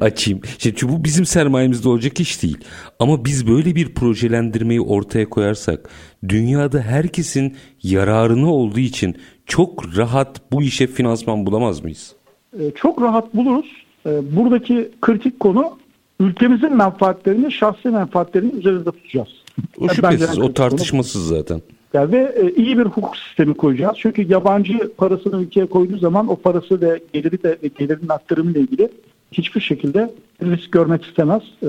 açayım. 0.00 0.40
Şimdi 0.58 0.76
bu 0.82 1.04
bizim 1.04 1.24
sermayemizde 1.24 1.88
olacak 1.88 2.20
iş 2.20 2.42
değil. 2.42 2.58
Ama 2.98 3.24
biz 3.24 3.48
böyle 3.48 3.74
bir 3.74 3.94
projelendirmeyi 3.94 4.80
ortaya 4.80 5.28
koyarsak 5.28 5.90
dünyada 6.28 6.80
herkesin 6.80 7.56
yararına 7.82 8.52
olduğu 8.52 8.80
için 8.80 9.16
çok 9.46 9.96
rahat 9.96 10.52
bu 10.52 10.62
işe 10.62 10.86
finansman 10.86 11.46
bulamaz 11.46 11.84
mıyız? 11.84 12.14
Ee, 12.60 12.70
çok 12.74 13.02
rahat 13.02 13.34
buluruz. 13.34 13.66
Ee, 14.06 14.36
buradaki 14.36 14.90
kritik 15.00 15.40
konu 15.40 15.78
ülkemizin 16.20 16.76
menfaatlerini, 16.76 17.52
şahsi 17.52 17.88
menfaatlerini 17.88 18.52
üzerinde 18.52 18.90
tutacağız. 18.90 19.28
O 19.80 19.88
şüphesiz, 19.88 20.38
o 20.38 20.52
tartışmasız 20.52 21.28
konu. 21.28 21.38
zaten. 21.38 21.62
Yani 21.94 22.12
ve 22.12 22.34
e, 22.36 22.62
iyi 22.62 22.78
bir 22.78 22.84
hukuk 22.84 23.16
sistemi 23.16 23.54
koyacağız. 23.54 23.96
Çünkü 23.98 24.22
yabancı 24.22 24.92
parasını 24.96 25.42
ülkeye 25.42 25.66
koyduğu 25.66 25.98
zaman 25.98 26.28
o 26.28 26.36
parası 26.36 26.80
ve 26.80 27.00
geliri 27.12 27.42
de 27.42 27.58
ve 27.62 27.68
gelirin 27.78 28.08
aktarımı 28.08 28.50
ile 28.50 28.60
ilgili 28.60 28.88
hiçbir 29.32 29.60
şekilde 29.60 30.10
risk 30.42 30.72
görmek 30.72 31.04
istemez. 31.04 31.42
E, 31.62 31.66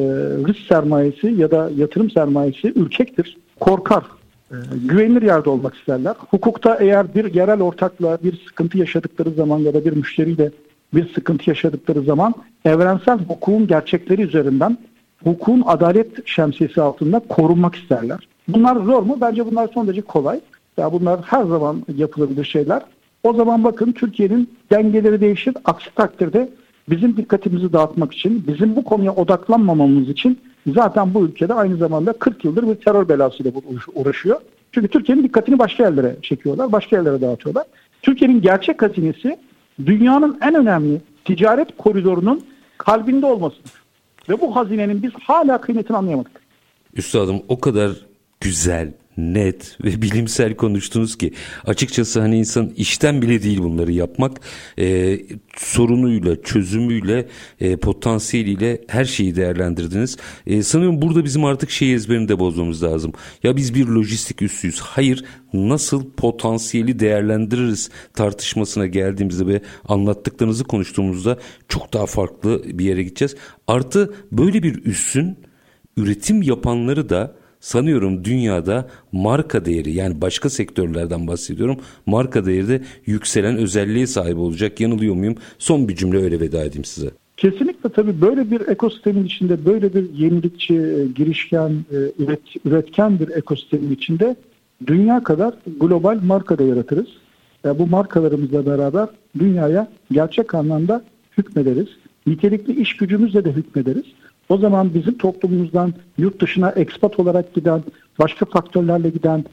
risk 0.47 0.59
sermayesi 0.59 1.27
ya 1.27 1.51
da 1.51 1.69
yatırım 1.77 2.09
sermayesi 2.09 2.73
ürkektir, 2.75 3.37
korkar. 3.59 4.03
E, 4.51 4.55
güvenilir 4.85 5.21
yerde 5.21 5.49
olmak 5.49 5.75
isterler. 5.75 6.15
Hukukta 6.29 6.75
eğer 6.75 7.15
bir 7.15 7.33
yerel 7.33 7.61
ortakla 7.61 8.17
bir 8.23 8.41
sıkıntı 8.47 8.77
yaşadıkları 8.77 9.31
zaman 9.31 9.59
ya 9.59 9.73
da 9.73 9.85
bir 9.85 9.91
müşteriyle 9.91 10.51
bir 10.93 11.13
sıkıntı 11.13 11.49
yaşadıkları 11.49 12.01
zaman 12.01 12.33
evrensel 12.65 13.19
hukukun 13.19 13.67
gerçekleri 13.67 14.21
üzerinden 14.21 14.77
hukukun 15.23 15.63
adalet 15.65 16.27
şemsiyesi 16.27 16.81
altında 16.81 17.19
korunmak 17.19 17.75
isterler. 17.75 18.27
Bunlar 18.47 18.75
zor 18.75 19.03
mu? 19.03 19.17
Bence 19.21 19.45
bunlar 19.45 19.69
son 19.73 19.87
derece 19.87 20.01
kolay. 20.01 20.39
Ya 20.77 20.91
bunlar 20.91 21.21
her 21.21 21.43
zaman 21.43 21.83
yapılabilir 21.97 22.45
şeyler. 22.45 22.81
O 23.23 23.33
zaman 23.33 23.63
bakın 23.63 23.91
Türkiye'nin 23.91 24.49
dengeleri 24.71 25.21
değişir. 25.21 25.53
Aksi 25.65 25.95
takdirde 25.95 26.49
bizim 26.89 27.17
dikkatimizi 27.17 27.73
dağıtmak 27.73 28.13
için, 28.13 28.47
bizim 28.47 28.75
bu 28.75 28.83
konuya 28.83 29.15
odaklanmamamız 29.15 30.09
için 30.09 30.39
zaten 30.67 31.13
bu 31.13 31.25
ülkede 31.25 31.53
aynı 31.53 31.77
zamanda 31.77 32.13
40 32.13 32.45
yıldır 32.45 32.67
bir 32.67 32.75
terör 32.75 33.09
belasıyla 33.09 33.51
uğraşıyor. 33.95 34.41
Çünkü 34.71 34.87
Türkiye'nin 34.87 35.23
dikkatini 35.23 35.59
başka 35.59 35.83
yerlere 35.83 36.15
çekiyorlar, 36.21 36.71
başka 36.71 36.95
yerlere 36.95 37.21
dağıtıyorlar. 37.21 37.63
Türkiye'nin 38.01 38.41
gerçek 38.41 38.81
hazinesi 38.81 39.37
dünyanın 39.85 40.37
en 40.41 40.55
önemli 40.55 41.01
ticaret 41.25 41.77
koridorunun 41.77 42.41
kalbinde 42.77 43.25
olmasıdır. 43.25 43.71
Ve 44.29 44.41
bu 44.41 44.55
hazinenin 44.55 45.03
biz 45.03 45.11
hala 45.13 45.61
kıymetini 45.61 45.97
anlayamadık. 45.97 46.41
Üstadım 46.93 47.41
o 47.47 47.59
kadar 47.59 47.91
güzel, 48.41 48.93
net 49.19 49.77
ve 49.83 50.01
bilimsel 50.01 50.55
konuştunuz 50.55 51.17
ki 51.17 51.33
açıkçası 51.65 52.19
hani 52.19 52.37
insan 52.37 52.69
işten 52.77 53.21
bile 53.21 53.43
değil 53.43 53.59
bunları 53.59 53.91
yapmak 53.91 54.41
e, 54.79 55.19
sorunuyla 55.57 56.41
çözümüyle 56.41 57.27
e, 57.59 57.75
potansiyeliyle 57.75 58.81
her 58.87 59.05
şeyi 59.05 59.35
değerlendirdiniz. 59.35 60.17
E, 60.47 60.63
sanıyorum 60.63 61.01
burada 61.01 61.25
bizim 61.25 61.45
artık 61.45 61.71
şey 61.71 61.93
ezberini 61.93 62.27
de 62.29 62.39
bozmamız 62.39 62.83
lazım. 62.83 63.13
Ya 63.43 63.55
biz 63.55 63.73
bir 63.73 63.87
lojistik 63.87 64.41
üssüyüz. 64.41 64.79
Hayır 64.79 65.23
nasıl 65.53 66.11
potansiyeli 66.11 66.99
değerlendiririz 66.99 67.89
tartışmasına 68.13 68.87
geldiğimizde 68.87 69.47
ve 69.47 69.61
anlattıklarınızı 69.87 70.63
konuştuğumuzda 70.63 71.37
çok 71.67 71.93
daha 71.93 72.05
farklı 72.05 72.63
bir 72.65 72.85
yere 72.85 73.03
gideceğiz. 73.03 73.35
Artı 73.67 74.13
böyle 74.31 74.63
bir 74.63 74.85
üssün 74.85 75.37
üretim 75.97 76.41
yapanları 76.41 77.09
da 77.09 77.35
sanıyorum 77.59 78.25
dünyada 78.25 78.87
marka 79.11 79.65
değeri 79.65 79.91
yani 79.91 80.21
başka 80.21 80.49
sektörlerden 80.49 81.27
bahsediyorum. 81.27 81.77
Marka 82.05 82.45
değeri 82.45 82.67
de 82.67 82.81
yükselen 83.05 83.57
özelliğe 83.57 84.07
sahip 84.07 84.37
olacak. 84.37 84.79
Yanılıyor 84.79 85.15
muyum? 85.15 85.35
Son 85.59 85.87
bir 85.87 85.95
cümle 85.95 86.17
öyle 86.17 86.39
veda 86.39 86.63
edeyim 86.63 86.85
size. 86.85 87.09
Kesinlikle 87.37 87.89
tabii 87.89 88.21
böyle 88.21 88.51
bir 88.51 88.67
ekosistemin 88.67 89.23
içinde 89.23 89.65
böyle 89.65 89.93
bir 89.93 90.13
yenilikçi, 90.13 90.73
e, 90.73 91.05
girişken, 91.15 91.69
e, 91.69 92.23
üret, 92.23 92.65
üretken 92.65 93.19
bir 93.19 93.29
ekosistemin 93.29 93.91
içinde 93.91 94.35
dünya 94.87 95.23
kadar 95.23 95.53
global 95.79 96.19
marka 96.23 96.57
da 96.57 96.63
yaratırız. 96.63 97.07
Bu 97.65 97.87
markalarımızla 97.87 98.65
beraber 98.65 99.07
dünyaya 99.39 99.87
gerçek 100.11 100.55
anlamda 100.55 101.03
hükmederiz. 101.37 101.87
Nitelikli 102.27 102.81
iş 102.81 102.97
gücümüzle 102.97 103.45
de 103.45 103.51
hükmederiz. 103.51 104.05
O 104.49 104.57
zaman 104.57 104.93
bizim 104.93 105.17
toplumumuzdan 105.17 105.93
yurt 106.17 106.41
dışına 106.41 106.69
ekspat 106.69 107.19
olarak 107.19 107.53
giden, 107.53 107.83
başka 108.19 108.45
faktörlerle 108.45 109.09
giden 109.09 109.45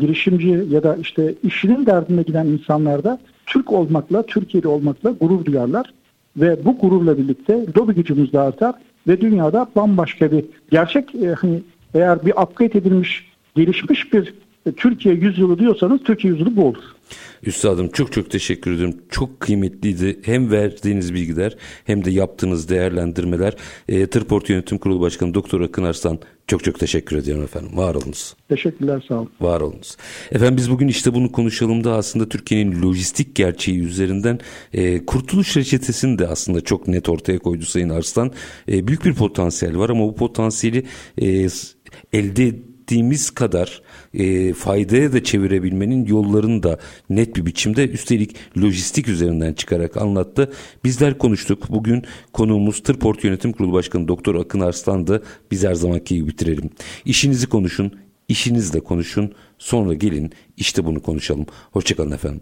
girişimci 0.00 0.64
ya 0.70 0.82
da 0.82 0.96
işte 0.96 1.34
işinin 1.42 1.86
derdine 1.86 2.22
giden 2.22 2.46
insanlar 2.46 3.04
da 3.04 3.18
Türk 3.46 3.72
olmakla, 3.72 4.22
Türkiye'li 4.22 4.68
olmakla 4.68 5.10
gurur 5.10 5.44
duyarlar. 5.44 5.94
Ve 6.36 6.64
bu 6.64 6.78
gururla 6.78 7.18
birlikte 7.18 7.66
lobi 7.78 7.94
gücümüz 7.94 8.32
de 8.32 8.40
artar 8.40 8.74
ve 9.08 9.20
dünyada 9.20 9.66
bambaşka 9.76 10.32
bir 10.32 10.44
gerçek 10.70 11.14
e, 11.14 11.26
hani 11.28 11.62
eğer 11.94 12.26
bir 12.26 12.30
upgrade 12.30 12.78
edilmiş, 12.78 13.32
gelişmiş 13.56 14.12
bir 14.12 14.34
e, 14.66 14.72
Türkiye 14.72 15.14
yüzyılı 15.14 15.58
diyorsanız 15.58 16.02
Türkiye 16.02 16.32
yüzyılı 16.32 16.56
bu 16.56 16.64
olur. 16.64 16.84
Üstadım 17.42 17.88
çok 17.88 18.12
çok 18.12 18.30
teşekkür 18.30 18.72
ediyorum. 18.72 18.96
Çok 19.10 19.40
kıymetliydi. 19.40 20.20
Hem 20.22 20.50
verdiğiniz 20.50 21.14
bilgiler 21.14 21.56
hem 21.84 22.04
de 22.04 22.10
yaptığınız 22.10 22.68
değerlendirmeler. 22.68 23.56
E, 23.88 24.06
Tırport 24.06 24.50
Yönetim 24.50 24.78
Kurulu 24.78 25.00
Başkanı 25.00 25.34
Doktor 25.34 25.60
Akın 25.60 25.84
Arslan 25.84 26.18
çok 26.46 26.64
çok 26.64 26.78
teşekkür 26.78 27.16
ediyorum 27.16 27.44
efendim. 27.44 27.76
Var 27.76 27.94
olunuz. 27.94 28.36
Teşekkürler 28.48 29.04
sağ 29.08 29.14
olun. 29.14 29.30
Var 29.40 29.60
olunuz. 29.60 29.96
Efendim 30.32 30.56
biz 30.56 30.70
bugün 30.70 30.88
işte 30.88 31.14
bunu 31.14 31.32
konuşalım 31.32 31.84
da 31.84 31.94
aslında 31.94 32.28
Türkiye'nin 32.28 32.82
lojistik 32.82 33.34
gerçeği 33.34 33.80
üzerinden 33.80 34.40
e, 34.72 35.06
kurtuluş 35.06 35.56
reçetesini 35.56 36.18
de 36.18 36.26
aslında 36.26 36.60
çok 36.60 36.88
net 36.88 37.08
ortaya 37.08 37.38
koydu 37.38 37.64
Sayın 37.64 37.88
Arslan. 37.88 38.32
E, 38.68 38.86
büyük 38.88 39.04
bir 39.04 39.14
potansiyel 39.14 39.78
var 39.78 39.90
ama 39.90 40.04
bu 40.04 40.14
potansiyeli 40.14 40.84
e, 41.18 41.48
elde 42.12 42.46
ettiğimiz 42.46 43.30
kadar 43.30 43.82
e, 44.14 44.52
faydaya 44.52 45.12
da 45.12 45.24
çevirebilmenin 45.24 46.06
yollarını 46.06 46.62
da 46.62 46.78
net 47.10 47.36
bir 47.36 47.46
biçimde 47.46 47.88
üstelik 47.88 48.36
lojistik 48.58 49.08
üzerinden 49.08 49.52
çıkarak 49.52 49.96
anlattı. 49.96 50.52
Bizler 50.84 51.18
konuştuk. 51.18 51.70
Bugün 51.70 52.04
konuğumuz 52.32 52.82
Tırport 52.82 53.24
Yönetim 53.24 53.52
Kurulu 53.52 53.72
Başkanı 53.72 54.08
Doktor 54.08 54.34
Akın 54.34 54.60
Arslan'dı. 54.60 55.22
Biz 55.50 55.64
her 55.64 55.74
zamanki 55.74 56.14
gibi 56.14 56.28
bitirelim. 56.28 56.70
İşinizi 57.04 57.46
konuşun, 57.46 57.92
işinizle 58.28 58.80
konuşun. 58.80 59.32
Sonra 59.58 59.94
gelin 59.94 60.32
işte 60.56 60.84
bunu 60.84 61.02
konuşalım. 61.02 61.46
Hoşçakalın 61.70 62.10
efendim. 62.10 62.40